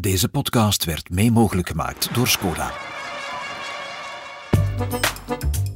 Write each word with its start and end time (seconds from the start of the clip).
Deze 0.00 0.28
podcast 0.28 0.84
werd 0.84 1.10
mee 1.10 1.30
mogelijk 1.30 1.68
gemaakt 1.68 2.14
door 2.14 2.28
Skoda. 2.28 2.70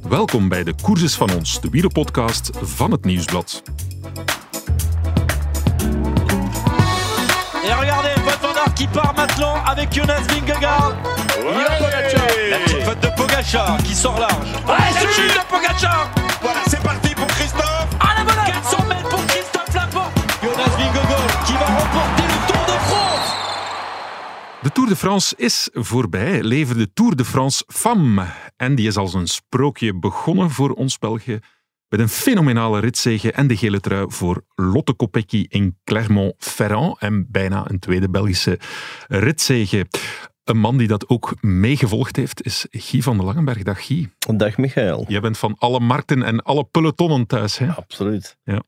Welkom 0.09 0.49
bij 0.49 0.63
de 0.63 0.75
Courses 0.83 1.15
van 1.15 1.31
ons, 1.33 1.61
de 1.61 1.69
wielerpodcast 1.69 2.49
van 2.61 2.91
het 2.91 3.05
Nieuwsblad. 3.05 3.61
Et 7.63 7.79
regardez, 7.79 8.23
Wout 8.23 8.37
van 8.41 8.57
Aert 8.57 8.73
qui 8.73 8.87
part 8.87 9.15
maintenant 9.15 9.67
avec 9.67 9.93
Jonas 9.93 10.25
Vingegaard. 10.27 10.95
Ouais. 11.43 12.49
La 12.49 12.57
petite 12.57 12.83
faute 12.83 13.01
de 13.01 13.13
Pogacar 13.15 13.81
qui 13.83 13.95
sort 13.95 14.19
large. 14.19 14.51
Ouais, 14.67 14.91
c'est 14.99 15.13
chute 15.13 15.33
de 15.33 15.45
Pogacar 15.47 16.09
Voilà, 16.41 16.63
c'est 16.69 16.81
parti 16.83 17.10
De 24.61 24.71
Tour 24.71 24.89
de 24.89 24.95
France 24.95 25.35
is 25.37 25.69
voorbij, 25.73 26.43
levert 26.43 26.77
de 26.77 26.93
Tour 26.93 27.15
de 27.15 27.25
France 27.25 27.63
Femme. 27.67 28.25
En 28.57 28.75
die 28.75 28.87
is 28.87 28.97
als 28.97 29.13
een 29.13 29.27
sprookje 29.27 29.99
begonnen 29.99 30.49
voor 30.49 30.69
ons 30.69 30.97
België. 30.97 31.39
Met 31.89 31.99
een 31.99 32.09
fenomenale 32.09 32.79
ritzege 32.79 33.31
en 33.31 33.47
de 33.47 33.57
gele 33.57 33.79
trui 33.79 34.05
voor 34.09 34.45
Lotte 34.55 34.93
Kopecky 34.93 35.45
in 35.49 35.77
Clermont-Ferrand. 35.83 36.99
En 36.99 37.31
bijna 37.31 37.69
een 37.69 37.79
tweede 37.79 38.09
Belgische 38.09 38.59
ritzege. 39.07 39.87
Een 40.43 40.57
man 40.57 40.77
die 40.77 40.87
dat 40.87 41.09
ook 41.09 41.33
meegevolgd 41.41 42.15
heeft, 42.15 42.45
is 42.45 42.65
Guy 42.69 43.01
van 43.01 43.17
de 43.17 43.23
Langenberg. 43.23 43.63
Dag 43.63 43.85
Guy. 43.85 44.09
Dag 44.33 44.57
Michael. 44.57 45.05
Jij 45.07 45.21
bent 45.21 45.37
van 45.37 45.55
alle 45.57 45.79
markten 45.79 46.23
en 46.23 46.43
alle 46.43 46.63
pelotonnen 46.63 47.27
thuis. 47.27 47.57
Hè? 47.57 47.67
Absoluut. 47.67 48.37
Ja. 48.43 48.61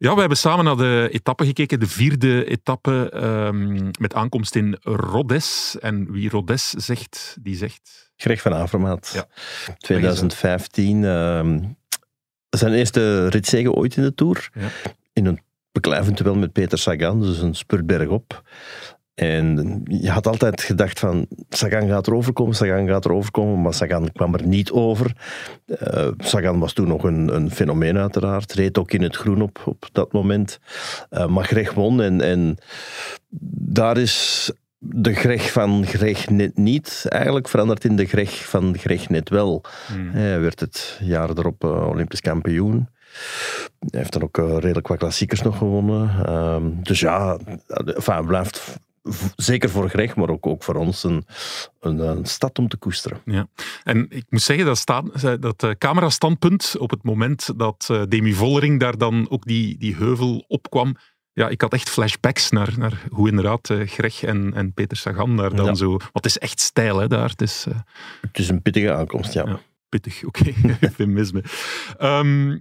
Ja, 0.00 0.14
we 0.14 0.20
hebben 0.20 0.38
samen 0.38 0.64
naar 0.64 0.76
de 0.76 1.08
etappe 1.12 1.44
gekeken, 1.44 1.80
de 1.80 1.86
vierde 1.86 2.44
etappe 2.44 3.10
ehm, 3.10 3.90
met 3.98 4.14
aankomst 4.14 4.54
in 4.54 4.76
Rodes. 4.82 5.76
En 5.80 6.12
wie 6.12 6.30
Rodes 6.30 6.70
zegt, 6.70 7.36
die 7.40 7.56
zegt... 7.56 8.12
Greg 8.16 8.40
van 8.40 8.54
Avermaat. 8.54 9.10
Ja. 9.14 9.26
2015. 9.78 11.04
ehm, 11.04 11.64
zijn 12.50 12.72
eerste 12.72 13.28
ritzege 13.28 13.72
ooit 13.72 13.96
in 13.96 14.02
de 14.02 14.14
Tour. 14.14 14.50
Ja. 14.54 14.68
In 15.12 15.26
een 15.26 15.40
beklijvend 15.72 16.18
wel 16.18 16.34
met 16.34 16.52
Peter 16.52 16.78
Sagan, 16.78 17.20
dus 17.20 17.38
een 17.38 17.54
spurtberg 17.54 18.08
op. 18.08 18.42
En 19.18 19.80
je 19.84 20.10
had 20.10 20.26
altijd 20.26 20.62
gedacht 20.62 20.98
van, 20.98 21.26
Sagan 21.48 21.88
gaat 21.88 22.06
erover 22.06 22.32
komen, 22.32 22.54
Sagan 22.54 22.86
gaat 22.86 23.04
erover 23.04 23.30
komen, 23.30 23.62
maar 23.62 23.74
Sagan 23.74 24.12
kwam 24.12 24.34
er 24.34 24.46
niet 24.46 24.70
over. 24.70 25.12
Eh, 25.66 26.08
Sagan 26.18 26.58
was 26.58 26.72
toen 26.72 26.88
nog 26.88 27.04
een, 27.04 27.34
een 27.34 27.50
fenomeen 27.50 27.98
uiteraard, 27.98 28.52
reed 28.52 28.78
ook 28.78 28.92
in 28.92 29.02
het 29.02 29.16
groen 29.16 29.42
op, 29.42 29.62
op 29.64 29.88
dat 29.92 30.12
moment. 30.12 30.58
Eh, 31.10 31.26
maar 31.26 31.44
Greg 31.44 31.72
won 31.72 32.02
en, 32.02 32.20
en 32.20 32.56
daar 33.70 33.96
is 33.96 34.50
de 34.78 35.14
Greg 35.14 35.52
van 35.52 35.86
Greg 35.86 36.30
net 36.30 36.56
niet 36.56 37.06
eigenlijk 37.08 37.48
veranderd 37.48 37.84
in 37.84 37.96
de 37.96 38.06
Greg 38.06 38.48
van 38.48 38.78
Greg 38.78 39.08
net 39.08 39.28
wel. 39.28 39.64
Hij 39.92 40.40
werd 40.40 40.60
het 40.60 40.98
jaar 41.02 41.28
erop 41.28 41.64
eh, 41.64 41.88
Olympisch 41.88 42.20
kampioen. 42.20 42.88
Hij 43.78 44.00
heeft 44.00 44.12
dan 44.12 44.22
ook 44.22 44.36
redelijk 44.36 44.88
wat 44.88 44.98
klassiekers 44.98 45.42
nog 45.42 45.58
gewonnen. 45.58 46.24
Ehm, 46.26 46.70
dus 46.82 47.00
ja, 47.00 47.38
enfin, 47.66 48.26
blijft 48.26 48.78
zeker 49.36 49.70
voor 49.70 49.88
Greg, 49.88 50.16
maar 50.16 50.28
ook, 50.28 50.46
ook 50.46 50.62
voor 50.62 50.74
ons 50.74 51.04
een, 51.04 51.26
een, 51.80 51.98
een 51.98 52.26
stad 52.26 52.58
om 52.58 52.68
te 52.68 52.76
koesteren. 52.76 53.20
Ja. 53.24 53.46
En 53.84 54.06
ik 54.10 54.24
moet 54.28 54.42
zeggen, 54.42 54.66
dat, 54.66 54.78
staan, 54.78 55.10
dat 55.40 55.62
eh, 55.62 55.70
camerastandpunt 55.70 56.74
op 56.78 56.90
het 56.90 57.02
moment 57.02 57.58
dat 57.58 57.88
eh, 57.90 58.02
Demi 58.08 58.32
Vollering 58.32 58.80
daar 58.80 58.98
dan 58.98 59.30
ook 59.30 59.44
die, 59.44 59.78
die 59.78 59.96
heuvel 59.96 60.44
opkwam, 60.48 60.96
ja, 61.32 61.48
ik 61.48 61.60
had 61.60 61.72
echt 61.72 61.90
flashbacks 61.90 62.50
naar, 62.50 62.74
naar 62.78 63.02
hoe 63.10 63.28
inderdaad 63.28 63.70
eh, 63.70 63.86
Greg 63.86 64.22
en, 64.22 64.54
en 64.54 64.72
Peter 64.72 64.96
Sagan 64.96 65.36
daar 65.36 65.54
dan 65.56 65.66
Ja. 65.66 65.74
zo... 65.74 65.88
Want 65.88 66.12
het 66.12 66.26
is 66.26 66.38
echt 66.38 66.60
stijl, 66.60 66.98
hè, 66.98 67.06
daar. 67.06 67.28
Het 67.28 67.42
is... 67.42 67.66
Het 68.20 68.38
is 68.38 68.48
een 68.48 68.62
pittige 68.62 68.92
aankomst, 68.92 69.32
ja. 69.32 69.46
Ja. 69.46 69.60
pittig, 69.88 70.24
oké, 70.28 70.52
eufemisme. 70.80 71.42
Ehm 71.98 72.56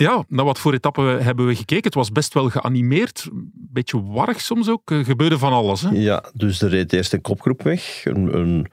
ja, 0.00 0.24
naar 0.28 0.44
wat 0.44 0.58
voor 0.58 0.72
etappe 0.72 1.00
hebben 1.02 1.46
we 1.46 1.54
gekeken? 1.54 1.84
Het 1.84 1.94
was 1.94 2.12
best 2.12 2.34
wel 2.34 2.48
geanimeerd, 2.50 3.28
een 3.32 3.50
beetje 3.54 4.02
warrig 4.02 4.40
soms 4.40 4.68
ook. 4.68 4.90
Er 4.90 5.04
gebeurde 5.04 5.38
van 5.38 5.52
alles. 5.52 5.80
Hè? 5.80 5.88
Ja, 5.92 6.24
dus 6.34 6.62
er 6.62 6.68
reed 6.68 6.92
eerst 6.92 7.12
een 7.12 7.20
kopgroep 7.20 7.62
weg. 7.62 8.04
Een, 8.04 8.36
een 8.38 8.66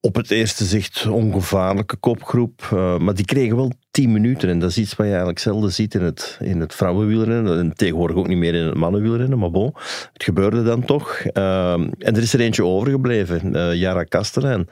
op 0.00 0.14
het 0.14 0.30
eerste 0.30 0.64
zicht 0.64 1.06
ongevaarlijke 1.06 1.96
kopgroep. 1.96 2.68
eh, 2.72 2.98
maar 2.98 3.14
die 3.14 3.24
kregen 3.24 3.56
wel 3.56 3.72
10 3.90 4.12
minuten. 4.12 4.48
En 4.48 4.58
dat 4.58 4.70
is 4.70 4.78
iets 4.78 4.94
wat 4.94 5.06
je 5.06 5.10
eigenlijk 5.10 5.38
zelden 5.40 5.72
ziet 5.72 5.94
in 5.94 6.02
het, 6.02 6.38
in 6.42 6.60
het 6.60 6.74
vrouwenwielrennen. 6.74 7.58
En 7.58 7.74
tegenwoordig 7.74 8.16
ook 8.16 8.28
niet 8.28 8.38
meer 8.38 8.54
in 8.54 8.64
het 8.64 8.74
mannenwielrennen. 8.74 9.38
Maar 9.38 9.50
bon, 9.50 9.72
het 10.12 10.24
gebeurde 10.24 10.62
dan 10.62 10.84
toch. 10.84 11.18
Eh, 11.18 11.72
en 11.72 11.96
er 11.98 12.22
is 12.22 12.32
er 12.32 12.40
eentje 12.40 12.64
overgebleven. 12.64 13.54
eh 13.54 13.74
Jara 13.74 14.04
Kastelen. 14.04 14.50
En 14.52 14.68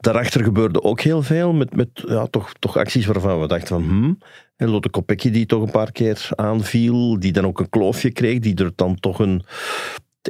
daarachter 0.00 0.44
gebeurde 0.44 0.82
ook 0.82 1.00
heel 1.00 1.22
veel. 1.22 1.52
Met, 1.52 1.76
met 1.76 1.88
ja, 1.92 2.26
toch, 2.26 2.52
toch 2.58 2.76
acties 2.76 3.06
waarvan 3.06 3.40
we 3.40 3.46
dachten 3.46 3.68
van... 3.68 3.82
Hmm, 3.82 4.18
en 4.56 4.68
Lotte 4.68 4.88
Kopecky 4.88 5.30
die 5.30 5.46
toch 5.46 5.62
een 5.62 5.70
paar 5.70 5.92
keer 5.92 6.28
aanviel. 6.34 7.18
Die 7.18 7.32
dan 7.32 7.46
ook 7.46 7.60
een 7.60 7.68
kloofje 7.68 8.10
kreeg. 8.10 8.38
Die 8.38 8.54
er 8.54 8.72
dan 8.74 9.00
toch 9.00 9.18
een 9.18 9.44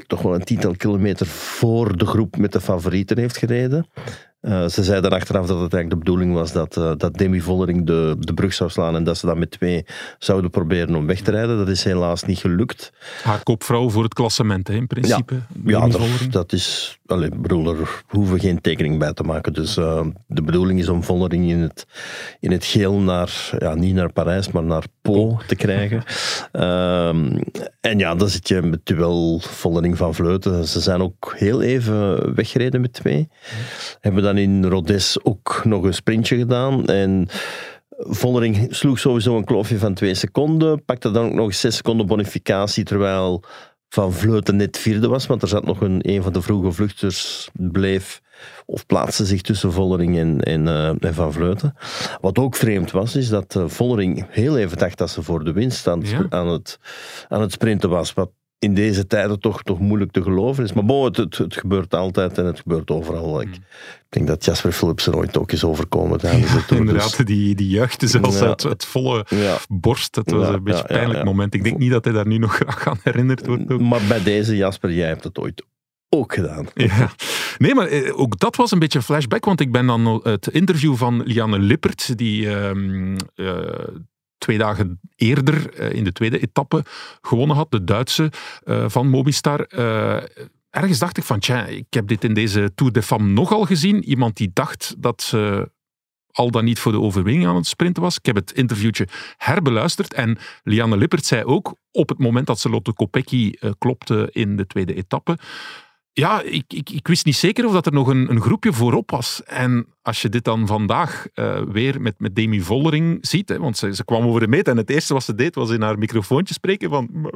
toch 0.06 0.22
wel 0.22 0.34
een 0.34 0.44
tiental 0.44 0.74
kilometer 0.76 1.26
voor 1.26 1.96
de 1.96 2.06
groep 2.06 2.36
met 2.36 2.52
de 2.52 2.60
favorieten 2.60 3.18
heeft 3.18 3.36
gereden. 3.36 3.86
Eh, 4.46 4.66
ze 4.66 4.84
zei 4.84 5.00
dan 5.00 5.10
achteraf 5.10 5.46
dat 5.46 5.60
het 5.60 5.72
eigenlijk 5.72 5.90
de 5.90 5.96
bedoeling 5.96 6.34
was 6.34 6.52
dat, 6.52 6.76
eh, 6.76 6.92
dat 6.96 7.14
Demi 7.14 7.40
Vollering 7.40 7.86
de, 7.86 8.16
de 8.18 8.34
brug 8.34 8.54
zou 8.54 8.70
slaan 8.70 8.96
en 8.96 9.04
dat 9.04 9.18
ze 9.18 9.26
dan 9.26 9.38
met 9.38 9.50
twee 9.50 9.86
zouden 10.18 10.50
proberen 10.50 10.94
om 10.94 11.06
weg 11.06 11.20
te 11.20 11.30
rijden. 11.30 11.56
Dat 11.56 11.68
is 11.68 11.84
helaas 11.84 12.24
niet 12.24 12.38
gelukt. 12.38 12.92
Haar 13.22 13.42
kopvrouw 13.42 13.90
voor 13.90 14.02
het 14.02 14.14
klassement, 14.14 14.68
hè, 14.68 14.74
in 14.74 14.86
principe. 14.86 15.34
Ja, 15.64 15.80
Demi 15.80 15.90
dat, 15.90 16.32
dat 16.32 16.52
is... 16.52 16.98
Allee, 17.06 17.28
ik 17.28 17.42
bedoel, 17.42 17.76
er 17.76 18.04
hoeven 18.06 18.34
we 18.34 18.40
geen 18.40 18.60
tekening 18.60 18.98
bij 18.98 19.12
te 19.12 19.22
maken. 19.22 19.52
Dus 19.52 19.76
eh, 19.76 20.06
de 20.26 20.42
bedoeling 20.42 20.78
is 20.78 20.88
om 20.88 21.02
Vollering 21.02 21.50
in 21.50 21.58
het, 21.58 21.86
in 22.40 22.50
het 22.50 22.64
geel 22.64 22.94
naar... 22.94 23.50
Ja, 23.58 23.74
niet 23.74 23.94
naar 23.94 24.12
Parijs, 24.12 24.50
maar 24.50 24.64
naar 24.64 24.84
Po 25.02 25.38
te 25.46 25.56
krijgen. 25.56 26.02
Ehm, 26.52 27.38
en 27.80 27.98
ja, 27.98 28.14
dan 28.14 28.28
zit 28.28 28.48
je 28.48 28.62
met 28.62 28.86
duel 28.86 29.40
Vollering 29.40 29.96
van 29.96 30.14
Vleuten. 30.14 30.64
Ze 30.66 30.80
zijn 30.80 31.00
ook 31.00 31.34
heel 31.36 31.62
even 31.62 32.34
weggereden 32.34 32.80
met 32.80 32.92
twee. 32.92 33.28
Hebben 34.00 34.22
dan 34.22 34.35
in 34.38 34.64
Rodes 34.64 35.18
ook 35.24 35.60
nog 35.64 35.84
een 35.84 35.94
sprintje 35.94 36.36
gedaan. 36.36 36.86
En 36.86 37.28
Vollering 37.98 38.66
sloeg 38.70 38.98
sowieso 38.98 39.36
een 39.36 39.44
kloofje 39.44 39.78
van 39.78 39.94
twee 39.94 40.14
seconden. 40.14 40.84
Pakte 40.84 41.10
dan 41.10 41.26
ook 41.26 41.32
nog 41.34 41.54
zes 41.54 41.76
seconden 41.76 42.06
bonificatie, 42.06 42.84
terwijl 42.84 43.42
Van 43.88 44.12
Vleuten 44.12 44.56
net 44.56 44.78
vierde 44.78 45.08
was. 45.08 45.26
Want 45.26 45.42
er 45.42 45.48
zat 45.48 45.64
nog 45.64 45.80
een, 45.80 45.98
een 46.08 46.22
van 46.22 46.32
de 46.32 46.42
vroege 46.42 46.72
vluchters 46.72 47.48
bleef 47.52 48.20
of 48.66 48.86
plaatste 48.86 49.24
zich 49.24 49.40
tussen 49.40 49.72
Vollering 49.72 50.18
en, 50.18 50.40
en, 50.40 50.68
eh, 50.68 50.88
en 51.00 51.14
Van 51.14 51.32
Vleuten. 51.32 51.74
Wat 52.20 52.38
ook 52.38 52.56
vreemd 52.56 52.90
was, 52.90 53.16
is 53.16 53.28
dat 53.28 53.56
eh, 53.56 53.64
Vollering 53.66 54.26
heel 54.30 54.58
even 54.58 54.78
dacht 54.78 54.98
dat 54.98 55.10
ze 55.10 55.22
voor 55.22 55.44
de 55.44 55.52
winst 55.52 55.86
aan, 55.88 55.98
het 55.98 56.08
Ja. 56.10 56.26
aan, 56.28 56.48
het, 56.48 56.78
aan 57.28 57.40
het 57.40 57.52
sprinten 57.52 57.90
was. 57.90 58.12
Wat 58.12 58.30
in 58.58 58.74
deze 58.74 59.06
tijden 59.06 59.40
toch, 59.40 59.62
toch 59.62 59.78
moeilijk 59.80 60.10
te 60.12 60.22
geloven 60.22 60.64
is. 60.64 60.72
Maar 60.72 60.84
bon, 60.84 61.04
het, 61.04 61.16
het, 61.16 61.38
het 61.38 61.56
gebeurt 61.56 61.94
altijd 61.94 62.38
en 62.38 62.44
het 62.44 62.58
gebeurt 62.60 62.90
overal. 62.90 63.40
Ik, 63.40 63.48
ik 63.54 63.60
denk 64.08 64.26
dat 64.26 64.44
Jasper 64.44 64.72
Philipsen 64.72 65.14
ooit 65.14 65.36
ook 65.36 65.52
is 65.52 65.64
overkomen 65.64 66.18
tijdens 66.18 66.52
de 66.52 66.64
Tour. 66.64 66.66
Dus- 66.68 66.78
Inderdaad, 66.78 67.26
die, 67.26 67.54
die 67.54 67.68
juichte 67.68 68.06
zelfs 68.06 68.38
Ja. 68.38 68.46
uit 68.46 68.62
het 68.62 68.84
volle 68.84 69.26
ja. 69.28 69.56
borst. 69.68 70.16
Het 70.16 70.30
was 70.30 70.48
Ja, 70.48 70.54
een 70.54 70.62
beetje 70.64 70.72
ja, 70.78 70.80
een 70.80 70.86
pijnlijk 70.86 71.12
ja, 71.18 71.24
ja. 71.24 71.30
moment. 71.30 71.54
Ik 71.54 71.64
denk 71.64 71.78
niet 71.78 71.90
dat 71.90 72.04
hij 72.04 72.12
daar 72.12 72.26
nu 72.26 72.38
nog 72.38 72.54
graag 72.54 72.86
aan 72.88 72.98
herinnerd 73.02 73.46
wordt. 73.46 73.70
ook. 73.72 73.80
Maar 73.80 74.00
bij 74.08 74.22
deze, 74.22 74.56
Jasper, 74.56 74.92
jij 74.92 75.08
hebt 75.08 75.24
het 75.24 75.38
ooit 75.38 75.64
ook 76.08 76.34
gedaan. 76.34 76.66
Ja. 76.74 77.10
Nee, 77.58 77.74
maar 77.74 77.86
eh, 77.86 78.18
ook 78.18 78.38
dat 78.38 78.56
was 78.56 78.70
een 78.70 78.78
beetje 78.78 78.98
een 78.98 79.04
flashback, 79.04 79.44
want 79.44 79.60
ik 79.60 79.72
ben 79.72 79.86
dan 79.86 80.20
het 80.22 80.46
interview 80.46 80.94
van 80.94 81.22
Lianne 81.24 81.58
Lippert, 81.58 82.18
die 82.18 82.50
ehm, 82.54 83.16
eh, 83.34 83.56
twee 84.46 84.58
dagen 84.58 85.00
eerder 85.16 85.74
eh, 85.74 85.92
in 85.92 86.04
de 86.04 86.12
tweede 86.12 86.40
etappe 86.40 86.84
gewonnen 87.20 87.56
had, 87.56 87.70
de 87.70 87.84
Duitse 87.84 88.32
eh, 88.64 88.84
van 88.88 89.08
Mobistar. 89.08 89.60
Eh, 89.60 90.22
ergens 90.70 90.98
dacht 90.98 91.18
ik 91.18 91.24
van, 91.24 91.38
tja, 91.38 91.64
ik 91.64 91.86
heb 91.90 92.06
dit 92.06 92.24
in 92.24 92.34
deze 92.34 92.72
Tour 92.74 92.92
de 92.92 93.02
Femme 93.02 93.32
nogal 93.32 93.64
gezien. 93.64 94.04
Iemand 94.04 94.36
die 94.36 94.50
dacht 94.52 94.94
dat 94.98 95.22
ze 95.22 95.70
al 96.30 96.50
dan 96.50 96.64
niet 96.64 96.78
voor 96.78 96.92
de 96.92 97.00
overwinning 97.00 97.46
aan 97.46 97.56
het 97.56 97.66
sprinten 97.66 98.02
was. 98.02 98.16
Ik 98.16 98.26
heb 98.26 98.36
het 98.36 98.52
interviewtje 98.52 99.08
herbeluisterd 99.36 100.14
en 100.14 100.38
Lianne 100.62 100.96
Lippert 100.96 101.24
zei 101.24 101.44
ook 101.44 101.74
op 101.90 102.08
het 102.08 102.18
moment 102.18 102.46
dat 102.46 102.60
ze 102.60 102.68
Lotte 102.68 102.92
Kopecky 102.92 103.52
klopte 103.78 104.28
in 104.32 104.56
de 104.56 104.66
tweede 104.66 104.94
etappe, 104.94 105.38
ja, 106.18 106.42
ik, 106.42 106.64
ik, 106.68 106.90
ik 106.90 107.06
wist 107.06 107.24
niet 107.24 107.36
zeker 107.36 107.66
of 107.66 107.72
dat 107.72 107.86
er 107.86 107.92
nog 107.92 108.08
een, 108.08 108.30
een 108.30 108.40
groepje 108.40 108.72
voorop 108.72 109.10
was. 109.10 109.42
En 109.44 109.86
als 110.02 110.22
je 110.22 110.28
dit 110.28 110.44
dan 110.44 110.66
vandaag 110.66 111.26
eh, 111.34 111.62
weer 111.62 112.00
met, 112.00 112.14
met 112.18 112.34
Demi 112.34 112.60
Vollering 112.60 113.18
ziet, 113.20 113.48
hè, 113.48 113.58
want 113.58 113.76
ze, 113.76 113.94
ze 113.94 114.04
kwam 114.04 114.24
over 114.24 114.40
de 114.40 114.48
meet 114.48 114.68
en 114.68 114.76
het 114.76 114.90
eerste 114.90 115.12
wat 115.12 115.24
ze 115.24 115.34
deed 115.34 115.54
was 115.54 115.70
in 115.70 115.82
haar 115.82 115.98
microfoontje 115.98 116.54
spreken. 116.54 116.90
Van, 116.90 117.32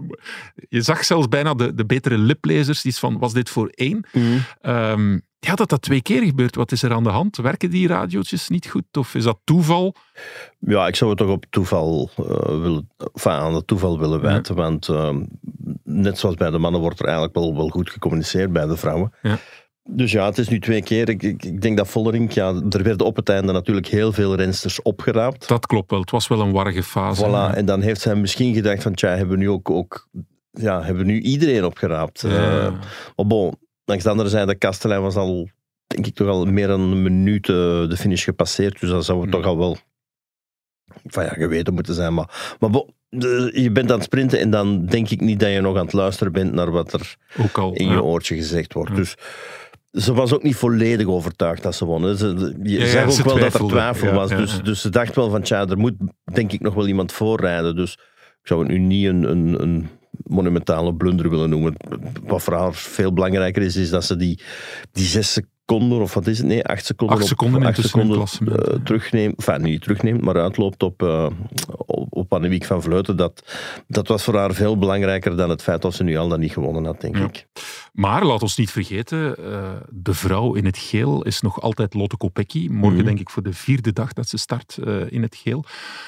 je 0.69 0.83
zag 0.83 1.05
zelfs 1.05 1.29
bijna 1.29 1.55
de, 1.55 1.75
de 1.75 1.87
betere 1.87 2.19
liplezers, 2.19 2.83
die 2.83 2.93
is 2.93 2.99
van, 2.99 3.19
was 3.19 3.33
dit 3.33 3.51
voor 3.51 3.69
één? 3.69 4.07
Ehm, 4.61 5.19
ja, 5.41 5.55
dat 5.55 5.69
dat 5.69 5.83
twee 5.83 6.03
keer 6.03 6.23
gebeurt. 6.23 6.55
Wat 6.55 6.73
is 6.73 6.83
er 6.83 6.93
aan 6.93 7.03
de 7.03 7.11
hand? 7.11 7.37
Werken 7.37 7.71
die 7.71 7.89
radiootjes 7.89 8.49
niet 8.49 8.67
goed? 8.67 8.97
Of 8.99 9.15
is 9.15 9.25
dat 9.25 9.39
toeval? 9.45 9.95
Ja, 10.59 10.87
ik 10.87 10.97
zou 10.97 11.11
het 11.11 11.19
toch 11.19 11.31
op 11.31 11.45
toeval 11.51 12.11
uh, 12.21 12.27
willen, 12.47 12.91
enfin, 13.15 13.33
aan 13.33 13.55
het 13.55 13.67
toeval 13.67 13.99
willen 13.99 14.21
wijten. 14.21 14.57
Ja. 14.57 14.63
Want 14.63 14.89
uh, 14.89 15.17
net 15.85 16.19
zoals 16.19 16.35
bij 16.35 16.51
de 16.51 16.59
mannen 16.59 16.81
wordt 16.81 16.99
er 16.99 17.05
eigenlijk 17.05 17.35
wel, 17.35 17.57
wel 17.57 17.69
goed 17.69 17.91
gecommuniceerd 17.91 18.53
bij 18.53 18.67
de 18.67 18.77
vrouwen. 18.77 19.13
Ja. 19.23 19.39
Dus 19.85 20.13
ja, 20.13 20.25
het 20.25 20.39
is 20.39 20.49
nu 20.49 20.61
twee 20.61 20.83
keer. 20.83 21.09
Ik, 21.09 21.23
ik, 21.23 21.45
ik, 21.45 21.61
denk 21.61 21.77
dat 21.77 21.89
Vollering, 21.89 22.33
ja, 22.33 22.55
er 22.69 22.83
werden 22.83 23.07
op 23.07 23.17
het 23.17 23.29
einde 23.29 23.53
natuurlijk 23.53 23.87
heel 23.87 24.13
veel 24.13 24.35
rensters 24.35 24.83
opgeraapt. 24.83 25.49
Dat 25.49 25.67
klopt 25.67 25.91
wel. 25.91 26.01
Het 26.01 26.11
was 26.11 26.29
wel 26.29 26.41
een 26.41 26.53
warrige 26.53 26.83
fase. 26.83 27.27
Voilà, 27.27 27.57
en 27.57 27.65
dan 27.65 27.81
heeft 27.81 28.01
zij 28.01 28.15
misschien 28.15 28.55
gedacht 28.55 28.83
van, 28.83 28.95
tja, 28.95 29.09
hebben 29.09 29.39
we 29.39 29.43
nu 29.43 29.51
ook, 29.51 29.71
ook 29.71 30.09
ja, 30.51 30.83
hebben 30.83 31.07
we 31.07 31.13
nu 31.13 31.21
iedereen 31.21 31.65
opgeraapt. 31.65 32.21
Ja. 32.21 32.29
Uh, 32.29 32.73
maar 33.17 33.27
bon, 33.27 33.55
langs 33.91 34.05
de 34.05 34.11
andere 34.11 34.29
zijde, 34.29 34.55
Kastelein 34.55 35.03
was 35.03 35.17
al, 35.17 35.49
denk 35.87 36.07
ik, 36.07 36.15
toch 36.15 36.29
al 36.29 36.45
meer 36.45 36.67
dan 36.67 36.81
een 36.81 37.03
minuut 37.03 37.49
uh, 37.49 37.57
de 37.89 37.97
finish 37.97 38.25
gepasseerd. 38.25 38.81
Dus 38.81 38.91
dat 38.91 39.05
zou 39.05 39.21
het 39.21 39.31
toch 39.31 39.45
al 39.45 39.59
wel 39.59 39.77
van 41.05 41.25
ja, 41.25 41.31
geweten 41.31 41.75
moeten 41.75 41.95
zijn. 41.95 42.15
Maar, 42.15 42.57
maar 42.59 42.71
je 43.53 43.71
bent 43.73 43.91
aan 43.91 43.97
het 43.97 44.05
sprinten 44.05 44.39
en 44.39 44.51
dan 44.51 44.87
denk 44.87 45.11
ik 45.11 45.21
niet 45.21 45.41
dat 45.41 45.51
je 45.51 45.61
nog 45.61 45.77
aan 45.77 45.85
het 45.85 45.93
luisteren 45.93 46.33
bent 46.33 46.53
naar 46.53 46.71
wat 46.71 46.93
er 46.93 47.17
ook 47.39 47.59
al, 47.59 47.73
in 47.73 47.89
je 47.89 48.03
oortje 48.03 48.35
gezegd 48.35 48.73
wordt. 48.73 48.97
Dus 48.97 49.15
ze 49.93 50.13
was 50.15 50.33
ook 50.33 50.43
niet 50.43 50.57
volledig 50.57 51.07
overtuigd 51.07 51.63
dat 51.63 51.75
ze 51.75 51.85
won. 51.85 52.17
Ze, 52.17 52.57
je 52.63 52.79
Ja, 52.79 52.87
zag 52.87 53.05
ook 53.05 53.11
ze 53.11 53.23
wel 53.23 53.39
dat 53.39 53.55
er 53.55 53.67
twijfel 53.67 54.13
was. 54.13 54.31
dus, 54.31 54.63
dus 54.63 54.81
ze 54.81 54.89
dacht 54.89 55.15
wel 55.17 55.31
van, 55.31 55.43
tja, 55.43 55.67
er 55.67 55.79
moet 55.79 55.95
denk 56.33 56.53
ik 56.53 56.61
nog 56.61 56.75
wel 56.75 56.87
iemand 56.87 57.13
voorrijden. 57.13 57.77
Dus 57.77 57.93
ik 58.41 58.47
zou 58.47 58.61
het 58.61 58.69
nu 58.69 58.79
niet 58.79 59.07
een, 59.07 59.31
een, 59.31 59.63
een 59.63 59.89
monumentale 60.11 60.95
blunder 60.95 61.31
willen 61.31 61.51
noemen. 61.51 61.75
Wat 62.23 62.43
voor 62.43 62.55
haar 62.55 62.75
veel 62.75 63.13
belangrijker 63.13 63.63
is, 63.63 63.77
is 63.77 63.91
dat 63.91 64.05
ze 64.05 64.17
die, 64.17 64.41
die 64.93 65.07
zes 65.07 65.33
seconden, 65.33 65.59
of 65.79 66.15
wat 66.15 66.27
is 66.27 66.39
het? 66.39 66.47
Nee, 66.47 66.65
acht 66.65 66.85
seconden, 66.85 67.17
Acht 67.17 67.27
seconden 67.27 67.69
op, 67.69 67.75
tussen 67.75 67.99
het 68.01 68.09
klassement, 68.13 68.67
eh, 68.69 68.75
terugneemt. 68.85 69.35
Enfin, 69.47 69.63
niet 69.63 69.83
terugneemt, 69.83 70.21
maar 70.21 70.37
uitloopt 70.41 70.83
op, 70.83 71.03
uh, 71.03 71.27
op, 71.77 72.07
op 72.11 72.33
Annemiek 72.33 72.65
van 72.65 72.83
Vleuten. 72.83 73.17
Dat, 73.17 73.43
dat 73.89 74.09
was 74.09 74.25
voor 74.25 74.37
haar 74.37 74.53
veel 74.55 74.79
belangrijker 74.79 75.37
dan 75.37 75.51
het 75.51 75.63
feit 75.63 75.83
dat 75.83 75.95
ze 75.95 76.03
nu 76.05 76.17
al 76.17 76.29
dat 76.29 76.39
niet 76.39 76.53
gewonnen 76.53 76.85
had, 76.85 77.01
denk 77.01 77.17
Ja. 77.17 77.25
ik. 77.25 77.47
Maar 77.93 78.25
laat 78.25 78.43
ons 78.43 78.57
niet 78.57 78.71
vergeten, 78.71 79.37
eh, 79.37 79.71
de 79.89 80.15
vrouw 80.15 80.55
in 80.55 80.65
het 80.65 80.79
geel 80.79 81.23
is 81.25 81.41
nog 81.41 81.61
altijd 81.61 81.95
Lotte 81.95 82.17
Kopecky. 82.17 82.69
Morgen 82.71 82.97
Mhm. 82.99 83.07
denk 83.07 83.21
ik 83.21 83.31
voor 83.31 83.43
de 83.43 83.53
vierde 83.53 83.93
dag 83.93 84.13
dat 84.13 84.29
ze 84.29 84.37
start 84.39 84.79
in 85.09 85.23
het 85.23 85.37
geel. 85.37 85.65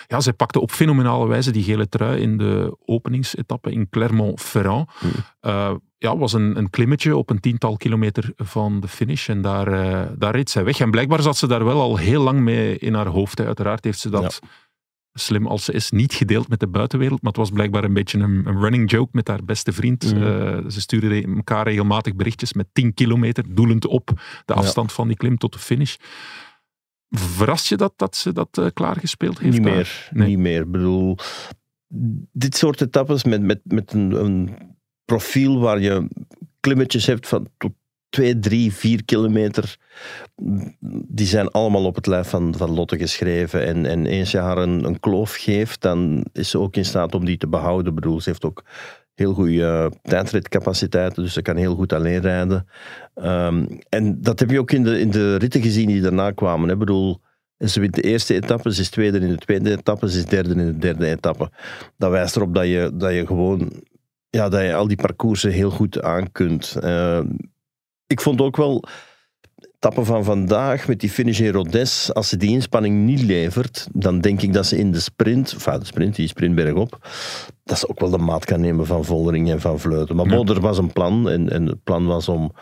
Ja, 0.06 0.20
zij 0.20 0.32
pakte 0.32 0.60
op 0.60 0.70
fenomenale 0.70 1.26
wijze 1.26 1.50
die 1.50 1.62
gele 1.62 1.88
trui 1.88 2.20
in 2.20 2.36
de 2.38 2.76
openingsetappe 2.84 3.70
in 3.72 3.88
Clermont-Ferrand. 3.90 4.90
Mhm. 5.40 5.74
Ja, 6.02 6.16
was 6.16 6.32
een, 6.32 6.56
een 6.58 6.70
klimmetje 6.70 7.16
op 7.16 7.30
een 7.30 7.40
tiental 7.40 7.76
kilometer 7.76 8.32
van 8.36 8.80
de 8.80 8.88
finish 8.88 9.28
en 9.28 9.42
daar, 9.42 9.66
eh, 9.72 10.10
daar 10.18 10.34
reed 10.34 10.50
zij 10.50 10.64
weg. 10.64 10.80
En 10.80 10.90
blijkbaar 10.90 11.22
zat 11.22 11.36
ze 11.36 11.46
daar 11.46 11.64
wel 11.64 11.80
al 11.80 11.96
heel 11.96 12.22
lang 12.22 12.40
mee 12.40 12.78
in 12.78 12.94
haar 12.94 13.06
hoofd. 13.06 13.38
hè. 13.38 13.46
Uiteraard 13.46 13.84
heeft 13.84 13.98
ze 13.98 14.10
dat, 14.10 14.38
slim 15.12 15.46
als 15.46 15.64
ze 15.64 15.72
is, 15.72 15.90
niet 15.90 16.14
gedeeld 16.14 16.48
met 16.48 16.60
de 16.60 16.66
buitenwereld, 16.68 17.22
maar 17.22 17.30
het 17.32 17.40
was 17.40 17.50
blijkbaar 17.50 17.84
een 17.84 17.92
beetje 17.92 18.18
een, 18.18 18.46
een 18.46 18.60
running 18.60 18.90
joke 18.90 19.08
met 19.12 19.28
haar 19.28 19.44
beste 19.44 19.72
vriend. 19.72 20.14
Mhm. 20.14 20.22
Eh, 20.22 20.58
ze 20.70 20.80
sturen 20.80 21.08
re- 21.08 21.34
elkaar 21.36 21.66
regelmatig 21.66 22.14
berichtjes 22.14 22.52
met 22.52 22.66
10 22.72 22.94
kilometer, 22.94 23.54
doelend 23.54 23.86
op 23.86 24.06
de 24.44 24.52
Ja. 24.52 24.54
afstand 24.54 24.92
van 24.92 25.08
die 25.08 25.16
klim 25.16 25.38
tot 25.38 25.52
de 25.52 25.58
finish. 25.58 25.96
Verrast 27.08 27.66
je 27.68 27.76
dat, 27.76 27.92
dat 27.96 28.16
ze 28.16 28.32
dat 28.32 28.58
eh, 28.58 28.66
klaargespeeld 28.74 29.38
heeft? 29.38 29.54
Niet 29.56 29.64
daar? 29.64 29.74
meer, 29.74 30.08
Nee. 30.12 30.28
niet 30.28 30.38
meer. 30.38 30.60
Ik 30.62 30.70
bedoel, 30.70 31.16
dit 32.32 32.56
soort 32.56 32.80
etappes 32.80 33.24
met, 33.24 33.42
met, 33.42 33.60
met 33.64 33.92
een, 33.92 34.24
een 34.24 34.56
profiel 35.04 35.60
waar 35.60 35.80
je 35.80 36.08
klimmetjes 36.60 37.06
hebt 37.06 37.28
van 37.28 37.48
tot 37.58 37.72
2, 38.12 38.38
3, 38.38 38.72
4 38.72 39.04
kilometer, 39.04 39.76
die 41.08 41.26
zijn 41.26 41.50
allemaal 41.50 41.84
op 41.84 41.94
het 41.94 42.06
lijf 42.06 42.28
van, 42.28 42.54
van 42.56 42.70
Lotte 42.70 42.98
geschreven. 42.98 43.66
En, 43.66 43.86
en 43.86 44.06
eens 44.06 44.30
je 44.30 44.38
haar 44.38 44.58
een, 44.58 44.84
een 44.84 45.00
kloof 45.00 45.34
geeft, 45.34 45.80
dan 45.80 46.26
is 46.32 46.50
ze 46.50 46.58
ook 46.58 46.76
in 46.76 46.84
staat 46.84 47.14
om 47.14 47.24
die 47.24 47.36
te 47.36 47.48
behouden. 47.48 47.86
Ik 47.86 47.94
bedoel, 47.94 48.20
ze 48.20 48.28
heeft 48.28 48.44
ook 48.44 48.64
heel 49.14 49.34
goede 49.34 49.92
tijdritcapaciteiten, 50.02 51.22
dus 51.22 51.32
ze 51.32 51.42
kan 51.42 51.56
heel 51.56 51.74
goed 51.74 51.92
alleen 51.92 52.20
rijden. 52.20 52.66
Ehm, 53.14 53.66
en 53.88 54.22
dat 54.22 54.38
heb 54.38 54.50
je 54.50 54.60
ook 54.60 54.72
in 54.72 54.82
de, 54.82 55.00
in 55.00 55.10
de 55.10 55.36
ritten 55.36 55.62
gezien 55.62 55.86
die 55.86 56.00
daarna 56.00 56.30
kwamen. 56.30 56.70
Ik 56.70 56.78
bedoel, 56.78 57.20
ze 57.58 57.80
wint 57.80 57.94
de 57.94 58.02
eerste 58.02 58.34
etappe, 58.34 58.74
ze 58.74 58.80
is 58.80 58.90
tweede 58.90 59.18
in 59.18 59.28
de 59.28 59.38
tweede 59.38 59.70
etappe, 59.70 60.10
ze 60.10 60.18
is 60.18 60.24
derde 60.24 60.50
in 60.54 60.66
de 60.66 60.78
derde 60.78 61.06
etappe. 61.06 61.50
Dat 61.96 62.10
wijst 62.10 62.36
erop 62.36 62.54
dat 62.54 62.66
je, 62.66 62.90
dat 62.94 63.12
je 63.12 63.26
gewoon 63.26 63.72
ja, 64.36 64.48
dat 64.48 64.60
je 64.62 64.74
al 64.74 64.86
die 64.88 64.96
parcoursen 64.96 65.50
heel 65.50 65.70
goed 65.70 66.02
aan 66.02 66.32
kunt. 66.32 66.76
Eh, 66.80 67.20
ik 68.06 68.20
vond 68.20 68.40
ook 68.40 68.56
wel 68.56 68.84
etappe 69.74 70.04
van 70.04 70.24
vandaag 70.24 70.88
met 70.88 71.00
die 71.00 71.10
finish 71.10 71.40
in 71.40 71.52
Rodez, 71.52 72.10
als 72.10 72.28
ze 72.28 72.36
die 72.36 72.50
inspanning 72.50 73.04
niet 73.04 73.22
levert, 73.22 73.88
dan 73.92 74.20
denk 74.20 74.42
ik 74.42 74.52
dat 74.52 74.66
ze 74.66 74.78
in 74.78 74.92
de 74.92 75.00
sprint, 75.00 75.52
enfin 75.52 75.78
de 75.78 75.84
sprint, 75.86 76.14
die 76.16 76.28
sprint 76.28 76.54
bergop, 76.54 77.08
dat 77.64 77.78
ze 77.78 77.88
ook 77.88 78.00
wel 78.00 78.10
de 78.10 78.18
maat 78.18 78.44
kan 78.44 78.60
nemen 78.60 78.86
van 78.86 79.04
Voldering 79.04 79.50
en 79.50 79.60
van 79.60 79.78
Vleuten. 79.80 80.16
Maar 80.16 80.26
Ja. 80.26 80.38
er 80.44 80.60
was 80.60 80.78
een 80.78 80.92
plan 80.92 81.28
en, 81.28 81.50
en 81.50 81.66
het 81.66 81.82
plan 81.84 82.06
was 82.06 82.28
om, 82.28 82.52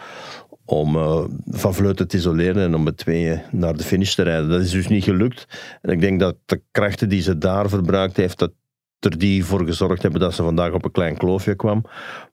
om 0.64 0.96
eh, 0.96 1.24
Van 1.46 1.74
Vleuten 1.74 2.08
te 2.08 2.16
isoleren 2.16 2.62
en 2.62 2.74
om 2.74 2.82
met 2.82 2.96
tweeën 2.96 3.42
naar 3.50 3.76
de 3.76 3.84
finish 3.84 4.14
te 4.14 4.22
rijden. 4.22 4.48
Dat 4.48 4.60
is 4.60 4.70
dus 4.70 4.88
niet 4.88 5.04
gelukt. 5.04 5.46
En 5.82 5.90
ik 5.92 6.00
denk 6.00 6.20
dat 6.20 6.36
de 6.46 6.62
krachten 6.70 7.08
die 7.08 7.22
ze 7.22 7.38
daar 7.38 7.68
verbruikt 7.68 8.16
heeft, 8.16 8.38
dat 8.38 8.52
er 9.00 9.18
die 9.18 9.44
voor 9.44 9.64
gezorgd 9.64 10.02
hebben 10.02 10.20
dat 10.20 10.34
ze 10.34 10.42
vandaag 10.42 10.72
op 10.72 10.84
een 10.84 10.90
klein 10.90 11.16
kloofje 11.16 11.54
kwam. 11.54 11.84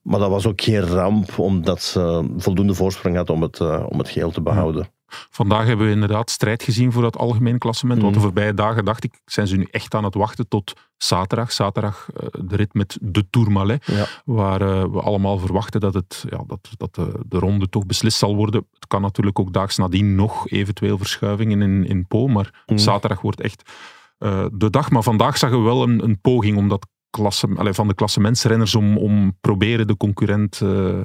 Maar 0.02 0.18
dat 0.20 0.30
was 0.30 0.46
ook 0.46 0.60
geen 0.60 0.80
ramp, 0.86 1.38
omdat 1.38 1.82
ze 1.82 2.30
voldoende 2.36 2.74
voorsprong 2.74 3.16
had 3.16 3.30
om 3.30 3.42
het, 3.42 3.60
eh, 3.60 3.84
om 3.88 3.98
het 3.98 4.08
geel 4.08 4.30
te 4.30 4.40
behouden. 4.42 4.88
Vandaag 5.30 5.66
hebben 5.66 5.86
we 5.86 5.92
inderdaad 5.92 6.30
strijd 6.30 6.62
gezien 6.62 6.92
voor 6.92 7.02
dat 7.02 7.16
algemeen 7.16 7.58
klassement. 7.58 8.00
Want 8.00 8.12
de 8.12 8.18
Mhm. 8.18 8.28
voorbije 8.28 8.54
dagen 8.54 8.84
dacht 8.84 9.04
ik, 9.04 9.20
zijn 9.24 9.46
ze 9.46 9.56
nu 9.56 9.66
echt 9.70 9.94
aan 9.94 10.04
het 10.04 10.14
wachten 10.14 10.48
tot 10.48 10.72
zaterdag. 10.96 11.52
Zaterdag 11.52 12.08
eh, 12.16 12.26
de 12.44 12.56
rit 12.56 12.74
met 12.74 12.98
de 13.00 13.30
Tourmalet. 13.30 13.86
Ja. 13.86 14.06
Waar 14.24 14.60
eh, 14.60 14.84
we 14.90 15.00
allemaal 15.00 15.38
verwachten 15.38 15.80
dat, 15.80 15.94
het, 15.94 16.24
ja, 16.30 16.44
dat, 16.46 16.68
dat 16.76 16.94
de, 16.94 17.20
de 17.26 17.38
ronde 17.38 17.68
toch 17.68 17.86
beslist 17.86 18.18
zal 18.18 18.36
worden. 18.36 18.66
Het 18.74 18.86
kan 18.86 19.02
natuurlijk 19.02 19.38
ook 19.38 19.52
daags 19.52 19.76
nadien 19.76 20.14
nog 20.14 20.48
eventueel 20.50 20.98
verschuivingen 20.98 21.62
in, 21.62 21.86
in 21.86 22.06
Po. 22.06 22.26
Maar 22.26 22.62
Mhm. 22.66 22.78
zaterdag 22.78 23.20
wordt 23.20 23.40
echt 23.40 23.70
eh, 24.18 24.46
de 24.52 24.70
dag. 24.70 24.90
Maar 24.90 25.02
vandaag 25.02 25.38
zagen 25.38 25.58
we 25.58 25.64
wel 25.64 25.82
een, 25.82 26.04
een 26.04 26.20
poging 26.20 26.56
om 26.56 26.68
dat 26.68 26.86
klasse, 27.10 27.48
allee, 27.56 27.72
van 27.72 27.88
de 27.88 27.94
klassementsrenners 27.94 28.74
om, 28.74 28.96
om 28.98 29.36
proberen 29.40 29.86
de 29.86 29.96
concurrent... 29.96 30.60
eh, 30.62 30.98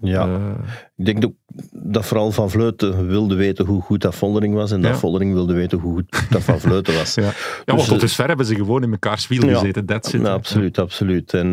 Ja. 0.00 0.26
eh, 0.26 0.64
Ik 0.96 1.04
denk 1.04 1.32
dat 1.72 2.06
vooral 2.06 2.30
Van 2.32 2.50
Vleuten 2.50 3.06
wilde 3.06 3.34
weten 3.34 3.66
hoe 3.66 3.82
goed 3.82 4.00
dat 4.00 4.14
Voldering 4.14 4.54
was 4.54 4.70
en 4.70 4.80
dat. 4.80 4.98
Voldering 4.98 5.32
wilde 5.32 5.54
weten 5.54 5.78
hoe 5.78 5.92
goed 5.92 6.30
dat 6.30 6.42
Van 6.42 6.60
Vleuten 6.60 6.94
was. 6.94 7.14
ja, 7.22 7.22
ja 7.22 7.32
want 7.64 7.78
Dus, 7.78 7.86
tot 7.86 7.94
eh, 7.96 8.00
dusver 8.02 8.26
hebben 8.28 8.46
ze 8.46 8.54
gewoon 8.54 8.82
in 8.82 8.90
mekaars 8.90 9.28
wiel 9.28 9.44
Ja. 9.46 9.54
gezeten. 9.58 9.86
It. 9.86 10.10
Ja, 10.10 10.32
absoluut, 10.32 10.78
absoluut. 10.78 11.34
En 11.34 11.52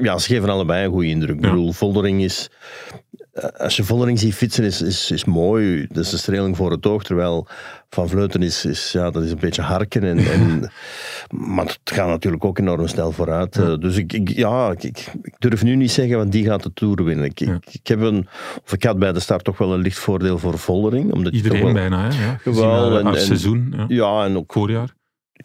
ja, 0.00 0.18
ze 0.18 0.26
geven 0.34 0.48
allebei 0.48 0.84
een 0.84 0.90
goede 0.92 1.06
indruk. 1.08 1.34
Ik 1.36 1.40
bedoel, 1.40 1.72
Voldering 1.72 2.22
is... 2.22 2.50
eh, 3.36 3.60
Als 3.64 3.76
je 3.76 3.84
Voldering 3.84 4.18
ziet 4.18 4.34
fietsen, 4.34 4.64
is, 4.64 4.82
is, 4.82 5.10
is 5.10 5.24
mooi. 5.24 5.86
Dat 5.88 6.04
is 6.04 6.12
een 6.12 6.18
streling 6.18 6.56
voor 6.56 6.70
het 6.70 6.86
oog. 6.86 7.02
Terwijl 7.04 7.46
Van 7.90 8.08
Vleuten 8.08 8.42
is, 8.42 8.64
is, 8.64 8.92
ja, 8.92 9.10
dat 9.10 9.22
is 9.22 9.30
een 9.30 9.38
beetje 9.40 9.62
harken. 9.62 10.02
En, 10.04 10.18
en, 10.18 10.70
maar 11.54 11.64
het 11.64 11.78
gaat 11.84 12.08
natuurlijk 12.08 12.44
ook 12.44 12.58
enorm 12.58 12.86
snel 12.88 13.12
vooruit. 13.12 13.54
Ja. 13.54 13.62
Eh, 13.62 13.78
dus 13.78 13.96
ik, 13.96 14.12
ik, 14.12 14.28
ja, 14.28 14.74
ik, 14.78 15.12
durf 15.38 15.62
nu 15.62 15.76
niet 15.76 15.90
zeggen, 15.90 16.16
want 16.16 16.32
die 16.32 16.44
gaat 16.44 16.62
de 16.62 16.70
Tour 16.74 17.04
winnen. 17.04 17.24
Ik, 17.24 17.38
Ja. 17.38 17.58
ik, 17.70 17.86
heb 17.86 18.00
een, 18.00 18.28
of 18.64 18.72
ik 18.72 18.82
had 18.84 18.98
bij 18.98 19.12
de 19.12 19.20
start 19.20 19.44
toch 19.44 19.58
wel 19.58 19.74
een 19.74 19.80
licht 19.80 19.98
voordeel 19.98 20.38
voor 20.38 20.58
Voldering. 20.58 21.12
Omdat 21.12 21.32
Iedereen 21.32 21.62
wel, 21.64 21.72
bijna, 21.72 22.10
hè? 22.10 22.24
Ja, 22.26 22.36
gezien 22.36 22.64
haar, 22.64 23.04
en- 23.04 23.20
seizoen, 23.20 23.74
ja. 23.76 23.84
Ja, 23.88 24.24
en 24.24 24.36
ook 24.36 24.52
voorjaar. 24.52 24.94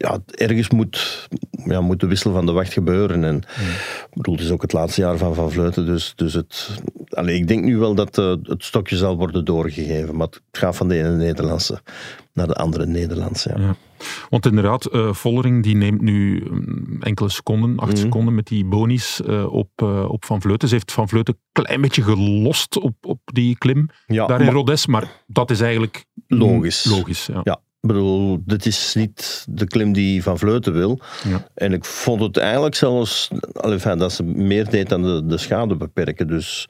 Ja, 0.02 0.18
ergens 0.26 0.70
moet, 0.70 1.28
ja, 1.64 1.80
moet 1.80 2.00
de 2.00 2.06
wissel 2.06 2.32
van 2.32 2.46
de 2.46 2.52
wacht 2.52 2.72
gebeuren. 2.72 3.24
En, 3.24 3.36
ik 3.36 4.14
bedoel, 4.14 4.34
het 4.34 4.44
is 4.44 4.50
ook 4.50 4.62
het 4.62 4.72
laatste 4.72 5.00
jaar 5.00 5.16
van 5.16 5.34
Van 5.34 5.50
Vleuten. 5.50 5.86
Dus, 5.86 6.12
dus 6.16 6.34
het, 6.34 6.70
allee, 7.08 7.36
ik 7.36 7.48
denk 7.48 7.64
nu 7.64 7.76
wel 7.78 7.94
dat 7.94 8.18
eh, 8.18 8.34
het 8.42 8.64
stokje 8.64 8.96
zal 8.96 9.16
worden 9.16 9.44
doorgegeven. 9.44 10.16
Maar 10.16 10.26
het 10.26 10.40
gaat 10.52 10.76
van 10.76 10.88
de 10.88 10.98
ene 10.98 11.16
Nederlandse 11.16 11.80
naar 12.32 12.46
de 12.46 12.54
andere 12.54 12.86
Nederlandse. 12.86 13.52
Ja. 13.56 13.60
Ja. 13.64 13.76
Want 14.30 14.46
inderdaad, 14.46 14.86
eh, 14.86 15.12
Vollering 15.12 15.62
die 15.62 15.76
neemt 15.76 16.00
nu 16.00 16.46
mm, 16.50 16.96
enkele 17.02 17.28
seconden, 17.28 17.78
acht 17.78 17.92
Mhm. 17.92 18.00
seconden 18.00 18.34
met 18.34 18.46
die 18.46 18.64
bonies 18.64 19.22
eh, 19.22 19.52
op, 19.52 19.82
op 20.08 20.24
Van 20.24 20.40
Vleuten. 20.40 20.68
Ze 20.68 20.74
heeft 20.74 20.92
Van 20.92 21.08
Vleuten 21.08 21.34
een 21.34 21.62
klein 21.64 21.80
beetje 21.80 22.02
gelost 22.02 22.78
op, 22.78 22.94
op 23.00 23.18
die 23.24 23.58
klim 23.58 23.88
Ja, 24.06 24.26
daar 24.26 24.38
in 24.40 24.44
maar 24.46 24.54
Rodes, 24.54 24.86
maar 24.86 25.22
dat 25.26 25.50
is 25.50 25.60
eigenlijk 25.60 26.04
Logisch. 26.26 26.84
logisch 26.84 27.26
ja. 27.26 27.40
Ja. 27.42 27.60
Ik 27.82 27.88
bedoel, 27.88 28.42
dit 28.46 28.66
is 28.66 28.94
niet 28.94 29.46
de 29.48 29.66
klim 29.66 29.92
die 29.92 30.22
Van 30.22 30.38
Vleuten 30.38 30.72
wil. 30.72 31.00
Ja. 31.28 31.46
En 31.54 31.72
ik 31.72 31.84
vond 31.84 32.20
het 32.20 32.36
eigenlijk 32.36 32.74
zelfs 32.74 33.30
fijn, 33.78 33.98
dat 33.98 34.12
ze 34.12 34.22
meer 34.22 34.70
deed 34.70 34.88
dan 34.88 35.02
de, 35.02 35.26
de 35.26 35.38
schade 35.38 35.76
beperken. 35.76 36.26
Dus 36.26 36.68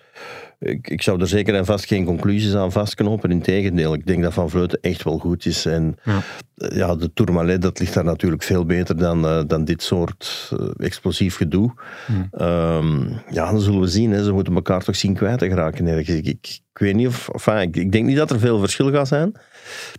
ik, 0.59 0.89
ik 0.89 1.03
zou 1.03 1.21
er 1.21 1.27
zeker 1.29 1.55
en 1.55 1.65
vast 1.65 1.85
geen 1.87 2.05
conclusies 2.05 2.55
aan 2.55 2.73
vastknopen. 2.73 3.31
Integendeel, 3.31 3.95
ik 3.95 4.07
denk 4.07 4.23
dat 4.23 4.33
Van 4.33 4.51
Vleuten 4.51 4.79
echt 4.81 5.03
wel 5.03 5.19
goed 5.19 5.47
is. 5.47 5.67
En 5.67 5.97
Ja. 6.03 6.23
eh, 6.57 6.77
ja, 6.77 6.95
de 6.97 7.13
Tourmalet, 7.13 7.63
dat 7.63 7.79
ligt 7.79 7.95
daar 7.95 8.05
natuurlijk 8.05 8.43
veel 8.43 8.65
beter 8.65 8.97
dan, 8.97 9.27
eh, 9.27 9.41
dan 9.47 9.65
dit 9.65 9.83
soort 9.83 10.51
eh, 10.59 10.67
explosief 10.87 11.37
gedoe. 11.37 11.73
Hmm. 12.07 12.29
Ehm, 12.31 13.09
ja, 13.31 13.51
dan 13.51 13.61
zullen 13.61 13.81
we 13.81 13.87
zien. 13.87 14.11
Hè. 14.13 14.25
Ze 14.25 14.33
moeten 14.33 14.55
elkaar 14.55 14.83
toch 14.85 14.97
zien 14.97 15.15
kwijt 15.15 15.39
te 15.39 15.49
geraken 15.49 15.87
ergens. 15.87 16.09
Ik, 16.17 16.27
ik, 16.27 16.61
ik 16.73 16.79
weet 16.79 16.95
niet 16.95 17.07
of... 17.07 17.29
Enfin, 17.29 17.59
ik, 17.61 17.77
ik 17.77 17.93
denk 17.93 18.07
niet 18.07 18.17
dat 18.17 18.31
er 18.31 18.39
veel 18.39 18.59
verschil 18.59 18.91
gaat 18.91 19.09
zijn. 19.09 19.33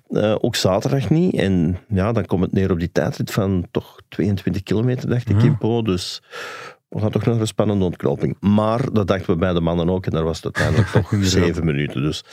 Eh, 0.10 0.36
ook 0.42 0.56
zaterdag 0.56 1.10
niet. 1.10 1.36
En 1.36 1.78
ja, 1.88 2.12
dan 2.12 2.26
komt 2.26 2.42
het 2.42 2.52
neer 2.52 2.72
op 2.72 2.80
die 2.80 2.92
tijdrit 2.92 3.32
van 3.32 3.68
toch 3.72 4.00
22 4.10 4.64
kilometer, 4.64 5.10
dacht 5.10 5.30
ik, 5.30 5.44
in 5.44 5.58
Po. 5.58 5.82
Dus 5.82 6.22
we 6.94 7.00
gaan 7.00 7.12
toch 7.12 7.26
nog 7.26 7.40
een 7.40 7.48
spannende 7.48 7.86
ontknoping. 7.86 8.38
Maar 8.40 8.92
dat 8.92 9.08
dachten 9.08 9.34
we 9.34 9.36
bij 9.36 9.54
de 9.54 9.62
mannen 9.62 9.90
ook. 9.90 10.06
En 10.06 10.12
daar 10.12 10.24
was 10.24 10.42
het 10.42 10.46
uiteindelijk 10.46 10.90
toch 11.10 11.26
zeven 11.26 11.66
minuten. 11.66 12.02
Dus 12.02 12.24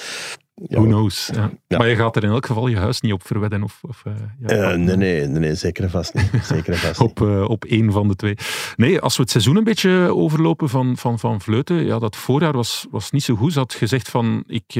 ja, 0.55 0.81
Who 0.81 0.85
knows? 0.85 1.31
Ja. 1.35 1.51
Ja. 1.67 1.79
Maar 1.79 1.89
je 1.89 1.97
gaat 1.97 2.17
er 2.17 2.25
in 2.25 2.31
elk 2.31 2.47
geval 2.47 2.67
je 2.67 2.77
huis 2.77 3.01
niet 3.01 3.13
op 3.13 3.27
verwedden. 3.27 3.63
Of, 3.63 3.79
of, 3.83 4.03
eh, 4.05 4.13
ja, 4.41 4.71
eh, 4.71 4.77
nee, 4.77 4.97
nee, 4.97 5.27
nee, 5.27 5.39
nee, 5.39 5.55
zeker 5.55 5.85
en 5.85 5.91
vast 5.91 6.15
niet. 6.15 6.31
Zeker 6.43 6.73
en 6.73 6.79
vast 6.79 7.01
op, 7.11 7.21
op 7.47 7.65
één 7.65 7.93
van 7.93 8.09
de 8.09 8.17
twee. 8.17 8.35
Nee, 8.77 9.01
als 9.01 9.17
we 9.17 9.23
het 9.23 9.31
seizoen 9.31 9.57
een 9.57 9.65
beetje 9.65 10.15
overlopen 10.15 10.69
van, 10.69 10.97
van, 10.97 11.19
van 11.19 11.41
Vleuten, 11.41 11.85
ja, 11.85 11.99
dat 11.99 12.17
voorjaar 12.17 12.53
was, 12.53 12.87
was 12.91 13.11
niet 13.11 13.23
zo 13.23 13.37
goed. 13.37 13.53
Ze 13.53 13.59
had 13.59 13.75
gezegd 13.75 14.09
van, 14.09 14.45
ik, 14.47 14.75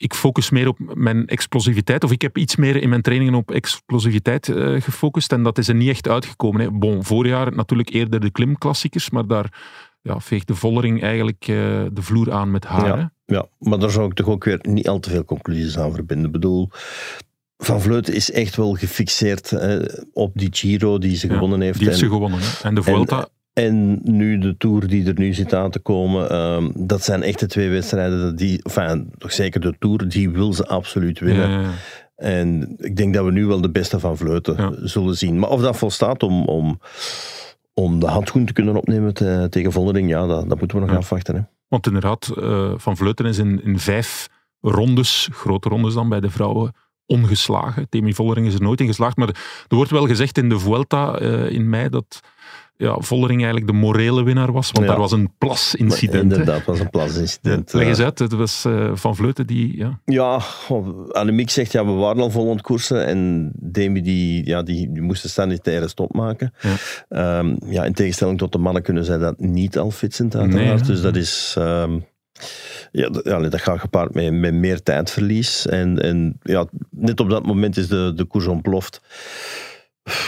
ik 0.00 0.14
focus 0.14 0.50
meer 0.50 0.68
op 0.68 0.78
mijn 0.94 1.26
explosiviteit, 1.26 2.04
of 2.04 2.12
ik 2.12 2.22
heb 2.22 2.38
iets 2.38 2.56
meer 2.56 2.76
in 2.76 2.88
mijn 2.88 3.02
trainingen 3.02 3.34
op 3.34 3.50
explosiviteit 3.50 4.48
eh, 4.48 4.80
gefocust, 4.80 5.32
en 5.32 5.42
dat 5.42 5.58
is 5.58 5.68
er 5.68 5.74
niet 5.74 5.88
echt 5.88 6.08
uitgekomen. 6.08 6.60
Hè. 6.60 6.70
Bon, 6.70 7.04
voorjaar 7.04 7.54
natuurlijk 7.54 7.90
eerder 7.90 8.20
de 8.20 8.30
klimklassiekers, 8.30 9.10
maar 9.10 9.26
daar 9.26 9.60
ja, 10.02 10.20
veegt 10.20 10.46
de 10.46 10.54
Vollering 10.54 11.02
eigenlijk 11.02 11.40
eh, 11.40 11.56
de 11.92 12.02
vloer 12.02 12.32
aan 12.32 12.50
met 12.50 12.64
haar. 12.64 12.98
Ja. 12.98 13.12
Ja, 13.26 13.46
maar 13.58 13.78
daar 13.78 13.90
zou 13.90 14.06
ik 14.06 14.14
toch 14.14 14.26
ook 14.26 14.44
weer 14.44 14.58
niet 14.62 14.88
al 14.88 14.98
te 14.98 15.10
veel 15.10 15.24
conclusies 15.24 15.78
aan 15.78 15.94
verbinden. 15.94 16.26
Ik 16.26 16.32
bedoel, 16.32 16.68
Van 17.56 17.80
Vleuten 17.80 18.14
is 18.14 18.30
echt 18.30 18.56
wel 18.56 18.74
gefixeerd 18.74 19.52
eh, 19.52 20.04
op 20.12 20.32
die 20.34 20.48
Giro 20.52 20.98
die 20.98 21.16
ze 21.16 21.26
Ja, 21.28 21.34
gewonnen 21.34 21.60
heeft. 21.60 21.78
Die 21.78 21.88
heeft 21.88 22.00
en, 22.00 22.06
ze 22.06 22.12
gewonnen. 22.12 22.40
Hè. 22.40 22.68
En 22.68 22.74
de 22.74 22.82
Vuelta, 22.82 23.18
en 23.18 23.28
nu 24.02 24.38
de 24.38 24.56
Tour 24.56 24.86
die 24.86 25.06
er 25.06 25.18
nu 25.18 25.32
zit 25.34 25.54
aan 25.54 25.70
te 25.70 25.78
komen, 25.78 26.30
ehm, 26.30 26.70
dat 26.74 27.02
zijn 27.02 27.22
echt 27.22 27.40
de 27.40 27.46
twee 27.46 27.68
wedstrijden. 27.68 28.36
Die, 28.36 28.62
enfin, 28.62 29.12
toch 29.18 29.32
zeker 29.32 29.60
de 29.60 29.74
Tour, 29.78 30.08
die 30.08 30.30
wil 30.30 30.52
ze 30.52 30.66
absoluut 30.66 31.18
winnen. 31.18 31.50
ja. 31.50 31.70
En 32.16 32.74
ik 32.78 32.96
denk 32.96 33.14
dat 33.14 33.24
we 33.24 33.30
nu 33.32 33.46
wel 33.46 33.60
de 33.60 33.70
beste 33.70 34.00
van 34.00 34.16
Vleuten 34.16 34.56
Ja. 34.56 34.72
zullen 34.86 35.16
zien. 35.16 35.38
Maar 35.38 35.50
of 35.50 35.60
dat 35.60 35.76
volstaat 35.76 36.22
om, 36.22 36.44
om, 36.44 36.80
om 37.74 38.00
de 38.00 38.06
handschoen 38.06 38.44
te 38.44 38.52
kunnen 38.52 38.76
opnemen 38.76 39.14
te- 39.14 39.46
tegen 39.50 39.72
Vollering, 39.72 40.08
ja, 40.08 40.26
dat, 40.26 40.48
dat 40.48 40.58
moeten 40.58 40.76
we 40.78 40.82
nog 40.82 40.92
Ja. 40.92 40.98
afwachten. 40.98 41.34
Hè. 41.34 41.40
Want 41.68 41.86
inderdaad, 41.86 42.32
eh, 42.40 42.72
Van 42.76 42.96
Vleuten 42.96 43.26
is 43.26 43.38
in, 43.38 43.62
in 43.64 43.78
vijf 43.78 44.28
rondes, 44.60 45.28
grote 45.32 45.68
rondes 45.68 45.94
dan 45.94 46.08
bij 46.08 46.20
de 46.20 46.30
vrouwen, 46.30 46.72
ongeslagen. 47.06 47.88
Temi 47.88 48.14
Vollering 48.14 48.46
is 48.46 48.54
er 48.54 48.62
nooit 48.62 48.80
in 48.80 48.86
geslaagd. 48.86 49.16
Maar 49.16 49.28
er 49.68 49.76
wordt 49.76 49.90
wel 49.90 50.06
gezegd 50.06 50.38
in 50.38 50.48
de 50.48 50.58
Vuelta 50.58 51.18
eh, 51.18 51.50
in 51.50 51.68
mei 51.68 51.88
dat 51.88 52.20
ja, 52.80 52.96
Vollering 52.98 53.38
eigenlijk 53.42 53.72
de 53.72 53.78
morele 53.78 54.22
winnaar 54.22 54.52
was. 54.52 54.70
Want 54.72 54.84
Ja. 54.84 54.90
daar 54.90 55.00
was 55.00 55.12
een 55.12 55.32
plasincident. 55.38 56.22
Inderdaad, 56.22 56.64
was 56.64 56.80
een 56.80 56.90
plasincident. 56.90 57.72
Leg 57.72 57.86
eens 57.86 57.98
Eh, 57.98 58.04
uit, 58.04 58.18
het 58.18 58.32
was 58.32 58.64
eh, 58.64 58.90
Van 58.94 59.16
Vleuten 59.16 59.46
die... 59.46 59.76
Ja, 59.76 60.00
Ja, 60.04 60.38
goh, 60.38 61.08
Annemiek 61.10 61.50
zegt, 61.50 61.72
ja, 61.72 61.84
we 61.86 61.92
waren 61.92 62.22
al 62.22 62.30
vol 62.30 62.44
aan 62.44 62.52
het 62.56 62.62
koersen. 62.62 63.06
En 63.06 63.50
Demi, 63.56 64.02
die, 64.02 64.46
ja, 64.46 64.62
die, 64.62 64.92
die 64.92 65.02
moest 65.02 65.22
de 65.22 65.28
sanitaire 65.28 65.88
stop 65.88 66.12
maken. 66.14 66.52
Ja. 66.60 66.74
Ja. 67.08 67.44
ja, 67.66 67.84
in 67.84 67.92
tegenstelling 67.92 68.38
tot 68.38 68.52
de 68.52 68.58
mannen 68.58 68.82
kunnen 68.82 69.04
zij 69.04 69.18
dat 69.18 69.38
niet 69.38 69.78
al 69.78 69.90
fietsend 69.90 70.36
uiteraard. 70.36 70.80
Nee, 70.80 70.88
dus 70.90 71.00
dat 71.00 71.16
is... 71.16 71.54
ehm, 71.58 71.98
ja, 72.92 73.08
dat, 73.08 73.24
ja, 73.24 73.38
dat 73.40 73.60
gaat 73.60 73.80
gepaard 73.80 74.14
met, 74.14 74.32
met 74.32 74.54
meer 74.54 74.82
tijdverlies. 74.82 75.66
En, 75.66 75.98
en 76.02 76.38
ja, 76.42 76.66
net 76.90 77.20
op 77.20 77.30
dat 77.30 77.46
moment 77.46 77.76
is 77.76 77.88
de, 77.88 78.12
de 78.16 78.24
koers 78.24 78.46
ontploft. 78.46 79.00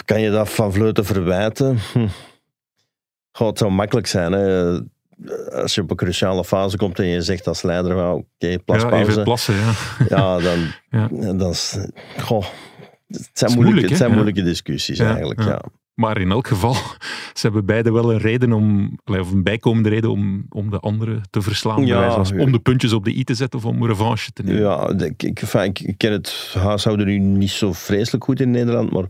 Kan 0.04 0.20
je 0.20 0.30
dat 0.30 0.48
van 0.50 0.72
Vleuten 0.72 1.04
verwijten? 1.04 1.78
Hm. 1.92 2.06
Goh, 3.32 3.48
het 3.48 3.58
zou 3.58 3.70
makkelijk 3.70 4.06
zijn, 4.06 4.32
hè. 4.32 4.78
Als 5.52 5.74
je 5.74 5.80
op 5.82 5.90
een 5.90 5.96
cruciale 5.96 6.44
fase 6.44 6.76
komt 6.76 6.98
en 6.98 7.06
je 7.06 7.20
zegt 7.20 7.46
als 7.46 7.62
leider, 7.62 7.94
well, 7.94 8.10
oké, 8.10 8.24
ja 8.38 8.58
plaspauze. 8.64 9.10
even 9.10 9.22
plassen. 9.24 9.54
Ja. 9.54 9.72
Ja, 10.08 10.38
dan, 10.38 10.58
Ja. 10.90 11.08
dan 11.32 11.50
is, 11.50 11.76
goh, 12.18 12.44
het 13.08 13.30
zijn, 13.32 13.52
moeilijk, 13.54 13.88
het 13.88 13.96
zijn 13.96 14.08
Ja. 14.08 14.14
moeilijke 14.14 14.42
discussies 14.42 14.98
Ja, 14.98 15.10
eigenlijk. 15.14 15.42
ja. 15.42 15.62
Maar 15.94 16.20
in 16.20 16.30
elk 16.30 16.46
geval, 16.46 16.74
ze 17.38 17.40
hebben 17.40 17.64
beide 17.64 17.92
wel 17.92 18.12
een 18.12 18.18
reden 18.18 18.52
om, 18.52 18.98
of 19.04 19.30
een 19.30 19.42
bijkomende 19.42 19.88
reden 19.88 20.10
om, 20.10 20.46
om 20.48 20.70
de 20.70 20.78
andere 20.78 21.20
te 21.30 21.42
verslaan. 21.42 21.86
Ja, 21.86 22.24
om 22.38 22.52
de 22.52 22.58
puntjes 22.58 22.92
op 22.92 23.04
de 23.04 23.16
i 23.16 23.24
te 23.24 23.34
zetten 23.34 23.58
of 23.58 23.64
om 23.64 23.86
revanche 23.86 24.32
te 24.32 24.42
nemen. 24.42 24.60
Ja, 24.60 24.88
ik, 24.88 25.22
ik, 25.22 25.40
enfin, 25.40 25.62
ik, 25.62 25.80
ik 25.80 25.98
ken 25.98 26.12
het 26.12 26.54
huishouden 26.58 27.06
nu 27.06 27.18
niet 27.18 27.50
zo 27.50 27.72
vreselijk 27.72 28.24
goed 28.24 28.40
in 28.40 28.50
Nederland, 28.50 28.92
maar 28.92 29.04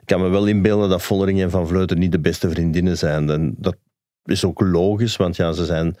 ik 0.00 0.02
kan 0.04 0.20
me 0.20 0.28
wel 0.28 0.46
inbeelden 0.46 0.88
dat 0.88 1.02
Vollering 1.02 1.40
en 1.40 1.50
Van 1.50 1.68
Vleuten 1.68 1.98
niet 1.98 2.12
de 2.12 2.20
beste 2.20 2.50
vriendinnen 2.50 2.98
zijn. 2.98 3.30
En 3.30 3.54
dat 3.58 3.76
is 4.24 4.44
ook 4.44 4.60
logisch, 4.60 5.16
want 5.16 5.36
ja, 5.36 5.52
ze 5.52 5.64
zijn 5.64 5.96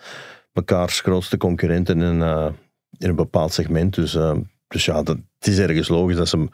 mekaars 0.52 1.00
grootste 1.00 1.36
concurrenten 1.36 2.02
in, 2.02 2.22
eh, 2.22 2.48
in 2.98 3.08
een 3.08 3.16
bepaald 3.16 3.52
segment. 3.52 3.94
Dus, 3.94 4.14
eh, 4.14 4.36
dus 4.68 4.84
ja, 4.84 5.02
dat, 5.02 5.16
het 5.38 5.48
is 5.48 5.58
ergens 5.58 5.88
logisch 5.88 6.16
dat 6.16 6.28
ze, 6.28 6.48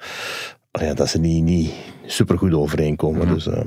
ja, 0.70 0.94
dat 0.94 1.08
ze 1.08 1.18
niet, 1.18 1.42
niet 1.42 1.72
supergoed 2.06 2.54
overeenkomen. 2.54 3.26
Ja. 3.26 3.34
Dus, 3.34 3.46
eh, 3.46 3.64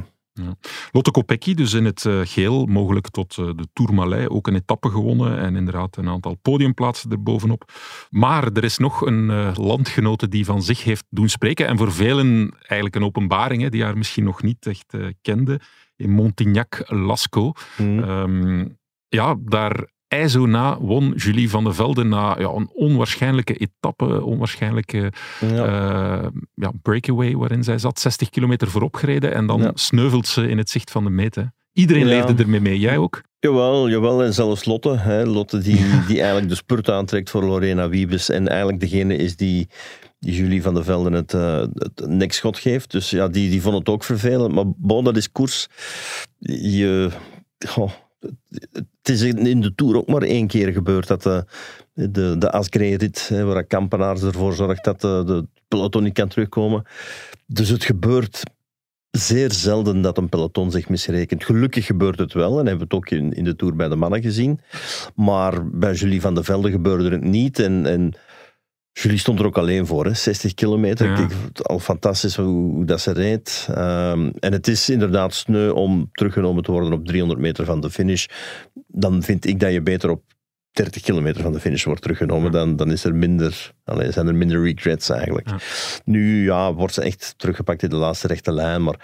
Lotte 0.91 1.11
Kopecky, 1.11 1.53
dus 1.53 1.73
in 1.73 1.85
het 1.85 2.05
eh, 2.05 2.19
geel, 2.23 2.65
mogelijk 2.65 3.09
tot 3.09 3.37
eh, 3.37 3.45
de 3.45 3.67
Tourmalet, 3.73 4.29
ook 4.29 4.47
een 4.47 4.55
etappe 4.55 4.89
gewonnen 4.89 5.37
en 5.39 5.55
inderdaad 5.55 5.97
een 5.97 6.09
aantal 6.09 6.37
podiumplaatsen 6.41 7.11
erbovenop. 7.11 7.71
Maar 8.09 8.51
er 8.53 8.63
is 8.63 8.77
nog 8.77 9.01
een 9.01 9.53
landgenote 9.53 10.27
die 10.27 10.45
van 10.45 10.61
zich 10.61 10.83
heeft 10.83 11.05
doen 11.09 11.29
spreken 11.29 11.67
en 11.67 11.77
voor 11.77 11.91
velen 11.91 12.55
eigenlijk 12.59 12.95
een 12.95 13.03
openbaring, 13.03 13.61
hè, 13.61 13.69
die 13.69 13.83
haar 13.83 13.97
misschien 13.97 14.23
nog 14.23 14.41
niet 14.41 14.65
echt 14.65 14.93
kende, 15.21 15.59
in 15.95 16.09
Montignac-Lascaux. 16.09 17.61
hm. 17.75 17.99
Ehm, 17.99 18.65
ja, 19.07 19.35
daar 19.41 19.87
IJzo 20.07 20.45
na 20.45 20.79
won 20.79 21.13
Julie 21.15 21.49
van 21.49 21.63
de 21.63 21.73
Velde 21.73 22.03
na 22.03 22.35
ja, 22.39 22.49
een 22.49 22.69
onwaarschijnlijke 22.73 23.53
etappe, 23.53 24.23
onwaarschijnlijke 24.23 25.11
ja. 25.39 25.65
eh, 25.65 26.27
ja, 26.53 26.71
breakaway 26.81 27.35
waarin 27.35 27.63
zij 27.63 27.77
zat, 27.77 27.99
60 27.99 28.29
kilometer 28.29 28.67
voorop 28.67 28.95
gereden 28.95 29.33
en 29.33 29.47
dan 29.47 29.71
sneuvelt 29.73 30.27
ze 30.27 30.47
in 30.47 30.57
het 30.57 30.69
zicht 30.69 30.91
van 30.91 31.03
de 31.03 31.09
meet. 31.09 31.35
hè. 31.35 31.43
Iedereen 31.73 32.05
leefde 32.05 32.43
ermee 32.43 32.61
mee, 32.61 32.79
jij 32.79 32.97
ook? 32.97 33.21
Jawel, 33.39 33.89
jawel, 33.89 34.23
en 34.23 34.33
zelfs 34.33 34.65
Lotte. 34.65 34.97
Hè. 34.97 35.25
Lotte 35.25 35.57
die, 35.57 35.85
die 36.07 36.17
eigenlijk 36.17 36.49
de 36.49 36.55
spurt 36.55 36.89
aantrekt 36.89 37.29
voor 37.29 37.43
Lorena 37.43 37.89
Wiebes 37.89 38.29
en 38.29 38.47
eigenlijk 38.47 38.79
degene 38.79 39.15
is 39.15 39.35
die, 39.35 39.67
Julie 40.19 40.61
van 40.61 40.73
der 40.73 40.83
Velden 40.83 41.13
het, 41.13 41.33
eh, 41.33 41.63
het 41.73 42.07
nekschot 42.07 42.57
geeft. 42.57 42.91
Dus 42.91 43.09
ja, 43.09 43.27
die, 43.27 43.49
die 43.49 43.61
vond 43.61 43.77
het 43.77 43.89
ook 43.89 44.03
vervelend. 44.03 44.53
Maar 44.53 44.65
bon, 44.67 45.03
dat 45.03 45.17
is 45.17 45.31
koers. 45.31 45.67
Je, 46.39 47.09
het 48.49 49.09
is 49.09 49.21
in 49.21 49.61
de 49.61 49.75
Tour 49.75 49.97
ook 49.97 50.07
maar 50.07 50.21
één 50.21 50.47
keer 50.47 50.71
gebeurd 50.71 51.07
dat 51.07 51.23
de, 51.23 51.45
de, 51.93 52.35
de 52.37 52.51
Asgreen-rit, 52.51 53.27
hè, 53.27 53.43
waar 53.43 53.63
Kampenaars 53.63 54.21
ervoor 54.21 54.53
zorgt 54.53 54.83
dat 54.83 55.01
de, 55.01 55.23
de 55.25 55.47
peloton 55.67 56.03
niet 56.03 56.13
kan 56.13 56.27
terugkomen. 56.27 56.83
Dus 57.45 57.69
het 57.69 57.83
gebeurt 57.83 58.43
zeer 59.11 59.51
zelden 59.51 60.01
dat 60.01 60.17
een 60.17 60.29
peloton 60.29 60.71
zich 60.71 60.89
misrekent. 60.89 61.43
Gelukkig 61.43 61.85
gebeurt 61.85 62.19
het 62.19 62.33
wel, 62.33 62.51
en 62.59 62.67
hebben 62.67 62.77
we 62.77 62.83
het 62.83 62.93
ook 62.93 63.09
in, 63.09 63.33
in 63.33 63.43
de 63.43 63.55
Tour 63.55 63.75
bij 63.75 63.87
de 63.87 63.95
mannen 63.95 64.21
gezien. 64.21 64.59
Maar 65.15 65.69
bij 65.69 65.93
Julie 65.93 66.21
van 66.21 66.35
de 66.35 66.43
Velde 66.43 66.71
gebeurde 66.71 67.09
het 67.09 67.23
niet. 67.23 67.59
En, 67.59 67.85
en 67.85 68.13
Julie 69.01 69.17
stond 69.17 69.39
er 69.39 69.45
ook 69.45 69.57
alleen 69.57 69.85
voor, 69.85 70.05
hè, 70.05 70.13
60 70.13 70.53
kilometer. 70.53 71.05
Ja. 71.05 71.11
Ik 71.11 71.17
denk 71.17 71.31
het 71.47 71.67
al 71.67 71.79
fantastisch 71.79 72.35
hoe, 72.35 72.71
hoe 72.71 72.85
dat 72.85 73.01
ze 73.01 73.11
reed. 73.11 73.67
Ehm, 73.71 74.29
en 74.39 74.51
het 74.51 74.67
is 74.67 74.89
inderdaad 74.89 75.33
sneu 75.33 75.69
om 75.69 76.09
teruggenomen 76.11 76.63
te 76.63 76.71
worden 76.71 76.93
op 76.93 77.05
300 77.05 77.39
meter 77.39 77.65
van 77.65 77.81
de 77.81 77.89
finish. 77.89 78.25
Dan 78.87 79.23
vind 79.23 79.45
ik 79.45 79.59
dat 79.59 79.71
je 79.71 79.81
beter 79.81 80.09
op 80.09 80.23
30 80.71 81.01
kilometer 81.01 81.41
van 81.41 81.51
de 81.51 81.59
finish 81.59 81.83
wordt 81.83 82.01
teruggenomen. 82.01 82.51
Ja. 82.51 82.57
Dan, 82.57 82.75
dan 82.75 82.91
is 82.91 83.03
er 83.03 83.15
minder, 83.15 83.73
zijn 84.09 84.27
er 84.27 84.35
minder 84.35 84.63
regrets 84.63 85.09
eigenlijk. 85.09 85.49
Ja. 85.49 85.57
Nu 86.03 86.43
ja, 86.43 86.73
wordt 86.73 86.93
ze 86.93 87.01
echt 87.01 87.33
teruggepakt 87.37 87.83
in 87.83 87.89
de 87.89 87.95
laatste 87.95 88.27
rechte 88.27 88.51
lijn. 88.51 88.83
Maar 88.83 88.99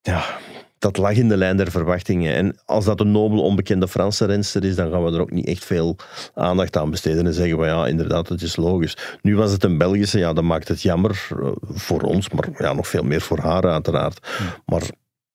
ja, 0.00 0.38
dat 0.78 0.96
lag 0.96 1.12
in 1.12 1.28
de 1.28 1.36
lijn 1.36 1.56
der 1.56 1.70
verwachtingen. 1.70 2.34
En 2.34 2.56
als 2.64 2.84
dat 2.84 3.00
een 3.00 3.10
nobele, 3.12 3.40
onbekende 3.40 3.88
Franse 3.88 4.24
renster 4.24 4.64
is, 4.64 4.74
dan 4.74 4.90
gaan 4.90 5.04
we 5.04 5.12
er 5.12 5.20
ook 5.20 5.30
niet 5.30 5.46
echt 5.46 5.64
veel 5.64 5.96
aandacht 6.34 6.76
aan 6.76 6.90
besteden 6.90 7.26
en 7.26 7.34
zeggen 7.34 7.58
we 7.58 7.66
ja, 7.66 7.86
inderdaad, 7.86 8.28
het 8.28 8.42
is 8.42 8.56
logisch. 8.56 8.96
Nu 9.22 9.36
was 9.36 9.52
het 9.52 9.64
een 9.64 9.78
Belgische, 9.78 10.18
ja, 10.18 10.32
dat 10.32 10.44
maakt 10.44 10.68
het 10.68 10.82
jammer 10.82 11.28
eh, 11.30 11.48
voor 11.62 12.00
ons, 12.00 12.30
maar 12.30 12.48
ja, 12.58 12.72
nog 12.72 12.88
veel 12.88 13.02
meer 13.02 13.20
voor 13.20 13.38
haar 13.38 13.64
uiteraard. 13.70 14.28
Maar 14.66 14.82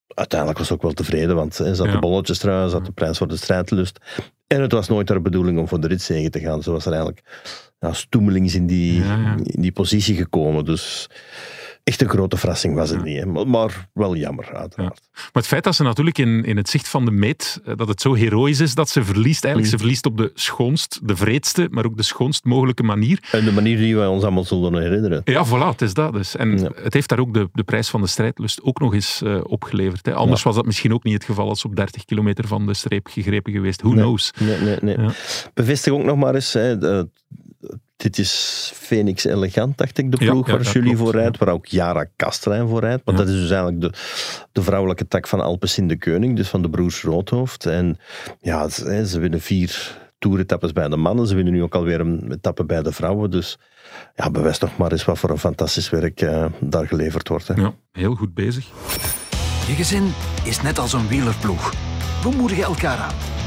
uiteindelijk 0.08 0.60
was 0.60 0.68
ze 0.68 0.74
ook 0.74 0.82
wel 0.82 0.94
tevreden, 0.94 1.36
want 1.36 1.58
hè, 1.58 1.76
ze 1.76 1.82
had 1.82 1.90
Ja. 1.90 2.00
de 2.00 2.08
bolletjes 2.08 2.38
trui, 2.38 2.70
ze 2.70 2.76
had 2.76 2.86
de 2.86 2.92
prijs 2.92 3.18
voor 3.18 3.28
de 3.28 3.38
strijdlust. 3.38 4.00
En 4.48 4.62
het 4.62 4.72
was 4.72 4.88
nooit 4.88 5.10
haar 5.10 5.22
bedoeling 5.22 5.60
om 5.60 5.68
voor 5.68 5.80
de 5.80 5.88
ritzegen 5.88 6.32
te 6.32 6.40
gaan. 6.40 6.64
Ze 6.64 6.72
was 6.72 6.86
er 6.86 6.92
eigenlijk 6.92 7.22
ja, 7.80 7.94
stoemelings 7.94 8.56
in 8.56 8.68
die, 8.68 9.04
ja. 9.04 9.36
in 9.44 9.62
die 9.62 9.72
positie 9.72 10.16
gekomen. 10.16 10.66
Dus 10.66 11.10
echt 11.84 12.02
een 12.02 12.10
grote 12.10 12.38
verrassing 12.38 12.76
was 12.76 12.90
het 12.90 13.04
niet. 13.04 13.46
Maar, 13.46 13.88
wel 13.94 14.16
jammer, 14.16 14.46
uiteraard. 14.56 15.00
Maar 15.14 15.30
het 15.32 15.48
feit 15.48 15.64
dat 15.64 15.76
ze 15.76 15.84
natuurlijk 15.84 16.18
in, 16.18 16.44
in 16.46 16.58
het 16.58 16.70
zicht 16.70 16.88
van 16.88 17.06
de 17.06 17.12
meet, 17.12 17.62
eh, 17.66 17.74
dat 17.78 17.88
het 17.88 18.02
zo 18.02 18.14
heroïs 18.14 18.60
is 18.60 18.76
dat 18.76 18.90
ze 18.90 19.04
verliest. 19.04 19.44
Eigenlijk, 19.44 19.74
Mm. 19.74 19.80
ze 19.80 19.84
verliest 19.84 20.06
op 20.06 20.18
de 20.18 20.32
schoonst, 20.34 21.00
de 21.08 21.16
vreedste, 21.16 21.68
maar 21.72 21.86
ook 21.86 21.98
de 21.98 22.04
schoonst 22.04 22.44
mogelijke 22.46 22.84
manier. 22.84 23.20
En 23.32 23.46
de 23.46 23.52
manier 23.52 23.78
die 23.78 23.96
wij 23.96 24.08
ons 24.08 24.24
allemaal 24.24 24.44
zullen 24.44 24.82
herinneren. 24.82 25.22
Ja, 25.24 25.46
voilà, 25.48 25.68
het 25.72 25.82
is 25.82 25.94
dat 25.94 26.14
dus. 26.14 26.36
En 26.36 26.60
Ja. 26.60 26.70
het 26.76 26.94
heeft 26.94 27.10
daar 27.10 27.20
ook 27.20 27.34
de, 27.34 27.50
de 27.54 27.64
prijs 27.64 27.90
van 27.90 28.02
de 28.02 28.08
strijdlust 28.08 28.62
ook 28.64 28.80
nog 28.80 28.94
eens 28.94 29.22
eh, 29.22 29.40
opgeleverd. 29.44 30.06
Hè. 30.06 30.14
Anders 30.14 30.44
was 30.44 30.56
dat 30.56 30.66
misschien 30.66 30.94
ook 30.94 31.04
niet 31.04 31.14
het 31.14 31.24
geval 31.24 31.50
als 31.50 31.60
ze 31.62 31.68
op 31.68 31.76
30 31.76 32.06
kilometer 32.06 32.48
van 32.48 32.66
de 32.66 32.74
streep 32.74 33.08
gegrepen 33.08 33.52
geweest. 33.54 33.82
Who 33.82 33.90
Nee. 33.94 34.04
knows? 34.04 34.32
Nee, 34.40 34.58
nee, 34.82 34.96
nee. 34.98 35.08
Bevestig 35.54 35.94
ook 35.94 36.04
nog 36.04 36.18
maar 36.18 36.36
eens, 36.36 36.54
hè, 36.54 36.78
de- 36.78 37.10
dit 38.02 38.18
is 38.18 38.72
Phoenix 38.76 39.24
Elegant, 39.26 39.78
dacht 39.78 39.98
ik, 39.98 40.12
de 40.12 40.18
ploeg 40.18 40.48
ja, 40.48 40.52
waar 40.58 40.72
klopt, 40.72 40.98
voor 40.98 41.12
rijdt, 41.12 41.38
waar 41.38 41.50
ook 41.50 41.66
Jara 41.66 42.06
Kastrein 42.16 42.68
voor 42.68 42.80
rijdt. 42.80 43.02
Want 43.06 43.18
Ja. 43.18 43.24
dat 43.24 43.34
is 43.34 43.40
dus 43.40 43.50
eigenlijk 43.52 43.82
de, 43.82 43.92
de 44.52 44.62
vrouwelijke 44.62 45.08
tak 45.08 45.28
van 45.28 45.42
Alpecin 45.42 45.88
de 45.88 45.96
Keuning, 45.96 46.36
dus 46.36 46.48
van 46.48 46.62
de 46.62 46.70
broers 46.70 47.02
Roodhoofd. 47.04 47.66
En 47.66 47.98
ja, 48.40 48.70
ze 48.70 49.20
winnen 49.20 49.42
vier 49.42 50.00
toeretappes 50.20 50.72
bij 50.74 50.88
de 50.88 50.98
mannen, 50.98 51.28
ze 51.28 51.36
winnen 51.36 51.54
nu 51.54 51.64
ook 51.64 51.76
alweer 51.76 52.00
een 52.00 52.32
etappe 52.32 52.66
bij 52.66 52.82
de 52.82 52.92
vrouwen. 52.92 53.32
Dus 53.32 53.58
ja, 54.16 54.30
bewijs 54.32 54.60
nog 54.60 54.78
maar 54.78 54.92
eens 54.92 55.06
wat 55.06 55.20
voor 55.20 55.30
een 55.30 55.38
fantastisch 55.38 55.90
werk 55.90 56.22
eh, 56.22 56.46
daar 56.60 56.88
geleverd 56.88 57.28
wordt. 57.28 57.48
Hè. 57.48 57.54
Ja, 57.54 57.74
heel 57.92 58.16
goed 58.16 58.34
bezig. 58.34 58.66
Je 59.68 59.74
gezin 59.74 60.14
is 60.44 60.62
net 60.62 60.80
als 60.80 60.94
een 60.94 61.08
wielerploeg. 61.08 61.74
We 62.24 62.30
moedigen 62.38 62.64
elkaar 62.64 62.98
aan. 62.98 63.41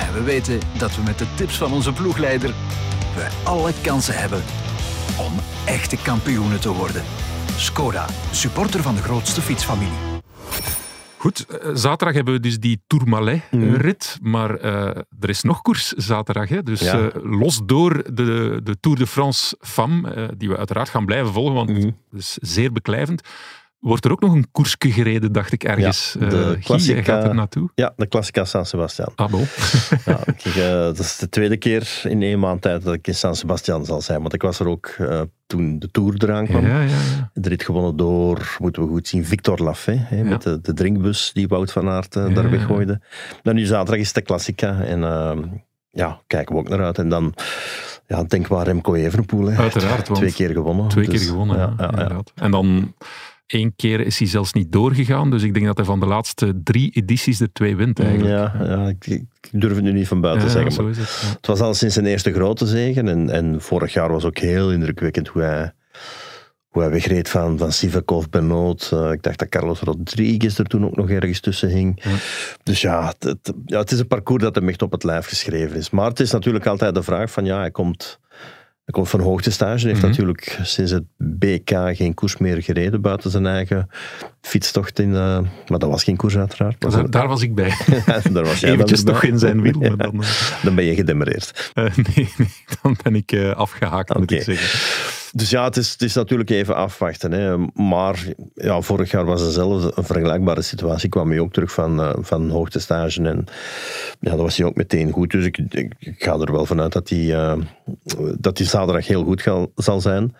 En 0.00 0.12
we 0.12 0.22
weten 0.22 0.58
dat 0.78 0.96
we 0.96 1.02
met 1.02 1.18
de 1.18 1.26
tips 1.34 1.56
van 1.58 1.72
onze 1.72 1.92
ploegleider 1.92 2.50
we 3.14 3.28
alle 3.44 3.72
kansen 3.82 4.14
hebben 4.18 4.42
om 5.18 5.32
echte 5.66 5.96
kampioenen 6.02 6.60
te 6.60 6.72
worden. 6.72 7.02
Skoda, 7.56 8.06
supporter 8.30 8.82
van 8.82 8.94
de 8.94 9.02
grootste 9.02 9.40
fietsfamilie. 9.40 10.08
Goed, 11.16 11.46
eh, 11.46 11.70
zaterdag 11.74 12.14
hebben 12.14 12.34
we 12.34 12.40
dus 12.40 12.58
die 12.58 12.82
Tourmalet-rit, 12.86 14.18
maar 14.22 14.54
eh, 14.56 14.84
er 15.20 15.28
is 15.28 15.42
nog 15.42 15.62
koers 15.62 15.88
zaterdag. 15.92 16.48
Hè? 16.48 16.62
Dus 16.62 16.80
Ja. 16.80 16.98
eh, 17.10 17.22
los 17.22 17.60
door 17.64 18.14
de, 18.14 18.60
de 18.62 18.76
Tour 18.80 18.98
de 18.98 19.06
France 19.06 19.56
eh, 20.14 20.24
die 20.36 20.48
we 20.48 20.56
uiteraard 20.56 20.88
gaan 20.88 21.04
blijven 21.06 21.32
volgen, 21.32 21.54
want 21.54 21.68
Mhm. 21.70 21.80
het 22.10 22.20
is 22.20 22.38
zeer 22.40 22.72
beklijvend, 22.72 23.22
wordt 23.80 24.04
er 24.04 24.10
ook 24.10 24.20
nog 24.20 24.32
een 24.32 24.50
koersje 24.52 24.76
gereden, 24.90 25.32
dacht 25.32 25.52
ik 25.52 25.64
ergens. 25.64 26.16
Ja, 26.20 26.28
de 26.28 26.36
Guy, 26.36 26.46
jij 26.46 26.58
Classica- 26.58 27.02
gaat 27.02 27.24
er 27.24 27.34
naartoe. 27.34 27.70
Ja, 27.74 27.92
de 27.96 28.08
Classica 28.08 28.44
San 28.44 28.66
Sebastian. 28.66 29.12
Ah, 29.14 29.30
bon. 29.30 29.44
Ja, 30.04 30.18
eh, 30.44 30.70
dat 30.84 30.98
is 30.98 31.16
de 31.16 31.28
tweede 31.28 31.56
keer 31.56 32.00
in 32.08 32.22
één 32.22 32.38
maand 32.38 32.62
tijd 32.62 32.82
dat 32.82 32.94
ik 32.94 33.06
in 33.06 33.14
San 33.14 33.36
Sebastian 33.36 33.84
zal 33.84 34.00
zijn. 34.00 34.20
Want 34.20 34.34
ik 34.34 34.42
was 34.42 34.58
er 34.60 34.66
ook 34.68 34.86
eh, 34.98 35.20
toen 35.46 35.78
de 35.78 35.90
Tour 35.90 36.14
eraan 36.24 36.46
kwam. 36.46 36.66
Ja, 36.66 36.80
ja. 36.80 37.30
De 37.34 37.48
rit 37.48 37.62
gewonnen 37.64 37.96
door, 37.96 38.56
moeten 38.58 38.82
we 38.82 38.88
goed 38.88 39.08
zien, 39.08 39.24
Victor 39.24 39.58
Lafay. 39.62 39.96
Hè. 39.98 40.24
Met 40.24 40.42
de, 40.42 40.60
de 40.60 40.72
drinkbus 40.74 41.30
die 41.32 41.48
Wout 41.48 41.72
van 41.72 41.88
Aert 41.88 42.12
daar 42.12 42.50
weggooide. 42.50 43.00
Dan 43.42 43.54
nu 43.54 43.64
zaterdag 43.64 44.00
is 44.00 44.12
de 44.12 44.22
Classica. 44.22 44.80
En 44.80 45.04
ehm, 45.04 45.42
ja, 45.90 46.20
kijken 46.26 46.54
we 46.54 46.60
ook 46.60 46.68
naar 46.68 46.84
uit. 46.84 46.98
En 46.98 47.08
dan, 47.08 47.34
ja, 48.06 48.24
denk 48.24 48.48
maar 48.48 48.64
Remco 48.66 48.94
Evenepoel. 48.94 49.46
Hè. 49.46 49.56
Uiteraard, 49.58 50.14
Twee 50.14 50.32
keer 50.32 50.50
gewonnen. 50.50 50.88
Twee 50.88 51.08
Dus, 51.08 51.20
keer 51.20 51.28
gewonnen, 51.30 51.56
ja, 51.58 51.74
ja. 51.96 52.20
En 52.34 52.50
dan 52.50 52.94
één 53.52 53.72
keer 53.76 54.00
is 54.00 54.18
hij 54.18 54.28
zelfs 54.28 54.52
niet 54.52 54.72
doorgegaan, 54.72 55.30
dus 55.30 55.42
ik 55.42 55.54
denk 55.54 55.66
dat 55.66 55.76
hij 55.76 55.86
van 55.86 56.00
de 56.00 56.06
laatste 56.06 56.60
drie 56.64 56.90
edities 56.94 57.40
er 57.40 57.52
twee 57.52 57.76
wint 57.76 57.98
eigenlijk. 58.00 58.30
Ja, 58.30 58.64
ja 58.64 58.88
ik, 58.88 59.06
ik 59.06 59.24
durf 59.60 59.74
het 59.74 59.84
nu 59.84 59.92
niet 59.92 60.08
van 60.08 60.20
buiten 60.20 60.48
Ja, 60.48 60.52
te 60.54 60.60
zeggen. 60.60 60.84
Maar 60.84 60.92
het. 60.94 61.20
ja. 61.22 61.28
het 61.36 61.46
was 61.46 61.60
al 61.60 61.74
sinds 61.74 61.94
zijn 61.94 62.06
eerste 62.06 62.32
grote 62.32 62.66
zegen. 62.66 63.08
En, 63.08 63.30
en 63.30 63.60
vorig 63.60 63.92
jaar 63.92 64.12
was 64.12 64.24
ook 64.24 64.38
heel 64.38 64.72
indrukwekkend 64.72 65.28
hoe 65.28 65.42
hij, 65.42 65.72
hoe 66.68 66.82
hij 66.82 66.90
wegreed 66.90 67.28
van, 67.28 67.58
van 67.58 67.72
Sivakov, 67.72 68.24
Benoot. 68.30 68.90
Eh, 68.92 69.12
ik 69.12 69.22
dacht 69.22 69.38
dat 69.38 69.48
Carlos 69.48 69.80
Rodriguez 69.80 70.58
er 70.58 70.64
toen 70.64 70.84
ook 70.84 70.96
nog 70.96 71.10
ergens 71.10 71.40
tussen 71.40 71.68
hing. 71.68 72.00
Ja. 72.04 72.10
Dus 72.62 72.80
ja 72.80 73.06
het, 73.06 73.24
het- 73.24 73.52
ja, 73.66 73.78
het 73.78 73.90
is 73.90 73.98
een 73.98 74.06
parcours 74.06 74.42
dat 74.42 74.54
hem 74.54 74.68
echt 74.68 74.82
op 74.82 74.92
het 74.92 75.04
lijf 75.04 75.26
geschreven 75.26 75.76
is. 75.76 75.90
Maar 75.90 76.08
het 76.08 76.20
is 76.20 76.30
natuurlijk 76.30 76.66
altijd 76.66 76.94
de 76.94 77.02
vraag 77.02 77.30
van, 77.30 77.44
ja, 77.44 77.58
hij 77.58 77.70
komt... 77.70 78.18
Hij 78.90 78.98
komt 78.98 79.10
van 79.10 79.20
hoogtestage. 79.20 79.86
Heeft 79.86 79.98
Mhm. 80.00 80.08
natuurlijk 80.08 80.58
sinds 80.62 80.90
het 80.92 81.02
BK 81.16 81.70
geen 81.96 82.14
koers 82.14 82.36
meer 82.36 82.62
gereden 82.62 83.00
buiten 83.00 83.30
zijn 83.30 83.46
eigen 83.46 83.88
fietstocht. 84.40 84.98
In, 84.98 85.14
eh, 85.14 85.38
maar 85.66 85.78
dat 85.78 85.90
was 85.90 86.04
geen 86.04 86.16
koers 86.16 86.36
uiteraard. 86.36 86.82
Maar 86.82 86.90
Daar, 86.92 87.10
daar 87.10 87.28
was 87.28 87.42
ik 87.42 87.54
bij. 87.54 87.72
daar 88.32 88.44
was 88.44 88.60
jij 88.60 88.70
Eventjes 88.72 89.02
toch 89.04 89.20
bij. 89.20 89.30
in 89.30 89.38
zijn 89.38 89.60
wiel, 89.62 89.82
Ja, 89.84 89.96
dan, 89.96 90.22
eh, 90.22 90.28
dan 90.62 90.74
ben 90.74 90.84
je 90.84 90.94
gedemereerd. 90.94 91.70
eh, 91.74 91.84
nee, 92.16 92.32
nee, 92.36 92.48
dan 92.82 92.96
ben 93.02 93.14
ik 93.14 93.32
eh, 93.32 93.50
afgehaakt, 93.50 94.14
moet 94.14 94.22
Oké. 94.22 94.34
ik 94.34 94.42
zeggen. 94.42 94.78
Dus 95.32 95.50
ja, 95.50 95.64
het 95.64 95.76
is, 95.76 95.92
het 95.92 96.02
is 96.02 96.14
natuurlijk 96.14 96.50
even 96.50 96.74
afwachten. 96.74 97.32
Hè. 97.32 97.56
Maar 97.74 98.26
ja, 98.54 98.80
vorig 98.80 99.10
jaar 99.10 99.24
was 99.24 99.40
hetzelfde, 99.40 99.92
een 99.94 100.04
vergelijkbare 100.04 100.62
situatie. 100.62 101.08
kwam 101.08 101.30
hij 101.30 101.40
ook 101.40 101.52
terug 101.52 101.72
van, 101.72 102.00
eh, 102.00 102.12
van 102.20 102.50
hoogtestage. 102.50 103.22
En 103.22 103.44
ja, 104.20 104.30
dat 104.30 104.40
was 104.40 104.56
hij 104.56 104.66
ook 104.66 104.76
meteen 104.76 105.10
goed. 105.10 105.30
Dus 105.30 105.44
ik, 105.44 105.58
ik, 105.58 105.94
ik 105.98 106.22
ga 106.22 106.38
er 106.38 106.52
wel 106.52 106.66
vanuit 106.66 106.92
dat 106.92 107.08
hij, 107.08 107.34
eh, 107.34 107.58
dat 108.38 108.58
hij 108.58 108.66
zaterdag 108.66 109.06
heel 109.06 109.24
goed 109.24 109.48
zal 109.74 110.00
zijn. 110.00 110.36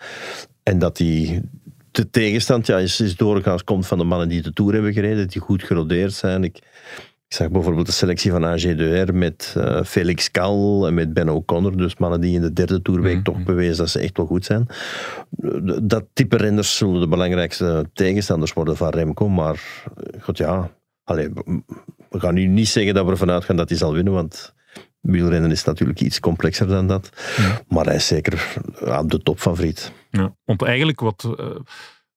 En 0.62 0.78
dat 0.78 0.98
hij... 0.98 1.42
De 1.90 2.10
tegenstand 2.10 2.66
ja, 2.66 2.78
is, 2.78 3.00
is 3.00 3.16
doorgaans 3.16 3.64
komt 3.64 3.86
van 3.86 3.98
de 3.98 4.04
mannen 4.04 4.28
die 4.28 4.42
de 4.42 4.52
Tour 4.52 4.72
hebben 4.72 4.92
gereden, 4.92 5.28
die 5.28 5.40
goed 5.40 5.62
gerodeerd 5.62 6.12
zijn. 6.12 6.44
Ik, 6.44 6.58
ik 7.30 7.36
zag 7.36 7.50
bijvoorbeeld 7.50 7.86
de 7.86 7.92
selectie 7.92 8.30
van 8.30 8.42
AG2R 8.44 9.12
met 9.14 9.54
eh, 9.56 9.82
Felix 9.84 10.30
Kal 10.30 10.86
en 10.86 10.94
met 10.94 11.12
Ben 11.12 11.28
O'Connor. 11.28 11.76
Dus 11.76 11.96
mannen 11.96 12.20
die 12.20 12.34
in 12.34 12.40
de 12.40 12.52
derde 12.52 12.82
toerweek 12.82 13.14
Mhm. 13.14 13.22
toch 13.22 13.42
bewezen 13.44 13.76
dat 13.76 13.88
ze 13.90 13.98
echt 13.98 14.16
wel 14.16 14.26
goed 14.26 14.44
zijn. 14.44 14.66
Eh, 15.42 15.50
Dat 15.82 16.04
type 16.12 16.36
renners 16.36 16.76
zullen 16.76 17.00
de 17.00 17.08
belangrijkste 17.08 17.90
tegenstanders 17.92 18.52
worden 18.52 18.76
van 18.76 18.88
Remco. 18.88 19.28
Maar 19.28 19.54
eh, 19.96 20.22
goed, 20.22 20.38
ja. 20.38 20.70
Allee, 21.04 21.28
we- 22.08 22.18
gaan 22.18 22.34
nu 22.34 22.46
niet 22.46 22.68
zeggen 22.68 22.94
dat 22.94 23.04
we 23.04 23.10
ervan 23.10 23.30
uitgaan 23.30 23.56
dat 23.56 23.68
hij 23.68 23.78
zal 23.78 23.92
winnen, 23.92 24.12
want 24.12 24.54
wielrennen 25.00 25.50
is 25.50 25.64
natuurlijk 25.64 26.00
iets 26.00 26.20
complexer 26.20 26.66
dan 26.66 26.86
dat. 26.86 27.10
Ja. 27.36 27.60
Maar 27.68 27.84
hij 27.84 27.94
is 27.94 28.06
zeker 28.06 28.56
ja, 28.84 29.02
de 29.02 29.22
topfavoriet. 29.22 29.92
Ja, 30.10 30.36
want 30.44 30.62
eigenlijk 30.62 31.00
wat... 31.00 31.28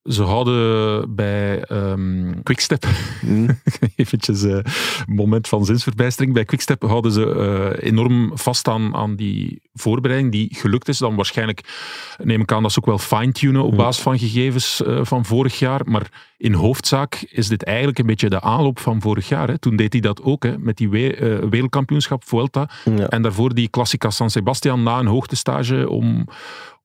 ze 0.04 0.24
houden 0.24 1.16
bij 1.16 1.62
ehm 1.64 2.42
Quickstep, 2.44 2.86
Hm? 3.20 3.50
eventjes 3.96 4.42
een 4.42 4.64
moment 5.06 5.48
van 5.48 5.66
zinsverbijstering, 5.66 6.34
bij 6.34 6.46
Quickstep 6.46 6.82
houden 6.84 7.12
ze 7.12 7.34
eh, 7.80 7.88
enorm 7.90 8.32
vast 8.38 8.68
aan, 8.68 8.96
aan 8.96 9.16
die 9.16 9.62
voorbereiding 9.74 10.32
die 10.32 10.56
gelukt 10.56 10.88
is. 10.88 10.98
Dan 10.98 11.16
waarschijnlijk 11.16 11.62
neem 12.24 12.42
ik 12.42 12.52
aan 12.52 12.62
dat 12.62 12.72
ze 12.72 12.80
ook 12.80 12.86
wel 12.86 12.98
fine-tunen 12.98 13.64
op 13.64 13.76
basis 13.76 14.04
van 14.04 14.20
gegevens 14.20 14.84
eh, 14.84 15.00
van 15.04 15.26
vorig 15.26 15.60
jaar. 15.60 15.82
Maar 15.86 16.32
in 16.38 16.54
hoofdzaak 16.54 17.26
is 17.30 17.48
dit 17.48 17.64
eigenlijk 17.64 18.00
een 18.00 18.06
beetje 18.06 18.30
de 18.30 18.42
aanloop 18.42 18.80
van 18.80 19.02
vorig 19.02 19.28
jaar. 19.28 19.48
Hè. 19.48 19.58
Toen 19.60 19.76
deed 19.76 19.94
hij 19.94 20.02
dat 20.02 20.22
ook, 20.24 20.44
hè, 20.44 20.58
met 20.58 20.78
die 20.78 20.90
we- 20.90 21.16
eh, 21.16 21.50
wereldkampioenschap 21.50 22.28
Vuelta. 22.28 22.70
Ja. 22.96 23.08
En 23.10 23.22
daarvoor 23.22 23.54
die 23.54 23.70
Classica 23.70 24.10
San 24.10 24.30
Sebastian 24.30 24.84
na 24.84 25.00
een 25.00 25.06
hoogtestage 25.06 25.90
om, 25.90 26.28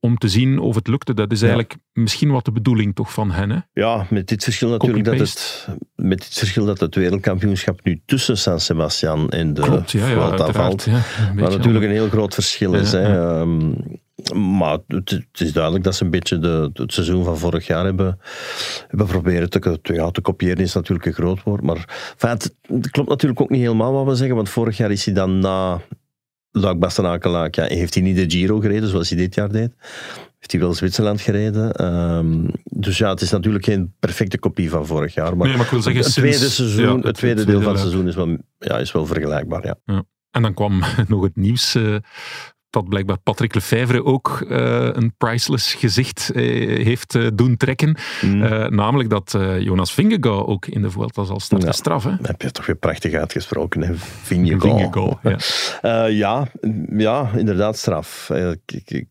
om 0.00 0.18
te 0.18 0.28
zien 0.28 0.58
of 0.58 0.74
het 0.74 0.88
lukte. 0.88 1.14
Dat 1.14 1.32
is 1.32 1.42
eigenlijk 1.42 1.76
misschien 1.92 2.30
wat 2.30 2.44
de 2.44 2.52
bedoeling 2.52 2.94
toch 2.94 3.12
van 3.12 3.30
hen. 3.30 3.50
Hè? 3.50 3.58
Ja, 3.72 4.06
met 4.10 4.28
dit 4.28 4.44
verschil 4.44 4.68
natuurlijk 4.68 5.04
dat 5.04 5.18
het, 5.18 5.68
met 5.94 6.18
dit 6.18 6.34
verschil 6.34 6.64
dat 6.64 6.80
het 6.80 6.94
wereldkampioenschap 6.94 7.80
nu 7.84 8.00
tussen 8.06 8.38
San 8.38 8.60
Sebastian 8.60 9.30
en 9.30 9.54
de 9.54 9.60
Klopt, 9.60 9.90
ja, 9.90 10.08
ja 10.08 10.52
valt. 10.52 10.84
Ja, 10.84 11.02
Wat 11.36 11.50
natuurlijk 11.50 11.84
een 11.84 11.90
heel 11.90 12.08
groot 12.08 12.34
verschil 12.34 12.74
is. 12.74 12.92
Hè. 12.92 13.02
Ehm, 13.02 13.72
maar 14.34 14.78
het, 14.86 15.10
het 15.10 15.40
is 15.40 15.52
duidelijk 15.52 15.84
dat 15.84 15.94
ze 15.94 16.04
een 16.04 16.10
beetje 16.10 16.38
de, 16.38 16.70
het 16.72 16.92
seizoen 16.92 17.24
van 17.24 17.38
vorig 17.38 17.66
jaar 17.66 17.84
hebben, 17.84 18.18
hebben 18.88 19.06
proberen 19.06 19.50
te, 19.50 19.78
te, 19.82 19.92
ja, 19.92 20.10
te 20.10 20.20
kopiëren. 20.20 20.58
is 20.58 20.74
natuurlijk 20.74 21.06
een 21.06 21.12
groot 21.12 21.42
woord. 21.42 21.62
Maar 21.62 22.10
enfin, 22.12 22.30
het, 22.30 22.54
het 22.62 22.90
klopt 22.90 23.08
natuurlijk 23.08 23.40
ook 23.40 23.50
niet 23.50 23.60
helemaal 23.60 23.92
wat 23.92 24.06
we 24.06 24.14
zeggen. 24.14 24.36
Want 24.36 24.48
vorig 24.48 24.76
jaar 24.76 24.90
is 24.90 25.04
hij 25.04 25.14
dan 25.14 25.38
na 25.38 25.80
Luik 26.50 26.78
Bastenaken 26.78 27.30
ja, 27.50 27.64
heeft 27.64 27.94
hij 27.94 28.02
niet 28.02 28.16
de 28.16 28.30
Giro 28.36 28.58
gereden 28.60 28.88
zoals 28.88 29.08
hij 29.08 29.18
dit 29.18 29.34
jaar 29.34 29.52
deed. 29.52 29.72
Heeft 30.38 30.52
hij 30.52 30.60
wel 30.60 30.74
Zwitserland 30.74 31.20
gereden. 31.20 31.72
Ehm, 31.72 32.48
dus 32.64 32.98
ja, 32.98 33.10
het 33.10 33.20
is 33.20 33.30
natuurlijk 33.30 33.64
geen 33.64 33.94
perfecte 33.98 34.38
kopie 34.38 34.70
van 34.70 34.86
vorig 34.86 35.14
jaar. 35.14 35.36
Maar, 35.36 35.46
Nee, 35.48 35.56
maar 35.56 35.64
ik 35.64 35.70
wil 35.70 35.82
zeggen, 35.82 36.02
het 36.02 36.12
sinds- 36.12 36.36
tweede, 36.36 36.52
seizoen, 36.52 36.98
ja, 37.00 37.06
het 37.06 37.14
tweede 37.16 37.44
deel 37.44 37.60
van 37.60 37.70
het 37.72 37.80
seizoen 37.80 38.08
is 38.08 38.14
wel, 38.14 38.36
ja, 38.58 38.78
is 38.78 38.92
wel 38.92 39.06
vergelijkbaar. 39.06 39.76
Ja. 39.84 40.04
En 40.30 40.42
dan 40.42 40.54
kwam 40.54 40.82
nog 41.08 41.22
het 41.22 41.36
nieuws 41.36 41.74
eh, 41.74 41.96
dat 42.70 42.88
blijkbaar 42.88 43.18
Patrick 43.18 43.54
Lefevre 43.54 44.04
ook 44.04 44.46
eh, 44.48 44.88
een 44.92 45.14
priceless 45.18 45.74
gezicht 45.74 46.30
eh, 46.34 46.42
heeft 46.84 47.14
eh, 47.14 47.26
doen 47.34 47.56
trekken. 47.56 47.96
Mm. 48.20 48.38
Namelijk 48.74 49.10
dat 49.10 49.36
Jonas 49.58 49.92
Vingegaard 49.92 50.46
ook 50.46 50.66
in 50.66 50.82
de 50.82 50.90
Vuelta 50.90 51.24
zal 51.24 51.40
starten. 51.40 51.68
Ja. 51.68 51.74
Straf, 51.74 52.04
hè? 52.04 52.10
heb 52.22 52.42
je 52.42 52.50
toch 52.50 52.66
weer 52.66 52.76
prachtig 52.76 53.14
uitgesproken, 53.14 53.82
hè? 53.82 53.94
Vingegaard. 53.96 54.62
Vingegaard, 54.62 55.18
ja. 55.82 56.06
Ja, 56.18 56.48
ja, 56.96 57.30
inderdaad 57.36 57.78
straf. 57.78 58.30
Ik, 58.66 58.82
ik, 58.84 59.06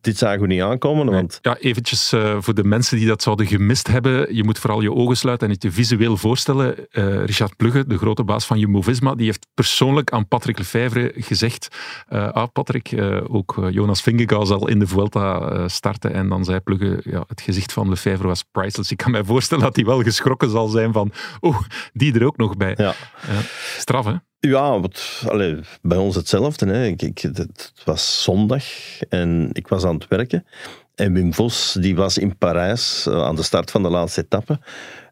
dit 0.00 0.18
zagen 0.18 0.40
we 0.40 0.46
niet 0.46 0.62
aankomen, 0.62 1.10
want 1.10 1.38
Ja, 1.42 1.56
eventjes 1.56 2.12
eh, 2.12 2.36
voor 2.40 2.54
de 2.54 2.64
mensen 2.64 2.96
die 2.96 3.06
dat 3.06 3.22
zouden 3.22 3.46
gemist 3.46 3.86
hebben. 3.86 4.34
Je 4.34 4.44
moet 4.44 4.58
vooral 4.58 4.80
je 4.80 4.92
ogen 4.92 5.16
sluiten 5.16 5.46
en 5.46 5.52
het 5.52 5.62
je 5.62 5.70
visueel 5.70 6.16
voorstellen. 6.16 6.90
Eh, 6.90 7.24
Richard 7.24 7.56
Plugge, 7.56 7.86
de 7.86 7.98
grote 7.98 8.24
baas 8.24 8.46
van 8.46 8.58
Jumbo-Visma, 8.58 9.14
die 9.14 9.26
heeft 9.26 9.46
persoonlijk 9.54 10.12
aan 10.12 10.28
Patrick 10.28 10.58
Lefevre 10.58 11.12
gezegd 11.14 11.68
eh, 12.08 12.32
ah 12.32 12.48
Patrick, 12.52 12.94
ook 13.28 13.66
Jonas 13.70 14.02
Vingegaard 14.02 14.46
zal 14.46 14.68
in 14.68 14.78
de 14.78 14.86
Vuelta 14.86 15.68
starten. 15.68 16.14
En 16.14 16.28
dan 16.28 16.44
zei 16.44 16.60
Plugge, 16.60 17.00
ja, 17.04 17.24
het 17.26 17.40
gezicht 17.40 17.72
van 17.72 17.88
Lefevre 17.88 18.26
was 18.26 18.44
priceless. 18.52 18.90
Ik 18.90 18.96
kan 18.96 19.10
mij 19.10 19.24
voorstellen 19.24 19.64
dat 19.64 19.76
hij 19.76 19.84
wel 19.84 20.02
geschrokken 20.02 20.50
zal 20.50 20.68
zijn 20.68 20.92
van, 20.92 21.12
oh, 21.40 21.60
die 21.92 22.14
er 22.14 22.26
ook 22.26 22.36
nog 22.36 22.56
bij. 22.56 22.74
ja. 22.76 22.94
Ja, 23.28 23.40
straf, 23.78 24.04
hè? 24.04 24.14
Ja, 24.48 24.80
wat, 24.80 25.22
allee, 25.28 25.60
bij 25.82 25.98
ons 25.98 26.14
hetzelfde. 26.14 26.66
Hè. 26.66 26.86
Ik, 26.86 27.02
ik, 27.02 27.18
het, 27.18 27.72
was 27.84 28.22
zondag 28.22 28.64
en 29.08 29.48
ik 29.52 29.68
was 29.68 29.84
aan 29.84 29.94
het 29.94 30.08
werken. 30.08 30.46
En 30.94 31.12
Wim 31.12 31.34
Vos 31.34 31.76
die 31.80 31.96
was 31.96 32.18
in 32.18 32.36
Parijs 32.36 33.06
eh, 33.06 33.24
aan 33.24 33.36
de 33.36 33.42
start 33.42 33.70
van 33.70 33.82
de 33.82 33.88
laatste 33.88 34.20
etappe. 34.20 34.60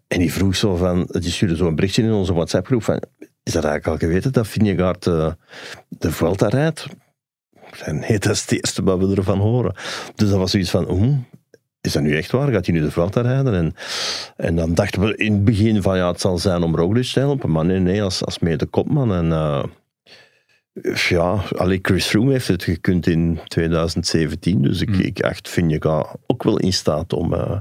En 0.09 0.19
die 0.19 0.33
vroeg 0.33 0.57
zo 0.57 0.77
van, 0.77 1.09
die 1.11 1.31
stuurde 1.31 1.57
zo 1.57 1.67
een 1.67 1.75
berichtje 1.75 2.03
in 2.03 2.13
onze 2.13 2.33
WhatsApp-groep 2.33 2.83
van, 2.83 3.03
is 3.43 3.53
dat 3.53 3.65
eigenlijk 3.65 3.87
al 3.87 4.09
geweten 4.09 4.33
dat 4.33 4.49
Vingegaard 4.49 5.07
uh, 5.07 5.33
de 5.89 6.13
Vuelta 6.13 6.49
rijdt? 6.49 6.87
Nee, 7.87 8.19
dat 8.19 8.33
is 8.33 8.41
het 8.41 8.53
eerste 8.53 8.83
wat 8.83 8.99
we 8.99 9.15
ervan 9.15 9.39
horen. 9.39 9.75
Dus 10.15 10.29
dat 10.29 10.39
was 10.39 10.51
zoiets 10.51 10.71
van, 10.71 10.91
oeh, 10.91 11.17
is 11.81 11.93
dat 11.93 12.03
nu 12.03 12.17
echt 12.17 12.31
waar? 12.31 12.53
Gaat 12.53 12.67
hij 12.67 12.75
nu 12.75 12.81
de 12.81 12.91
Vuelta 12.91 13.21
rijden? 13.21 13.55
En, 13.55 13.75
en 14.41 14.57
dan 14.57 14.75
dachten 14.75 15.01
we 15.01 15.17
in 15.17 15.33
het 15.33 15.45
begin 15.45 15.83
van, 15.83 15.97
ja, 15.97 16.11
het 16.11 16.21
zal 16.21 16.39
zijn 16.39 16.63
om 16.63 16.77
Roglic 16.77 17.07
te 17.07 17.19
helpen. 17.19 17.51
Maar 17.51 17.65
nee, 17.65 17.79
nee, 17.79 18.03
als, 18.03 18.25
als 18.25 18.39
mede 18.39 18.67
kopman. 18.67 19.15
En 19.15 19.27
uh, 19.27 19.63
ja, 21.09 21.43
allee, 21.57 21.79
Chris 21.83 22.07
Froome 22.07 22.33
heeft 22.33 22.49
het 22.49 22.63
gekund 22.63 23.07
in 23.07 23.39
2017. 23.47 24.63
Dus 24.63 24.81
ik, 24.81 24.89
Mm. 24.89 25.01
ik 25.01 25.21
acht 25.23 25.49
Vingegaard 25.49 26.17
ook 26.27 26.43
wel 26.43 26.59
in 26.59 26.73
staat 26.73 27.13
om, 27.13 27.33
uh, 27.33 27.59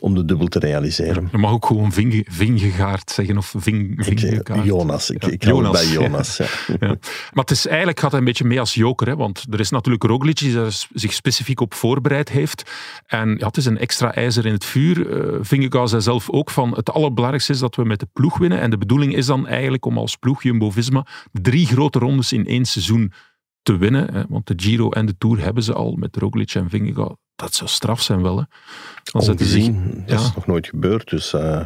om 0.00 0.14
de 0.14 0.24
dubbel 0.24 0.46
te 0.46 0.58
realiseren. 0.58 1.28
Je 1.32 1.38
mag 1.38 1.50
ook 1.52 1.66
gewoon 1.66 1.92
Vinge, 1.92 2.24
Vingegaard 2.28 3.10
zeggen 3.10 3.36
of 3.36 3.54
Ving, 3.56 4.06
Ik 4.06 4.18
Vingegaard. 4.18 4.64
Jonas, 4.64 5.10
ik, 5.10 5.22
Ja, 5.22 5.30
ik 5.30 5.40
het 5.42 5.50
Jonas, 5.50 5.72
bij. 5.72 5.86
Jonas. 5.86 6.36
Ja. 6.36 6.46
Ja. 6.80 6.86
Maar 7.32 7.44
het 7.44 7.50
is 7.50 7.66
eigenlijk 7.66 8.00
gaat 8.00 8.12
een 8.12 8.24
beetje 8.24 8.44
mee 8.44 8.60
als 8.60 8.74
joker, 8.74 9.06
hè? 9.06 9.16
want 9.16 9.44
er 9.50 9.60
is 9.60 9.70
natuurlijk 9.70 10.04
Roglic 10.04 10.38
die 10.38 10.54
daar 10.54 10.86
zich 10.92 11.12
specifiek 11.12 11.60
op 11.60 11.74
voorbereid 11.74 12.28
heeft. 12.28 12.70
En 13.06 13.36
ja, 13.38 13.46
het 13.46 13.56
is 13.56 13.64
een 13.66 13.78
extra 13.78 14.14
ijzer 14.14 14.46
in 14.46 14.52
het 14.52 14.64
vuur. 14.64 14.98
Uh, 14.98 15.38
Vingegaard 15.40 15.88
zei 15.88 16.02
zelf 16.02 16.30
ook 16.30 16.50
van 16.50 16.74
het 16.74 16.90
allerbelangrijkste 16.90 17.52
is 17.52 17.58
dat 17.58 17.76
we 17.76 17.84
met 17.84 18.00
de 18.00 18.08
ploeg 18.12 18.38
winnen. 18.38 18.60
En 18.60 18.70
de 18.70 18.78
bedoeling 18.78 19.14
is 19.14 19.26
dan 19.26 19.46
eigenlijk 19.46 19.84
om 19.84 19.98
als 19.98 20.16
ploeg 20.16 20.42
Jumbo-Visma 20.42 21.06
drie 21.32 21.66
grote 21.66 21.98
rondes 21.98 22.32
in 22.32 22.46
één 22.46 22.64
seizoen 22.64 23.12
te 23.66 23.76
winnen. 23.76 24.14
Hè? 24.14 24.22
Want 24.28 24.46
de 24.46 24.52
Giro 24.56 24.90
en 24.90 25.06
de 25.06 25.14
Tour 25.18 25.42
hebben 25.42 25.62
ze 25.62 25.72
al 25.72 25.92
met 25.92 26.16
Roglic 26.16 26.54
en 26.54 26.70
Vingegaard. 26.70 27.16
Dat 27.36 27.54
zou 27.54 27.70
straf 27.70 28.02
zijn 28.02 28.22
wel. 28.22 28.36
Hè? 28.36 28.42
Zich 29.02 29.28
Ongezien, 29.30 30.02
dat 30.06 30.18
is 30.20 30.26
ja. 30.26 30.32
nog 30.34 30.46
nooit 30.46 30.66
gebeurd. 30.66 31.10
Dus 31.10 31.32
uh, 31.32 31.64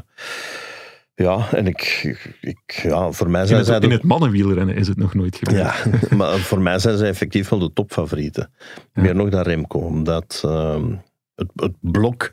ja, 1.14 1.48
en 1.52 1.66
ik, 1.66 2.02
ik, 2.40 2.80
ja, 2.82 3.10
voor 3.12 3.30
mij 3.30 3.40
in 3.40 3.46
zijn 3.46 3.58
het, 3.58 3.68
zij 3.68 3.78
in 3.78 3.88
de- 3.88 3.94
het 3.94 4.04
mannenwielrennen 4.04 4.76
is 4.76 4.88
het 4.88 4.96
nog 4.96 5.14
nooit 5.14 5.36
gebeurd. 5.36 5.58
Ja, 5.58 5.74
maar 6.16 6.38
voor 6.38 6.60
mij 6.60 6.78
zijn 6.78 6.98
ze 6.98 7.06
effectief 7.06 7.48
wel 7.48 7.58
de 7.58 7.72
topfavorieten. 7.72 8.50
Ja. 8.94 9.02
Meer 9.02 9.14
nog 9.14 9.28
dan 9.28 9.42
Remco, 9.42 9.78
omdat 9.78 10.40
ehm, 10.44 10.94
het, 11.34 11.50
het 11.54 11.74
blok 11.80 12.32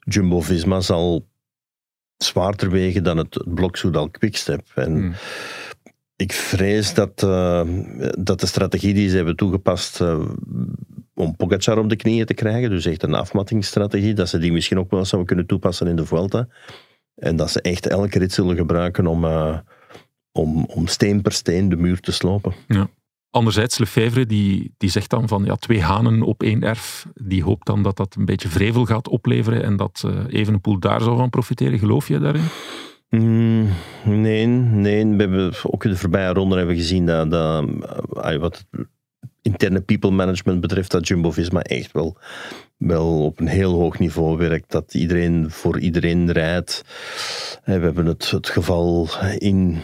Jumbo-Visma 0.00 0.80
zal 0.80 1.26
zwaarder 2.16 2.70
wegen 2.70 3.04
dan 3.04 3.16
het, 3.16 3.34
het 3.34 3.54
blok 3.54 3.76
Soudal 3.76 4.10
Quickstep. 4.10 4.66
En 4.74 4.92
Hmm. 4.92 5.14
Ik 6.18 6.32
vrees 6.32 6.94
dat, 6.94 7.22
eh, 7.22 7.62
dat 8.18 8.40
de 8.40 8.46
strategie 8.46 8.94
die 8.94 9.08
ze 9.08 9.16
hebben 9.16 9.36
toegepast 9.36 10.00
eh, 10.00 10.20
om 11.14 11.36
Pogacar 11.36 11.78
op 11.78 11.88
de 11.88 11.96
knieën 11.96 12.26
te 12.26 12.34
krijgen, 12.34 12.70
dus 12.70 12.86
echt 12.86 13.02
een 13.02 13.14
afmattingsstrategie, 13.14 14.14
dat 14.14 14.28
ze 14.28 14.38
die 14.38 14.52
misschien 14.52 14.78
ook 14.78 14.90
wel 14.90 15.04
zouden 15.04 15.26
kunnen 15.26 15.46
toepassen 15.46 15.86
in 15.86 15.96
de 15.96 16.06
Vuelta. 16.06 16.48
En 17.14 17.36
dat 17.36 17.50
ze 17.50 17.60
echt 17.60 17.86
elke 17.86 18.18
rit 18.18 18.32
zullen 18.32 18.56
gebruiken 18.56 19.06
om, 19.06 19.24
eh, 19.24 19.58
om, 20.32 20.64
om 20.64 20.86
steen 20.86 21.22
per 21.22 21.32
steen 21.32 21.68
de 21.68 21.76
muur 21.76 22.00
te 22.00 22.12
slopen. 22.12 22.54
Anderzijds, 23.30 23.78
Lefevre 23.78 24.26
die, 24.26 24.74
die 24.76 24.90
zegt 24.90 25.10
dan 25.10 25.28
van 25.28 25.44
ja, 25.44 25.56
twee 25.56 25.82
hanen 25.82 26.22
op 26.22 26.42
één 26.42 26.62
erf. 26.62 27.06
Die 27.14 27.42
hoopt 27.42 27.66
dan 27.66 27.82
dat 27.82 27.96
dat 27.96 28.14
een 28.18 28.24
beetje 28.24 28.48
vrevel 28.48 28.84
gaat 28.84 29.08
opleveren 29.08 29.62
en 29.62 29.76
dat 29.76 30.02
uh, 30.06 30.24
Evenepoel 30.28 30.78
daar 30.78 31.00
zal 31.00 31.16
van 31.16 31.30
profiteren. 31.30 31.78
Geloof 31.78 32.08
je 32.08 32.18
daarin? 32.18 32.44
Mm, 33.10 33.68
nee, 34.04 34.46
nee. 34.46 35.06
We 35.06 35.16
hebben 35.16 35.52
ook 35.62 35.84
in 35.84 35.90
de 35.90 35.96
voorbije 35.96 36.32
ronde 36.32 36.56
hebben 36.56 36.76
gezien 36.76 37.06
dat, 37.06 37.30
dat 37.30 37.64
uh, 38.12 38.36
wat 38.36 38.64
interne 39.42 39.80
people 39.80 40.10
management 40.10 40.60
betreft, 40.60 40.90
dat 40.90 41.08
Jumbo-Visma 41.08 41.62
echt 41.62 41.92
wel, 41.92 42.16
wel 42.76 43.24
op 43.24 43.40
een 43.40 43.46
heel 43.46 43.72
hoog 43.72 43.98
niveau 43.98 44.36
werkt. 44.36 44.70
Dat 44.70 44.94
iedereen 44.94 45.50
voor 45.50 45.78
iedereen 45.78 46.32
rijdt. 46.32 46.84
We 47.64 47.72
hebben 47.72 48.06
het, 48.06 48.30
het 48.30 48.48
geval 48.48 49.08
in 49.38 49.78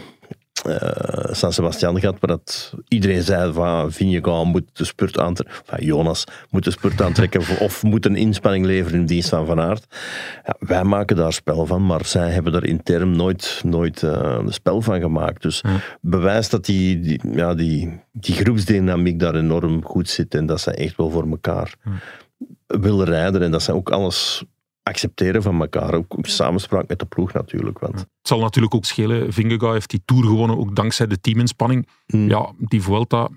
San 1.31 1.53
Sebastian 1.53 1.99
gehad, 1.99 2.15
waar 2.19 2.29
dat 2.37 2.73
iedereen 2.87 3.21
zei 3.21 3.53
van 3.53 3.91
Vingegaard 3.91 4.45
moet 4.45 4.69
de 4.73 4.85
spurt 4.85 5.19
aantrekken, 5.19 5.55
van 5.65 5.85
Jonas 5.85 6.23
moet 6.49 6.63
de 6.63 6.71
spurt 6.71 7.01
aantrekken 7.01 7.59
of 7.59 7.83
moet 7.83 8.05
een 8.05 8.15
inspanning 8.15 8.65
leveren 8.65 8.99
in 8.99 9.05
dienst 9.05 9.29
van 9.29 9.45
Van 9.45 9.59
Aert. 9.59 9.85
Ja, 10.45 10.55
wij 10.59 10.83
maken 10.83 11.15
daar 11.15 11.33
spel 11.33 11.65
van, 11.65 11.85
maar 11.85 12.05
zij 12.05 12.29
hebben 12.29 12.53
er 12.53 12.65
intern 12.65 13.15
nooit, 13.15 13.61
nooit 13.63 14.01
uh, 14.01 14.11
een 14.39 14.53
spel 14.53 14.81
van 14.81 14.99
gemaakt. 14.99 15.41
Dus 15.41 15.61
ja. 15.61 15.79
bewijst 16.01 16.51
dat 16.51 16.65
die, 16.65 16.99
die, 16.99 17.19
ja, 17.31 17.53
die, 17.53 17.99
die 18.11 18.35
groepsdynamiek 18.35 19.19
daar 19.19 19.35
enorm 19.35 19.85
goed 19.85 20.09
zit 20.09 20.35
en 20.35 20.45
dat 20.45 20.61
zij 20.61 20.73
echt 20.73 20.97
wel 20.97 21.09
voor 21.09 21.27
elkaar 21.29 21.75
ja. 21.83 22.79
willen 22.79 23.05
rijden 23.05 23.41
en 23.41 23.51
dat 23.51 23.63
zij 23.63 23.73
ook 23.73 23.89
alles 23.89 24.43
accepteren 24.87 25.41
van 25.41 25.61
elkaar. 25.61 25.93
Ook 25.93 26.13
in 26.17 26.23
samenspraak 26.23 26.87
met 26.87 26.99
de 26.99 27.05
ploeg 27.05 27.33
natuurlijk. 27.33 27.79
Want... 27.79 27.99
Het 27.99 28.07
zal 28.21 28.39
natuurlijk 28.39 28.75
ook 28.75 28.85
schelen. 28.85 29.33
Vingegaard 29.33 29.73
heeft 29.73 29.89
die 29.89 30.01
Tour 30.05 30.23
gewonnen, 30.23 30.57
ook 30.57 30.75
dankzij 30.75 31.07
de 31.07 31.21
teaminspanning. 31.21 31.87
Mm. 32.07 32.29
Ja, 32.29 32.51
die 32.57 32.81
Vuelta 32.81 33.29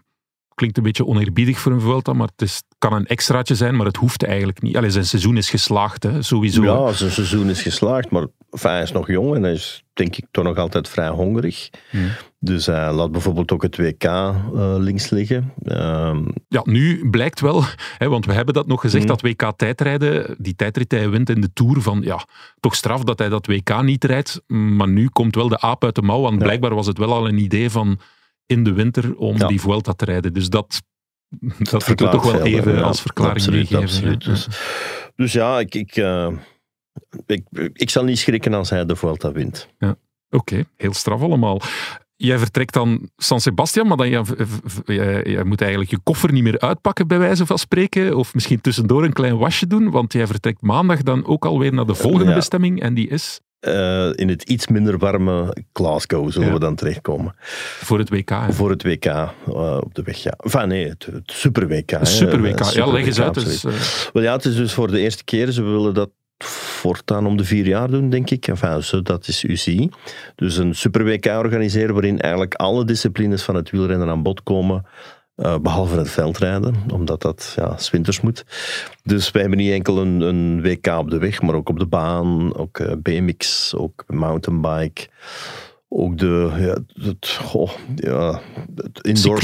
klinkt 0.59 0.77
een 0.77 0.83
beetje 0.83 1.07
oneerbiedig 1.07 1.59
voor 1.59 1.73
een 1.73 1.81
Vuelta, 1.81 2.13
maar 2.13 2.29
het 2.37 2.43
is, 2.43 2.63
kan 2.79 2.93
een 2.93 3.07
extraatje 3.07 3.55
zijn, 3.55 3.77
maar 3.77 3.87
het 3.87 3.97
hoeft 3.97 4.25
eigenlijk 4.25 4.63
niet. 4.63 4.77
Allee, 4.77 4.91
zijn 4.91 5.05
seizoen 5.05 5.37
is 5.37 5.51
geslaagd, 5.51 6.03
hè, 6.03 6.23
sowieso. 6.23 6.63
Ja, 6.63 6.93
zijn 6.93 7.11
seizoen 7.11 7.51
is 7.51 7.63
geslaagd, 7.63 8.11
maar 8.11 8.27
enfin, 8.51 8.71
hij 8.71 8.83
is 8.83 8.93
nog 8.93 9.07
jong 9.07 9.35
en 9.35 9.43
hij 9.43 9.53
is 9.53 9.85
denk 9.93 10.17
ik 10.17 10.25
toch 10.31 10.45
nog 10.45 10.57
altijd 10.57 10.89
vrij 10.89 11.09
hongerig. 11.09 11.71
Dus 12.41 12.67
hij 12.67 12.93
laat 12.93 13.13
bijvoorbeeld 13.13 13.53
ook 13.53 13.63
het 13.63 13.77
WK 13.77 14.05
uh, 14.05 14.41
links 14.79 15.11
liggen. 15.11 15.53
Um... 15.65 16.27
Ja, 16.49 16.61
nu 16.65 17.11
blijkt 17.11 17.41
wel, 17.41 17.63
hè, 17.99 18.09
want 18.09 18.27
we 18.27 18.33
hebben 18.33 18.55
dat 18.55 18.67
nog 18.67 18.81
gezegd, 18.81 19.03
mm. 19.03 19.09
dat 19.09 19.21
WK 19.21 19.53
tijdrijden, 19.57 20.37
die 20.39 20.57
tijdrit 20.57 20.91
hij 20.91 21.11
wint 21.11 21.31
in 21.31 21.41
de 21.41 21.53
Tour, 21.53 21.83
van 21.83 22.01
ja, 22.03 22.25
toch 22.61 22.75
straf 22.75 23.03
dat 23.05 23.19
hij 23.19 23.29
dat 23.29 23.47
WK 23.47 23.83
niet 23.83 24.05
rijdt, 24.05 24.41
maar 24.47 24.89
nu 24.89 25.09
komt 25.09 25.35
wel 25.35 25.49
de 25.49 25.61
aap 25.61 25.85
uit 25.85 25.95
de 25.95 26.03
mouw, 26.03 26.21
want 26.21 26.39
blijkbaar 26.39 26.75
was 26.75 26.87
het 26.87 26.99
wel 26.99 27.13
al 27.13 27.29
een 27.29 27.39
idee 27.39 27.71
van 27.71 27.99
in 28.49 28.65
de 28.65 28.73
winter 28.73 29.17
om 29.17 29.37
ja. 29.37 29.47
die 29.47 29.61
Vuelta 29.61 29.93
te 29.93 30.05
rijden. 30.05 30.33
Dus 30.33 30.49
dat, 30.49 30.83
dat, 31.29 31.71
dat 31.71 31.87
we 31.87 31.95
toch 31.95 32.33
wel 32.33 32.43
even 32.43 32.75
ja, 32.75 32.81
als 32.81 33.01
verklaring 33.01 33.37
absoluut, 33.37 33.71
meegeven. 33.71 33.95
Absoluut. 33.95 34.25
Dus, 34.25 34.49
dus, 35.17 35.33
ja, 35.33 35.59
ik, 35.59 35.75
ik, 35.75 35.97
uh, 35.97 36.29
ik, 37.27 37.43
ik 37.73 37.91
zal 37.91 38.05
niet 38.05 38.19
schrikken 38.19 38.55
als 38.55 38.71
hij 38.71 38.87
de 38.87 38.97
Vuelta 38.97 39.33
wint. 39.33 39.69
Ja. 39.79 39.91
Oké, 40.31 40.53
okay, 40.53 40.65
heel 40.77 40.95
straf 40.95 41.23
allemaal. 41.23 41.61
Jij 42.17 42.39
vertrekt 42.39 42.73
dan 42.73 43.11
San 43.17 43.41
Sebastian, 43.41 43.87
maar 43.87 43.97
dan, 43.97 44.09
jij, 44.09 44.23
jij 45.25 45.45
moet 45.45 45.61
eigenlijk 45.61 45.91
je 45.91 45.99
koffer 46.03 46.33
niet 46.33 46.43
meer 46.43 46.59
uitpakken, 46.59 47.07
bij 47.07 47.19
wijze 47.19 47.47
van 47.47 47.59
spreken. 47.59 48.17
Of 48.17 48.35
misschien 48.35 48.61
tussendoor 48.61 49.05
een 49.05 49.13
klein 49.13 49.39
wasje 49.39 49.67
doen, 49.67 49.91
want 49.91 50.13
jij 50.13 50.27
vertrekt 50.27 50.63
maandag 50.63 51.03
dan 51.03 51.27
ook 51.27 51.45
alweer 51.45 51.73
naar 51.73 51.87
de 51.87 51.95
volgende 51.95 52.29
ja. 52.29 52.35
bestemming. 52.35 52.81
En 52.81 52.95
die 52.95 53.09
is? 53.09 53.41
Uh, 53.61 54.11
in 54.15 54.29
het 54.29 54.43
iets 54.43 54.67
minder 54.67 54.99
warme 54.99 55.57
Glasgow 55.73 56.33
zullen 56.33 56.49
ja. 56.49 56.55
we 56.55 56.61
dan 56.61 56.75
terechtkomen. 56.75 57.35
Voor 57.81 57.99
het 57.99 58.09
WK. 58.09 58.29
Hè? 58.31 58.53
Voor 58.53 58.71
het 58.71 58.83
WK 58.83 59.05
uh, 59.05 59.79
op 59.81 59.95
de 59.95 60.03
weg, 60.03 60.23
ja. 60.23 60.33
Enfin, 60.37 60.69
nee, 60.69 60.89
het, 60.89 61.09
het 61.13 61.33
Super 61.33 61.69
WK. 61.69 61.99
Super 62.03 62.41
WK, 62.41 62.63
ja, 62.63 62.87
leg 62.87 63.07
eens 63.07 63.21
uit. 63.21 63.35
Dus, 63.35 63.65
uh... 63.65 63.73
Wel 64.13 64.23
ja, 64.23 64.33
het 64.33 64.45
is 64.45 64.57
dus 64.57 64.73
voor 64.73 64.91
de 64.91 65.01
eerste 65.01 65.25
keer. 65.25 65.51
Ze 65.51 65.63
willen 65.63 65.95
dat 65.95 66.11
voortaan 66.45 67.27
om 67.27 67.37
de 67.37 67.45
vier 67.45 67.67
jaar 67.67 67.91
doen, 67.91 68.11
denk 68.11 68.31
ik. 68.31 68.47
Enfin, 68.47 68.83
zo, 68.83 69.03
dat 69.03 69.29
is 69.29 69.45
UCI. 69.45 69.89
Dus 70.35 70.57
een 70.57 70.75
Super 70.75 71.05
WK 71.05 71.27
organiseren 71.27 71.95
waarin 71.95 72.21
eigenlijk 72.21 72.55
alle 72.55 72.85
disciplines 72.85 73.43
van 73.43 73.55
het 73.55 73.71
wielrennen 73.71 74.09
aan 74.09 74.23
bod 74.23 74.43
komen. 74.43 74.85
Uh, 75.39 75.59
behalve 75.59 75.99
het 75.99 76.11
veldrijden, 76.11 76.75
omdat 76.93 77.23
dat 77.23 77.53
ja, 77.57 77.77
winters 77.91 78.21
moet. 78.21 78.45
Dus 79.05 79.31
wij 79.31 79.41
hebben 79.41 79.59
niet 79.59 79.73
enkel 79.73 79.99
een, 79.99 80.21
een, 80.21 80.63
WK 80.63 80.87
op 80.87 81.11
de 81.11 81.19
weg, 81.19 81.43
maar 81.43 81.55
ook 81.55 81.69
op 81.69 81.79
de 81.79 81.87
baan, 81.87 82.57
ook 82.57 82.79
uh, 82.79 82.93
BMX, 83.03 83.75
ook 83.75 84.05
mountainbike. 84.07 85.09
Ook 85.91 86.19
de, 86.19 86.51
ja, 86.59 87.05
het, 87.05 87.29
goh, 87.29 87.71
ja, 87.95 88.41
het 88.77 88.99
indoor, 89.01 89.43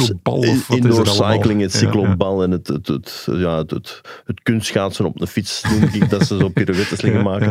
indoor 0.69 1.07
cycling, 1.07 1.61
het 1.61 1.81
ja, 1.81 1.91
ja. 2.19 2.43
en 2.43 2.51
het, 2.51 2.69
het, 2.69 2.87
het, 2.87 3.29
ja, 3.31 3.59
het, 3.59 3.71
het, 3.71 4.01
het 4.25 4.43
kunstschaatsen 4.43 5.05
op 5.05 5.21
een 5.21 5.27
fiets, 5.27 5.63
noem 5.63 5.83
ik 5.83 6.11
dat 6.11 6.27
ze 6.27 6.37
zo 6.37 6.49
pirouettes 6.49 7.01
liggen 7.05 7.23
maken. 7.23 7.47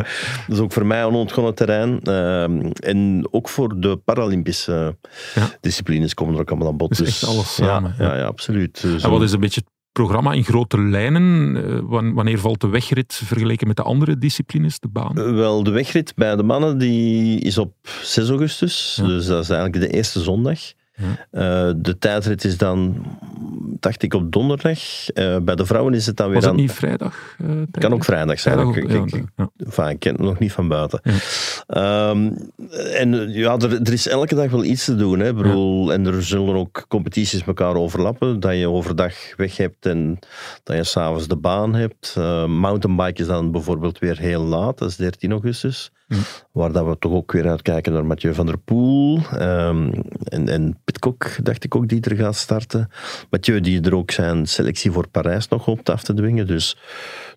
Dat 0.46 0.56
is 0.56 0.58
ook 0.58 0.72
voor 0.72 0.86
mij 0.86 1.02
een 1.02 1.14
ontgonnen 1.14 1.54
terrein. 1.54 2.00
Uh, 2.02 2.42
en 2.88 3.28
ook 3.30 3.48
voor 3.48 3.80
de 3.80 3.96
Paralympische 3.96 4.96
disciplines 5.60 6.14
komen 6.14 6.34
er 6.34 6.40
ook 6.40 6.50
allemaal 6.50 6.68
aan 6.68 6.76
bod. 6.76 6.88
Dus, 6.88 6.98
dus 6.98 7.08
echt 7.08 7.24
alles 7.26 7.54
samen. 7.54 7.94
Ja, 7.98 8.16
ja, 8.16 8.24
absoluut. 8.24 8.84
En 9.02 9.10
wat 9.10 9.22
is 9.22 9.32
een 9.32 9.40
beetje 9.40 9.62
programma 9.94 10.32
in 10.32 10.44
grote 10.44 10.78
lijnen? 10.80 11.56
Eh, 11.64 11.78
wan- 11.82 12.14
wanneer 12.14 12.38
valt 12.38 12.60
de 12.60 12.68
wegrit 12.68 13.20
vergeleken 13.24 13.66
met 13.66 13.76
de 13.76 13.82
andere 13.82 14.18
disciplines, 14.18 14.78
de 14.80 14.88
baan? 14.88 15.18
Eh, 15.18 15.34
Wel, 15.34 15.62
de 15.62 15.70
wegrit 15.70 16.12
bij 16.16 16.36
de 16.36 16.42
mannen 16.42 16.78
die 16.78 17.40
is 17.40 17.58
op 17.58 17.72
6 18.02 18.28
augustus. 18.28 18.98
Ja. 19.00 19.06
Dus 19.06 19.26
dat 19.26 19.42
is 19.42 19.50
eigenlijk 19.50 19.80
de 19.90 19.96
eerste 19.96 20.20
zondag. 20.20 20.58
Eh, 21.30 21.70
de 21.76 21.96
tijdrit 21.98 22.44
is 22.44 22.58
dan, 22.58 23.04
dacht 23.80 24.02
ik, 24.02 24.14
op 24.14 24.32
donderdag. 24.32 25.08
Eh, 25.10 25.36
bij 25.38 25.54
de 25.54 25.66
vrouwen 25.66 25.94
is 25.94 26.06
het 26.06 26.16
dan 26.16 26.26
weer 26.26 26.34
Was 26.34 26.44
het 26.44 26.52
aan... 26.52 26.60
niet 26.60 26.72
vrijdag? 26.72 27.36
eh, 27.38 27.46
kan 27.70 27.92
ook 27.92 28.04
vrijdag 28.04 28.40
zijn. 28.40 28.54
Vrijdag 28.72 28.76
Ik- 28.76 29.12
ja, 29.12 29.18
ik- 29.18 29.24
ja. 29.36 29.50
Enfin, 29.64 29.88
ik 29.88 29.98
ken 29.98 30.12
het 30.12 30.22
nog 30.22 30.38
niet 30.38 30.52
van 30.52 30.68
buiten. 30.68 31.00
Ja. 31.02 31.12
Ehm, 31.66 32.30
en 32.94 33.32
ja, 33.32 33.56
er, 33.56 33.80
er 33.82 33.92
is 33.92 34.08
elke 34.08 34.34
dag 34.34 34.50
wel 34.50 34.64
iets 34.64 34.84
te 34.84 34.96
doen. 34.96 35.18
Hè. 35.18 35.28
En 35.92 36.06
er 36.06 36.24
zullen 36.24 36.54
ook 36.54 36.84
competities 36.88 37.44
elkaar 37.44 37.74
overlappen. 37.74 38.40
Dat 38.40 38.56
je 38.56 38.68
overdag 38.68 39.14
weg 39.36 39.56
hebt 39.56 39.86
en 39.86 40.18
dat 40.62 40.76
je 40.76 40.84
s'avonds 40.84 41.28
de 41.28 41.36
baan 41.36 41.74
hebt. 41.74 42.14
Uh, 42.18 42.46
mountainbike 42.46 43.20
is 43.20 43.26
dan 43.26 43.50
bijvoorbeeld 43.52 43.98
weer 43.98 44.18
heel 44.18 44.42
laat, 44.42 44.78
dat 44.78 44.88
is 44.88 44.96
13 44.96 45.30
augustus. 45.30 45.90
Waar 46.52 46.72
dat 46.72 46.86
we 46.86 46.96
toch 46.98 47.12
ook 47.12 47.32
weer 47.32 47.48
uitkijken 47.48 47.92
naar 47.92 48.04
Mathieu 48.06 48.34
van 48.34 48.46
der 48.46 48.58
Poel. 48.58 49.18
ehm, 49.30 49.92
en, 50.24 50.48
en 50.48 50.78
Pitcock, 50.84 51.30
dacht 51.42 51.64
ik 51.64 51.74
ook, 51.74 51.88
die 51.88 52.00
er 52.00 52.16
gaat 52.16 52.36
starten. 52.36 52.88
Mathieu 53.30 53.60
die 53.60 53.80
er 53.80 53.94
ook 53.94 54.10
zijn 54.10 54.46
selectie 54.46 54.90
voor 54.90 55.08
Parijs 55.08 55.48
nog 55.48 55.64
hoopt 55.64 55.90
af 55.90 56.02
te 56.02 56.14
dwingen. 56.14 56.46
Dus, 56.46 56.76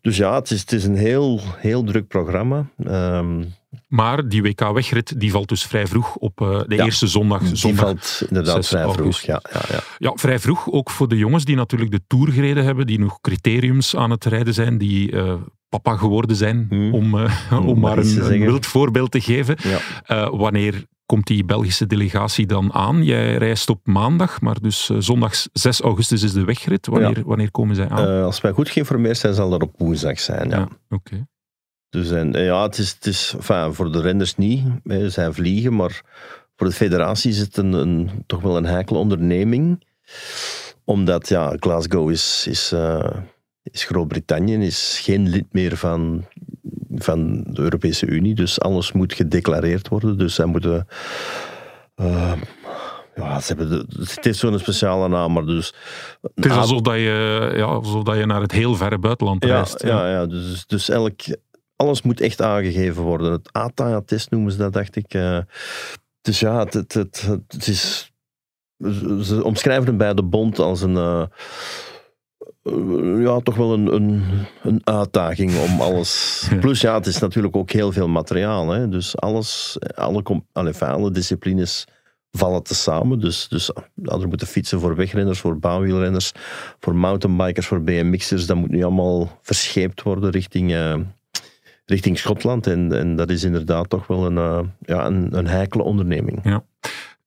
dus 0.01 0.17
ja, 0.17 0.35
het 0.35 0.51
is, 0.51 0.59
het 0.59 0.71
is 0.71 0.83
een 0.83 0.95
heel, 0.97 1.39
heel 1.57 1.83
druk 1.83 2.07
programma. 2.07 2.65
Ehm, 2.83 3.43
Maar 3.87 4.27
die 4.27 4.41
WK-wegrit 4.41 5.19
die 5.19 5.31
valt 5.31 5.49
dus 5.49 5.63
vrij 5.63 5.87
vroeg 5.87 6.15
op 6.15 6.41
eh, 6.41 6.59
de 6.67 6.75
Ja, 6.75 6.83
eerste 6.85 7.07
zondag. 7.07 7.41
die 7.41 7.55
zondag 7.55 7.85
valt 7.85 8.21
inderdaad 8.27 8.55
6 8.65 8.67
vrij 8.67 8.89
vroeg. 8.93 9.19
ja, 9.21 9.41
ja. 9.69 9.79
Ja, 9.97 10.11
vrij 10.15 10.39
vroeg. 10.39 10.71
Ook 10.71 10.89
voor 10.89 11.07
de 11.07 11.17
jongens 11.17 11.45
die 11.45 11.55
natuurlijk 11.55 11.91
de 11.91 12.01
Tour 12.07 12.31
gereden 12.31 12.63
hebben, 12.63 12.85
die 12.87 12.99
nog 12.99 13.21
criteriums 13.21 13.95
aan 13.95 14.11
het 14.11 14.25
rijden 14.25 14.53
zijn, 14.53 14.77
die 14.77 15.11
eh, 15.11 15.33
papa 15.69 15.95
geworden 15.95 16.36
zijn, 16.36 16.65
Hmm. 16.69 16.93
om, 16.93 17.19
eh, 17.19 17.51
Om 17.51 17.67
om 17.67 17.80
maar 17.80 17.97
een, 17.97 18.32
een 18.34 18.39
wild 18.39 18.65
voorbeeld 18.65 19.12
te 19.12 19.21
geven. 19.21 19.56
Ja. 19.63 19.80
Eh, 20.06 20.30
wanneer 20.39 20.86
komt 21.06 21.27
die 21.27 21.45
Belgische 21.45 21.88
delegatie 21.88 22.45
dan 22.45 22.73
aan? 22.73 23.03
Jij 23.03 23.36
reist 23.36 23.69
op 23.69 23.80
maandag, 23.84 24.41
maar 24.41 24.60
dus 24.62 24.89
eh, 24.89 24.97
zondag 24.99 25.34
6 25.53 25.82
augustus 25.82 26.23
is 26.23 26.34
de 26.34 26.43
wegrit. 26.43 26.88
Wanneer, 26.88 27.23
wanneer 27.25 27.51
komen 27.51 27.75
zij 27.75 27.89
aan? 27.89 28.23
Als 28.23 28.41
wij 28.41 28.51
goed 28.51 28.69
geïnformeerd 28.69 29.17
zijn, 29.17 29.34
zal 29.34 29.49
dat 29.49 29.62
op 29.62 29.73
woensdag 29.77 30.19
zijn. 30.19 30.49
Ja. 30.49 30.58
ja, 30.58 30.67
oké. 30.89 31.27
Dus 31.89 32.12
en, 32.12 32.32
ja, 32.32 32.63
het 32.63 32.77
is, 32.77 32.91
het 32.91 33.06
is 33.06 33.34
enfin, 33.38 33.73
voor 33.73 33.91
de 33.91 34.01
renners 34.01 34.36
niet. 34.36 34.63
Hè, 34.84 35.10
zij 35.10 35.32
vliegen, 35.32 35.75
maar 35.75 36.01
voor 36.56 36.67
de 36.67 36.73
federatie 36.73 37.32
is 37.32 37.39
het 37.39 37.58
een, 37.58 37.73
een, 37.73 38.10
toch 38.25 38.41
wel 38.41 38.58
een 38.58 38.65
heikele 38.65 38.99
onderneming. 38.99 39.86
Omdat 40.84 41.30
ja, 41.30 41.53
Glasgow 41.60 42.10
is, 42.10 42.45
is, 42.49 42.73
is 43.71 43.84
Groot-Brittannië, 43.84 44.65
is 44.65 44.99
geen 45.03 45.30
lid 45.30 45.45
meer 45.51 45.77
van, 45.77 46.25
van 46.95 47.43
de 47.47 47.62
Europese 47.62 48.06
Unie. 48.06 48.36
Dus 48.36 48.60
alles 48.60 48.91
moet 48.91 49.13
gedeclareerd 49.13 49.88
worden. 49.88 50.17
Dus 50.17 50.36
zij 50.36 50.45
moeten. 50.45 50.88
eh, 51.95 52.34
ja, 53.15 53.39
ze 53.39 53.47
hebben 53.53 53.69
de, 53.69 53.99
het 53.99 54.23
heeft 54.23 54.39
zo'n 54.39 54.60
speciale 54.60 55.08
naam, 55.08 55.34
maar 55.34 55.45
dus... 55.45 55.73
Het 56.36 56.45
is 56.45 56.51
alsof 56.51 56.82
dat, 56.82 56.93
je, 56.95 57.51
ja, 57.56 57.63
alsof 57.63 58.03
dat 58.03 58.17
je 58.17 58.25
naar 58.25 58.41
het 58.41 58.51
heel 58.51 58.75
verre 58.75 58.97
buitenland 58.97 59.43
Ja, 59.45 59.56
reist. 59.56 59.82
ja, 59.84 60.10
ja 60.10 60.25
dus, 60.25 60.65
dus 60.65 60.89
elk, 60.89 61.21
alles 61.75 62.01
moet 62.01 62.21
echt 62.21 62.41
aangegeven 62.41 63.03
worden. 63.03 63.32
Het 63.32 63.49
ATA-test 63.53 64.32
noemen 64.32 64.51
ze 64.51 64.58
dat, 64.58 64.73
dacht 64.73 64.95
ik. 64.95 65.13
Eh, 65.13 65.39
dus 66.21 66.39
ja, 66.39 66.60
het, 66.60 66.73
het, 66.73 66.93
het, 66.93 67.21
het 67.47 67.67
is... 67.67 68.12
Ze 69.21 69.41
omschrijven 69.43 69.86
het 69.86 69.97
bij 69.97 70.13
de 70.13 70.23
bond 70.23 70.60
als 70.60 70.82
een... 70.82 70.95
eh, 70.97 71.23
ja, 73.19 73.39
toch 73.39 73.56
wel 73.56 73.73
een, 73.73 73.93
een, 73.93 74.23
een 74.63 74.82
uitdaging 74.84 75.60
om 75.60 75.82
alles... 75.82 76.43
Ja. 76.49 76.58
Plus 76.58 76.82
ja, 76.82 76.93
het 76.93 77.06
is 77.06 77.19
natuurlijk 77.19 77.56
ook 77.56 77.71
heel 77.71 77.91
veel 77.91 78.08
materiaal. 78.08 78.69
Hè? 78.69 78.89
Dus 78.89 79.17
alles, 79.17 79.77
alle, 79.95 80.23
alle, 80.53 80.73
alle 80.80 81.12
disciplines 81.12 81.88
vallen 82.32 82.63
te 82.63 82.75
samen. 82.75 83.19
Dus, 83.19 83.47
dus 83.47 83.71
ja, 83.93 84.19
er 84.19 84.27
moeten 84.27 84.47
fietsen 84.47 84.80
voor 84.80 84.95
wegrenners, 84.95 85.39
voor 85.39 85.60
bouwwielrenners, 85.60 86.32
voor 86.80 86.95
mountainbikers, 86.95 87.67
voor 87.67 87.82
BMX'ers. 87.82 88.45
Dat 88.45 88.58
moet 88.58 88.69
nu 88.69 88.84
allemaal 88.84 89.39
verscheept 89.41 90.01
worden 90.01 90.30
richting, 90.30 90.73
eh, 90.73 90.95
richting 91.86 92.17
Schotland. 92.17 92.67
En, 92.67 92.91
en 92.91 93.15
dat 93.15 93.30
is 93.30 93.43
inderdaad 93.43 93.89
toch 93.89 94.08
wel 94.08 94.25
een, 94.25 94.38
eh, 94.38 94.60
ja, 94.80 95.06
een, 95.06 95.38
een 95.38 95.47
heikele 95.47 95.84
onderneming. 95.84 96.62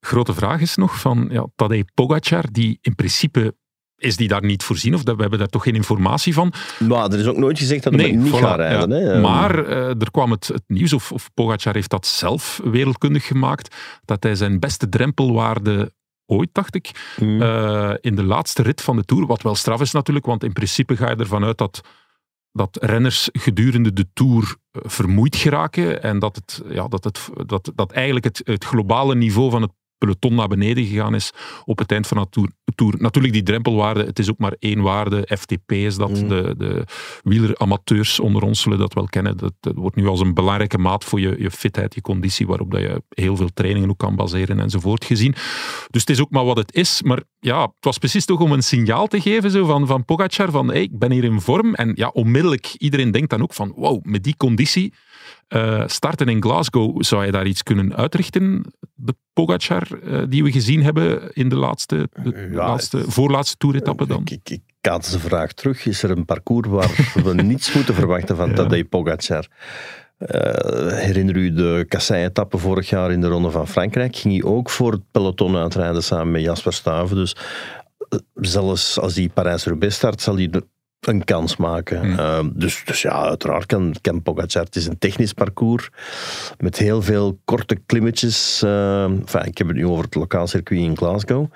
Grote 0.01 0.35
vraag 0.35 0.61
is 0.61 0.77
nog 0.77 1.01
van 1.01 1.29
ja, 1.31 1.47
Tadej 1.57 1.85
Pogacar, 1.95 2.45
die 2.53 2.79
in 2.81 2.95
principe 2.95 3.55
is 4.01 4.17
die 4.17 4.29
daar 4.29 4.45
niet 4.45 4.63
voorzien, 4.63 4.95
of 4.95 5.03
dat, 5.03 5.15
we 5.15 5.21
hebben 5.21 5.39
daar 5.39 5.49
toch 5.49 5.63
geen 5.63 5.75
informatie 5.75 6.35
van. 6.35 6.53
Maar 6.79 7.13
er 7.13 7.19
is 7.19 7.27
ook 7.27 7.37
nooit 7.37 7.59
gezegd 7.59 7.83
dat 7.83 7.95
hij 7.95 8.11
niet 8.11 8.33
voilà, 8.33 8.39
gaat 8.39 8.57
rijden. 8.57 8.91
ja. 8.91 9.07
Hè? 9.07 9.13
Ehm, 9.13 9.21
Maar 9.21 9.65
eh, 9.65 9.89
er 9.89 10.11
kwam 10.11 10.31
het, 10.31 10.47
het 10.47 10.63
nieuws, 10.67 10.93
of, 10.93 11.13
of 11.13 11.31
Pogacar 11.35 11.75
heeft 11.75 11.91
dat 11.91 12.07
zelf 12.07 12.61
wereldkundig 12.65 13.27
gemaakt, 13.27 13.77
dat 14.05 14.23
hij 14.23 14.35
zijn 14.35 14.59
beste 14.59 14.89
drempelwaarde 14.89 15.93
ooit, 16.27 16.49
dacht 16.53 16.75
ik, 16.75 17.15
mm, 17.21 17.43
eh, 17.43 17.93
in 18.01 18.15
de 18.15 18.25
laatste 18.25 18.63
rit 18.63 18.81
van 18.81 18.97
de 18.97 19.05
Tour, 19.05 19.27
wat 19.27 19.43
wel 19.43 19.55
straf 19.55 19.81
is 19.81 19.93
natuurlijk, 19.93 20.27
want 20.27 20.45
in 20.45 20.53
principe 20.53 20.97
ga 20.97 21.11
je 21.11 21.17
ervan 21.17 21.45
uit 21.45 21.59
dat, 21.59 21.81
dat 22.53 22.79
renners 22.81 23.29
gedurende 23.33 23.93
de 23.93 24.07
Tour 24.13 24.57
eh, 24.71 24.83
vermoeid 24.85 25.37
geraken 25.37 26.03
en 26.03 26.19
dat, 26.19 26.37
het, 26.37 26.63
ja, 26.69 26.89
dat, 26.89 27.05
het, 27.05 27.29
dat, 27.47 27.73
dat 27.75 27.93
eigenlijk 27.93 28.25
het, 28.25 28.41
het 28.45 28.65
globale 28.65 29.15
niveau 29.15 29.51
van 29.51 29.63
het 29.63 29.73
peloton 30.01 30.35
naar 30.35 30.49
beneden 30.49 30.85
gegaan 30.85 31.15
is 31.15 31.31
op 31.65 31.79
het 31.79 31.93
eind 31.93 32.07
van 32.07 32.17
de 32.17 32.27
tour. 32.31 32.49
tour. 32.75 32.95
Natuurlijk 32.99 33.35
die 33.35 33.43
drempelwaarde, 33.43 34.05
het 34.05 34.19
is 34.19 34.31
ook 34.31 34.39
maar 34.39 34.57
één 34.59 34.81
waarde, 34.83 35.37
FTP 35.39 35.73
is 35.73 35.97
dat, 35.97 36.09
Mm. 36.11 36.29
de, 36.29 36.55
de 36.59 36.85
wieleramateurs 37.23 38.21
onder 38.21 38.43
ons 38.43 38.61
zullen 38.61 38.79
dat 38.79 38.95
wel 38.95 39.05
kennen. 39.07 39.37
Dat, 39.37 39.53
dat 39.61 39.75
wordt 39.75 39.97
nu 39.97 40.07
als 40.07 40.21
een 40.21 40.35
belangrijke 40.35 40.79
maat 40.79 41.05
voor 41.05 41.21
je, 41.21 41.37
je 41.39 41.51
fitheid, 41.51 41.95
je 41.95 42.01
conditie, 42.01 42.47
waarop 42.47 42.71
dat 42.71 42.81
je 42.81 43.03
heel 43.09 43.37
veel 43.37 43.49
trainingen 43.55 43.91
ook 43.91 43.99
kan 43.99 44.17
baseren 44.17 44.61
enzovoort 44.61 45.05
gezien. 45.05 45.35
Dus 45.91 46.01
het 46.01 46.11
is 46.11 46.21
ook 46.21 46.31
maar 46.31 46.45
wat 46.45 46.57
het 46.57 46.75
is. 46.75 47.03
Maar 47.03 47.23
ja, 47.41 47.63
het 47.63 47.85
was 47.85 47.99
precies 47.99 48.25
toch 48.25 48.41
om 48.41 48.53
een 48.53 48.63
signaal 48.63 49.07
te 49.07 49.21
geven 49.21 49.51
zo 49.51 49.67
van, 49.67 49.87
van 49.87 50.05
Pogacar 50.05 50.51
van 50.51 50.69
hey, 50.69 50.83
ik 50.83 50.99
ben 50.99 51.11
hier 51.11 51.25
in 51.25 51.41
vorm. 51.41 51.75
En 51.75 51.93
ja, 51.95 52.09
onmiddellijk, 52.09 52.75
iedereen 52.79 53.11
denkt 53.11 53.31
dan 53.31 53.43
ook 53.43 53.55
van 53.55 53.73
wow, 53.77 54.05
met 54.05 54.23
die 54.23 54.37
conditie 54.37 54.95
eh, 55.49 55.83
starten 55.87 56.29
in 56.29 56.43
Glasgow, 56.43 57.03
zou 57.03 57.25
je 57.25 57.33
daar 57.33 57.47
iets 57.47 57.63
kunnen 57.63 57.97
uitrichten? 57.97 58.65
De 58.95 59.15
Pogacar 59.33 59.89
eh, 60.03 60.23
die 60.29 60.45
we 60.45 60.53
gezien 60.53 60.83
hebben 60.83 61.33
in 61.33 61.49
de 61.49 61.57
laatste, 61.57 62.09
de 62.23 62.49
Ja, 62.51 62.57
laatste, 62.57 63.11
voorlaatste 63.11 63.57
toeretappe 63.57 64.07
dan? 64.07 64.21
Ik, 64.21 64.31
ik, 64.31 64.51
ik 64.51 64.61
kaats 64.81 65.11
de 65.11 65.19
vraag 65.19 65.53
terug. 65.53 65.87
Is 65.87 66.03
er 66.03 66.11
een 66.11 66.25
parcours 66.25 66.69
waar 66.69 67.11
we 67.25 67.35
niets 67.43 67.73
moeten 67.73 67.95
verwachten 67.95 68.37
van 68.37 68.49
Ja. 68.49 68.55
Tadej 68.55 68.85
Pogacar? 68.85 69.47
Eh, 70.21 70.93
herinner 70.97 71.37
u 71.37 71.53
de 71.53 71.85
Kassei-etappe 71.89 72.59
vorig 72.59 72.89
jaar 72.89 73.13
in 73.13 73.21
de 73.21 73.27
Ronde 73.27 73.51
van 73.51 73.69
Frankrijk? 73.69 74.17
Ging 74.17 74.35
hij 74.35 74.51
ook 74.51 74.71
voor 74.71 74.93
het 74.93 75.03
peloton 75.11 75.57
uitrijden 75.57 76.03
samen 76.03 76.31
met 76.31 76.43
Jasper 76.43 76.73
Stuyven. 76.73 77.17
Dus 77.17 77.37
eh, 78.09 78.19
zelfs 78.35 78.99
als 78.99 79.15
hij 79.15 79.29
Parijs-Roubaix 79.35 79.95
start, 79.95 80.21
zal 80.21 80.37
hij 80.37 80.51
een 81.01 81.25
kans 81.25 81.57
maken. 81.57 82.19
Eh, 82.19 82.45
dus, 82.53 82.83
dus 82.85 83.03
ja, 83.03 83.23
uiteraard 83.23 83.67
kan, 83.67 83.95
kan 84.01 84.23
Pogacar. 84.23 84.65
Het 84.65 84.77
is 84.77 84.87
een 84.87 84.99
technisch 84.99 85.33
parcours 85.33 85.89
met 86.59 86.79
heel 86.79 87.03
veel 87.03 87.41
korte 87.45 87.77
klimmetjes. 87.87 88.63
enfin, 88.63 89.45
ik 89.45 89.59
heb 89.59 89.67
het 89.67 89.77
nu 89.77 89.87
over 89.87 90.05
het 90.05 90.15
lokaal 90.15 90.47
circuit 90.47 90.81
in 90.81 90.97
Glasgow. 90.97 91.47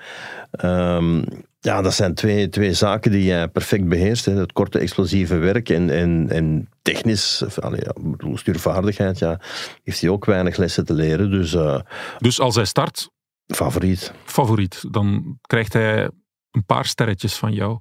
Ehm, 0.51 1.23
ja, 1.65 1.81
dat 1.81 1.93
zijn 1.93 2.13
twee, 2.13 2.49
twee 2.49 2.73
zaken 2.73 3.11
die 3.11 3.23
jij 3.23 3.47
perfect 3.47 3.87
beheerst. 3.87 4.25
Hè. 4.25 4.31
Het 4.33 4.51
korte 4.53 4.79
explosieve 4.79 5.35
werk 5.35 5.69
en, 5.69 5.89
en, 5.89 6.29
en 6.29 6.69
technisch, 6.81 7.41
of, 7.41 7.59
allee, 7.59 7.81
ja, 7.83 8.35
stuurvaardigheid, 8.35 9.19
ja, 9.19 9.39
heeft 9.83 10.01
hij 10.01 10.09
ook 10.09 10.25
weinig 10.25 10.57
lessen 10.57 10.85
te 10.85 10.93
leren. 10.93 11.31
Dus 11.31 11.53
eh, 11.53 11.79
Dus 12.17 12.39
als 12.39 12.55
hij 12.55 12.65
start, 12.65 13.09
favoriet. 13.45 14.13
favoriet, 14.25 14.83
dan 14.93 15.39
krijgt 15.41 15.73
hij 15.73 16.09
een 16.51 16.65
paar 16.65 16.85
sterretjes 16.85 17.35
van 17.35 17.53
jou. 17.53 17.79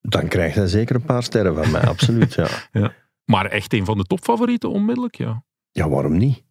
Dan 0.00 0.28
krijgt 0.28 0.56
hij 0.56 0.66
zeker 0.66 0.94
een 0.94 1.04
paar 1.04 1.22
sterren 1.22 1.54
van 1.54 1.70
mij, 1.70 1.82
absoluut. 1.86 2.34
Ja. 2.34 2.48
Maar 3.24 3.46
echt 3.46 3.72
een 3.72 3.84
van 3.84 3.98
de 3.98 4.04
topfavorieten 4.04 4.70
onmiddellijk, 4.70 5.16
ja. 5.16 5.44
ja, 5.70 5.88
waarom 5.88 6.16
niet? 6.16 6.42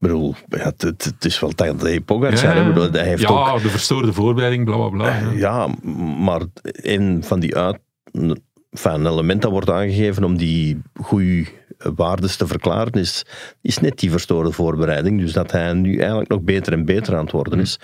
Hm. 0.00 0.06
Ik 0.06 0.12
bedoel, 0.12 0.34
ja, 0.48 0.72
het, 0.76 1.14
is 1.24 1.40
wel 1.40 1.50
Tadej 1.50 2.00
Pogacar. 2.00 2.42
Ja. 2.42 2.52
hè. 2.52 2.68
Ik 2.68 2.74
bedoel, 2.74 2.90
hij 2.90 3.08
heeft 3.08 3.22
ja, 3.22 3.28
ook 3.28 3.62
de 3.62 3.68
verstoorde 3.68 4.12
voorbereiding, 4.12 4.64
bla 4.64 4.76
bla 4.76 4.88
bla. 4.88 5.18
ja. 5.18 5.30
Ja, 5.32 5.68
maar 6.18 6.40
een 6.62 7.24
van 7.24 7.40
die 7.40 7.56
uit, 7.56 7.78
enfin, 8.70 9.06
element 9.06 9.42
dat 9.42 9.50
wordt 9.50 9.70
aangegeven 9.70 10.24
om 10.24 10.36
die 10.36 10.82
goede 11.02 11.46
waardes 11.78 12.36
te 12.36 12.46
verklaren, 12.46 12.92
is, 12.92 13.24
is 13.62 13.78
net 13.78 13.98
die 13.98 14.10
verstoorde 14.10 14.52
voorbereiding. 14.52 15.20
Dus 15.20 15.32
dat 15.32 15.52
hij 15.52 15.72
nu 15.72 15.98
eigenlijk 15.98 16.30
nog 16.30 16.40
beter 16.40 16.72
en 16.72 16.84
beter 16.84 17.16
aan 17.16 17.24
het 17.24 17.32
worden 17.32 17.60
is. 17.60 17.78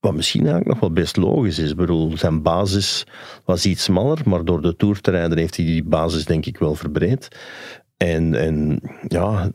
Wat 0.00 0.14
misschien 0.14 0.40
eigenlijk 0.40 0.70
nog 0.70 0.80
wel 0.80 0.92
best 0.92 1.16
logisch 1.16 1.58
is. 1.58 1.70
Ik 1.70 1.76
bedoel, 1.76 2.16
zijn 2.16 2.42
basis 2.42 3.06
was 3.44 3.66
iets 3.66 3.82
smaller, 3.82 4.18
maar 4.24 4.44
door 4.44 4.62
de 4.62 4.76
Tour 4.76 5.00
te 5.00 5.10
rijden 5.10 5.38
heeft 5.38 5.56
hij 5.56 5.64
die 5.64 5.84
basis 5.84 6.24
denk 6.24 6.46
ik 6.46 6.58
wel 6.58 6.74
verbreed. 6.74 7.28
En, 7.96 8.34
en 8.34 8.80
ja, 9.08 9.50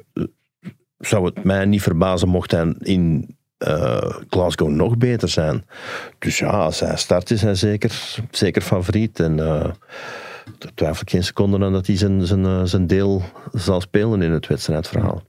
zou 0.98 1.26
het 1.26 1.44
mij 1.44 1.66
niet 1.66 1.82
verbazen 1.82 2.28
mocht 2.28 2.52
hij 2.52 2.76
in 2.80 3.36
eh, 3.58 4.16
Glasgow 4.30 4.70
nog 4.70 4.98
beter 4.98 5.30
zijn. 5.30 5.66
Dus 6.20 6.38
ja, 6.40 6.50
als 6.50 6.80
hij 6.80 6.98
start 6.98 7.32
is 7.32 7.42
hij 7.42 7.56
zeker, 7.56 8.20
zeker 8.32 8.62
favoriet. 8.62 9.20
En 9.20 9.32
uh, 9.32 9.72
daar 10.58 10.74
twijfel 10.76 11.02
ik 11.02 11.10
geen 11.10 11.24
seconde 11.24 11.66
aan 11.66 11.72
dat 11.72 11.88
hij 11.88 11.98
zijn, 11.98 12.26
zijn, 12.26 12.44
uh, 12.44 12.62
zijn 12.64 12.88
deel 12.88 13.24
zal 13.52 13.82
spelen 13.82 14.22
in 14.22 14.32
het 14.32 14.48
wedstrijdverhaal. 14.48 15.24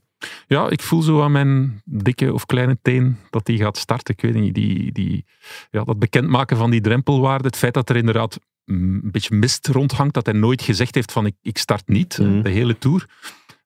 Ja, 0.47 0.69
ik 0.69 0.81
voel 0.81 1.01
zo 1.01 1.21
aan 1.21 1.31
mijn 1.31 1.81
dikke 1.85 2.33
of 2.33 2.45
kleine 2.45 2.77
teen 2.81 3.17
dat 3.29 3.47
hij 3.47 3.57
gaat 3.57 3.77
starten. 3.77 4.13
Ik 4.13 4.21
weet 4.21 4.33
niet, 4.33 4.53
die, 4.53 4.91
die, 4.91 5.25
ja, 5.71 5.83
dat 5.83 5.99
bekendmaken 5.99 6.57
van 6.57 6.71
die 6.71 6.81
drempelwaarde, 6.81 7.47
het 7.47 7.57
feit 7.57 7.73
dat 7.73 7.89
er 7.89 7.95
inderdaad 7.95 8.39
een 8.65 9.11
beetje 9.11 9.35
mist 9.35 9.67
rondhangt, 9.67 10.13
dat 10.13 10.25
hij 10.25 10.35
nooit 10.35 10.61
gezegd 10.61 10.95
heeft 10.95 11.11
van 11.11 11.25
ik, 11.25 11.35
ik 11.41 11.57
start 11.57 11.87
niet, 11.87 12.17
mm. 12.17 12.43
de 12.43 12.49
hele 12.49 12.77
Tour. 12.77 13.05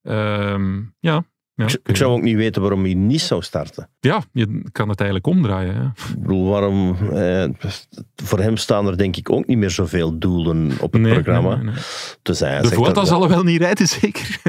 Uh, 0.04 0.78
ja, 1.00 1.24
ja, 1.56 1.66
ik, 1.66 1.80
ik, 1.84 1.96
zou 1.96 2.12
ook 2.12 2.22
niet 2.22 2.36
weten 2.36 2.62
waarom 2.62 2.84
hij 2.84 2.94
niet 2.94 3.22
zou 3.22 3.42
starten. 3.42 3.90
Ja, 4.00 4.24
je 4.32 4.62
kan 4.72 4.90
het 4.90 5.00
eigenlijk 5.00 5.36
omdraaien. 5.36 5.74
Ja. 5.74 5.94
Ik 6.14 6.22
bedoel, 6.22 6.50
waarom... 6.50 6.96
Eh, 7.12 7.46
voor 8.16 8.40
hem 8.40 8.58
staan 8.58 8.88
er 8.88 8.98
denk 8.98 9.16
ik 9.16 9.32
ook 9.32 9.48
niet 9.48 9.58
meer 9.58 9.70
zoveel 9.70 10.20
doelen 10.20 10.72
op 10.80 10.94
het 10.94 11.02
nee, 11.02 11.14
programma. 11.14 11.56
Nee, 11.56 11.64
nee, 11.64 11.74
dus 12.22 12.40
hij 12.40 12.62
de 12.62 12.68
Vuelta 12.68 13.06
zal 13.06 13.28
wel 13.28 13.44
niet 13.44 13.62
rijden, 13.62 13.88
zeker. 13.88 14.42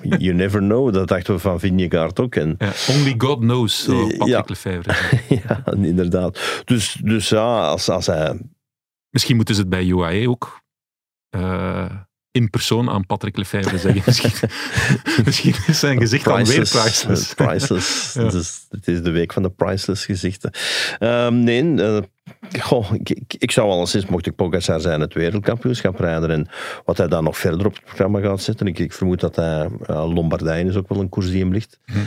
you 0.18 0.34
never 0.34 0.60
know, 0.60 0.92
dat 0.92 1.08
dachten 1.08 1.34
we 1.34 1.40
van 1.40 1.60
Vingegaard 1.60 2.20
ook. 2.20 2.34
En, 2.34 2.54
ja, 2.58 2.72
only 2.88 3.14
God 3.18 3.38
knows, 3.38 3.84
zo 3.84 4.06
Patrick 4.18 4.82
ja. 5.46 5.64
Inderdaad. 5.72 6.62
Dus, 6.64 7.00
dus 7.02 7.28
ja, 7.28 7.68
als, 7.68 7.88
als 7.88 8.06
hij... 8.06 8.40
Misschien 9.10 9.36
moeten 9.36 9.54
ze 9.54 9.60
het 9.60 9.70
bij 9.70 9.86
UAE 9.86 10.28
ook... 10.28 10.60
Uh, 11.36 11.90
in 12.36 12.50
persoon 12.50 12.90
aan 12.90 13.06
Patrick 13.06 13.36
Lefevre 13.36 13.78
zeggen. 13.78 14.02
Misschien, 14.06 14.50
misschien 15.24 15.54
is 15.66 15.78
zijn 15.78 15.98
gezicht 15.98 16.24
dan 16.24 16.44
weer 16.44 16.68
priceless. 16.68 17.34
priceless. 17.34 18.12
ja. 18.14 18.28
dus, 18.28 18.66
het 18.70 18.88
is 18.88 19.02
de 19.02 19.10
week 19.10 19.32
van 19.32 19.42
de 19.42 19.50
priceless 19.50 20.04
gezichten. 20.04 20.50
Um, 21.00 21.34
nee, 21.34 21.62
uh, 21.62 21.98
goh, 22.60 22.92
ik, 22.92 23.10
ik, 23.10 23.34
ik, 23.38 23.50
zou 23.50 23.70
alleszins, 23.70 24.06
mocht 24.06 24.26
ik 24.26 24.34
Pogacar 24.36 24.80
zijn, 24.80 25.00
het 25.00 25.14
wereldkampioenschap 25.14 25.98
rijden. 25.98 26.30
En 26.30 26.48
wat 26.84 26.96
hij 26.96 27.08
dan 27.08 27.24
nog 27.24 27.38
verder 27.38 27.66
op 27.66 27.74
het 27.74 27.84
programma 27.84 28.20
gaat 28.20 28.42
zetten. 28.42 28.66
Ik, 28.66 28.78
ik 28.78 28.92
vermoed 28.92 29.20
dat 29.20 29.36
hij, 29.36 29.68
uh, 29.90 30.14
Lombardijn 30.14 30.68
is 30.68 30.76
ook 30.76 30.88
wel 30.88 31.00
een 31.00 31.08
koers 31.08 31.30
die 31.30 31.40
hem 31.40 31.52
ligt. 31.52 31.78
Hm. 31.84 31.98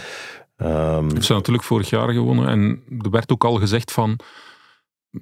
Um, 0.62 1.12
heeft 1.12 1.26
ze 1.26 1.34
natuurlijk 1.34 1.63
vorig 1.65 1.89
jaar 1.89 2.13
gewonnen. 2.13 2.48
En 2.48 2.84
er 3.02 3.10
werd 3.10 3.32
ook 3.32 3.44
al 3.44 3.56
gezegd 3.56 3.92
van 3.92 4.20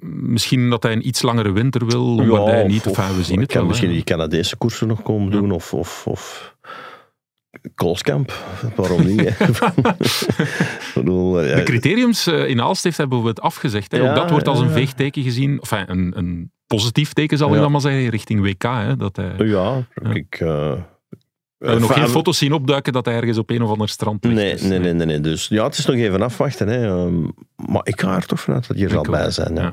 misschien 0.00 0.70
dat 0.70 0.82
hij 0.82 0.92
een 0.92 1.06
iets 1.06 1.22
langere 1.22 1.52
winter 1.52 1.86
wil, 1.86 2.02
Lombardij 2.02 2.62
ja, 2.62 2.66
niet. 2.66 2.86
Of, 2.86 2.98
of 2.98 3.16
we 3.16 3.22
zien 3.22 3.40
het 3.40 3.48
kan 3.48 3.58
wel, 3.58 3.68
misschien 3.68 3.90
die 3.90 4.04
Canadese 4.04 4.56
koersen 4.56 4.88
nog 4.88 5.02
komen 5.02 5.30
doen. 5.30 5.50
Of, 5.50 5.74
of, 5.74 6.06
of 6.06 6.56
Koolskamp. 7.74 8.32
Waarom 8.76 9.06
niet? 9.06 9.18
De 10.94 11.60
criteriums 11.64 12.26
in 12.26 12.60
Aalst 12.60 12.84
heeft 12.84 12.96
hij 12.96 13.08
bijvoorbeeld 13.08 13.40
afgezegd. 13.40 13.92
Hè. 13.92 13.98
Ja, 13.98 14.08
ook 14.08 14.16
dat 14.16 14.30
wordt 14.30 14.48
als 14.48 14.60
een 14.60 14.70
veegteken 14.70 15.22
gezien. 15.22 15.60
Of 15.60 15.70
een, 15.70 16.18
een 16.18 16.52
positief 16.66 17.12
teken 17.12 17.38
zal 17.38 17.54
ik 17.54 17.60
dan 17.60 17.72
maar 17.72 17.80
zeggen, 17.80 18.08
richting 18.08 18.40
WK. 18.40 18.62
Hè, 18.62 18.96
dat 18.96 19.16
hij, 19.16 19.34
ja, 19.36 19.86
ik... 20.12 20.40
Uh, 20.40 20.72
we 21.58 21.66
hebben 21.66 21.88
nog 21.88 21.98
geen 21.98 22.08
foto's 22.08 22.38
zien 22.38 22.52
opduiken 22.52 22.92
dat 22.92 23.04
hij 23.04 23.14
ergens 23.14 23.38
op 23.38 23.50
een 23.50 23.62
of 23.62 23.70
ander 23.70 23.88
strand 23.88 24.24
ligt. 24.24 24.36
Nee, 24.36 24.52
dus, 24.52 24.62
nee, 24.62 24.78
nee, 24.78 24.92
nee, 24.92 25.06
nee. 25.06 25.20
Dus 25.20 25.48
ja, 25.48 25.64
het 25.64 25.78
is 25.78 25.86
nog 25.86 25.96
even 25.96 26.22
afwachten. 26.22 26.68
Hè. 26.68 26.86
Um, 26.86 27.32
maar 27.56 27.86
ik 27.86 28.00
ga 28.00 28.14
er 28.14 28.26
toch 28.26 28.40
vanuit 28.40 28.68
dat 28.68 28.78
je 28.78 28.84
er 28.84 28.90
zal 28.90 29.02
bij 29.02 29.30
zijn. 29.30 29.54
Ja. 29.54 29.72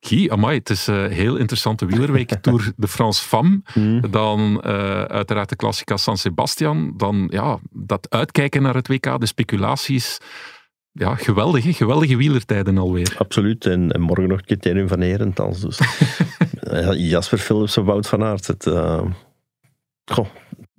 Guy, 0.00 0.30
amai, 0.30 0.58
het 0.58 0.70
is 0.70 0.86
een 0.86 1.10
heel 1.10 1.36
interessante 1.36 1.86
wielerweek. 1.86 2.34
Tour 2.40 2.72
de 2.76 2.88
France 2.88 3.24
Femme. 3.24 3.60
Mm. 3.74 4.10
Dan 4.10 4.62
uh, 4.66 5.02
uiteraard 5.02 5.48
de 5.48 5.56
Classica 5.56 5.96
San 5.96 6.16
Sebastian. 6.16 6.94
Dan 6.96 7.26
ja, 7.30 7.58
dat 7.70 8.10
uitkijken 8.10 8.62
naar 8.62 8.74
het 8.74 8.88
WK, 8.88 9.20
de 9.20 9.26
speculaties. 9.26 10.18
Ja, 10.92 11.14
geweldig, 11.14 11.64
hè? 11.64 11.72
geweldige 11.72 12.16
wielertijden 12.16 12.78
alweer. 12.78 13.14
Absoluut. 13.18 13.66
En, 13.66 13.92
en 13.92 14.00
morgen 14.00 14.28
nog 14.28 14.40
criterium 14.40 14.88
van 14.88 15.00
Herentals. 15.00 15.60
Dus. 15.60 15.80
Jasper 17.10 17.38
Philips 17.38 17.76
en 17.76 17.84
Wout 17.84 18.08
van 18.08 18.22
Aert. 18.24 18.46
Het, 18.46 18.66
uh... 18.66 19.02
Goh, 20.04 20.26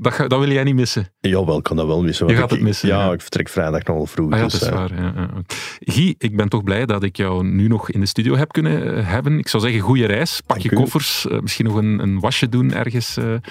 dat, 0.01 0.13
ga, 0.13 0.27
dat, 0.27 0.39
wil 0.39 0.51
jij 0.51 0.63
niet 0.63 0.75
missen? 0.75 1.11
Jawel, 1.19 1.57
ik 1.57 1.63
kan 1.63 1.75
dat 1.75 1.87
wel 1.87 2.03
missen. 2.03 2.27
Je 2.27 2.35
gaat 2.35 2.43
ik, 2.43 2.49
het 2.49 2.61
missen. 2.61 2.87
Ja, 2.87 3.05
ja, 3.05 3.11
ik 3.11 3.21
vertrek 3.21 3.49
vrijdag 3.49 3.83
nog 3.83 3.95
wel 3.95 4.05
vroeg. 4.05 4.31
Ah, 4.31 4.37
ja, 4.37 4.43
dus, 4.43 4.53
dat 4.53 4.61
is 4.61 4.69
waar. 4.69 4.95
Ja, 4.95 5.13
ja. 5.15 5.29
Guy, 5.79 6.15
ik 6.17 6.35
ben 6.35 6.49
toch 6.49 6.63
blij 6.63 6.85
dat 6.85 7.03
ik 7.03 7.17
jou 7.17 7.45
nu 7.45 7.67
nog 7.67 7.89
in 7.89 7.99
de 7.99 8.05
studio 8.05 8.35
heb 8.35 8.51
kunnen 8.51 9.05
hebben. 9.05 9.39
Ik 9.39 9.47
zou 9.47 9.63
zeggen, 9.63 9.81
goede 9.81 10.05
reis. 10.05 10.41
Pak 10.45 10.57
je 10.57 10.73
koffers. 10.73 11.25
Uh, 11.25 11.39
misschien 11.39 11.65
nog 11.65 11.75
een, 11.75 11.99
een, 11.99 12.19
wasje 12.19 12.49
doen 12.49 12.73
ergens. 12.73 13.17
Uh, 13.17 13.25
het 13.25 13.43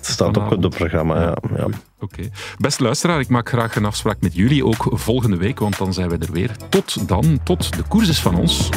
staat 0.00 0.38
ook 0.38 0.50
op 0.50 0.62
het 0.62 0.74
programma, 0.74 1.20
ja. 1.20 1.36
ja. 1.56 1.64
Oké. 1.64 1.74
Okay. 2.00 2.30
Beste 2.58 2.82
luisteraar, 2.82 3.20
ik 3.20 3.28
maak 3.28 3.48
graag 3.48 3.76
een 3.76 3.84
afspraak 3.84 4.20
met 4.20 4.34
jullie 4.34 4.64
ook 4.64 4.86
volgende 4.90 5.36
week, 5.36 5.58
want 5.58 5.78
dan 5.78 5.92
zijn 5.92 6.08
we 6.08 6.18
er 6.18 6.32
weer. 6.32 6.50
Tot 6.68 7.08
dan, 7.08 7.40
tot 7.42 7.76
de 7.76 7.82
koers 7.82 8.08
is 8.08 8.20
van 8.20 8.34
ons. 8.34 8.68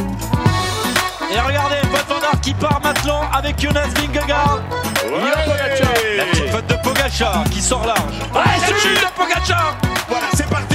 Et 1.32 1.42
regardez, 1.48 1.82
van 2.08 2.24
Aert 2.24 2.40
qui 2.40 2.54
part 2.54 2.84
maintenant 2.84 3.22
avec 3.32 3.60
Jonas 3.60 3.88
Vingegaard. 3.94 4.62
Ouais. 5.04 6.18
La 6.18 6.26
petite 6.26 6.50
faute 6.50 6.68
de 6.68 6.75
Pogacar 7.06 7.44
qui 7.52 7.62
sort 7.62 7.86
large. 7.86 8.00
Ouais, 8.34 8.42
c'est 8.66 8.74
Voilà, 10.08 10.26
c'est 10.34 10.50
parti 10.50 10.75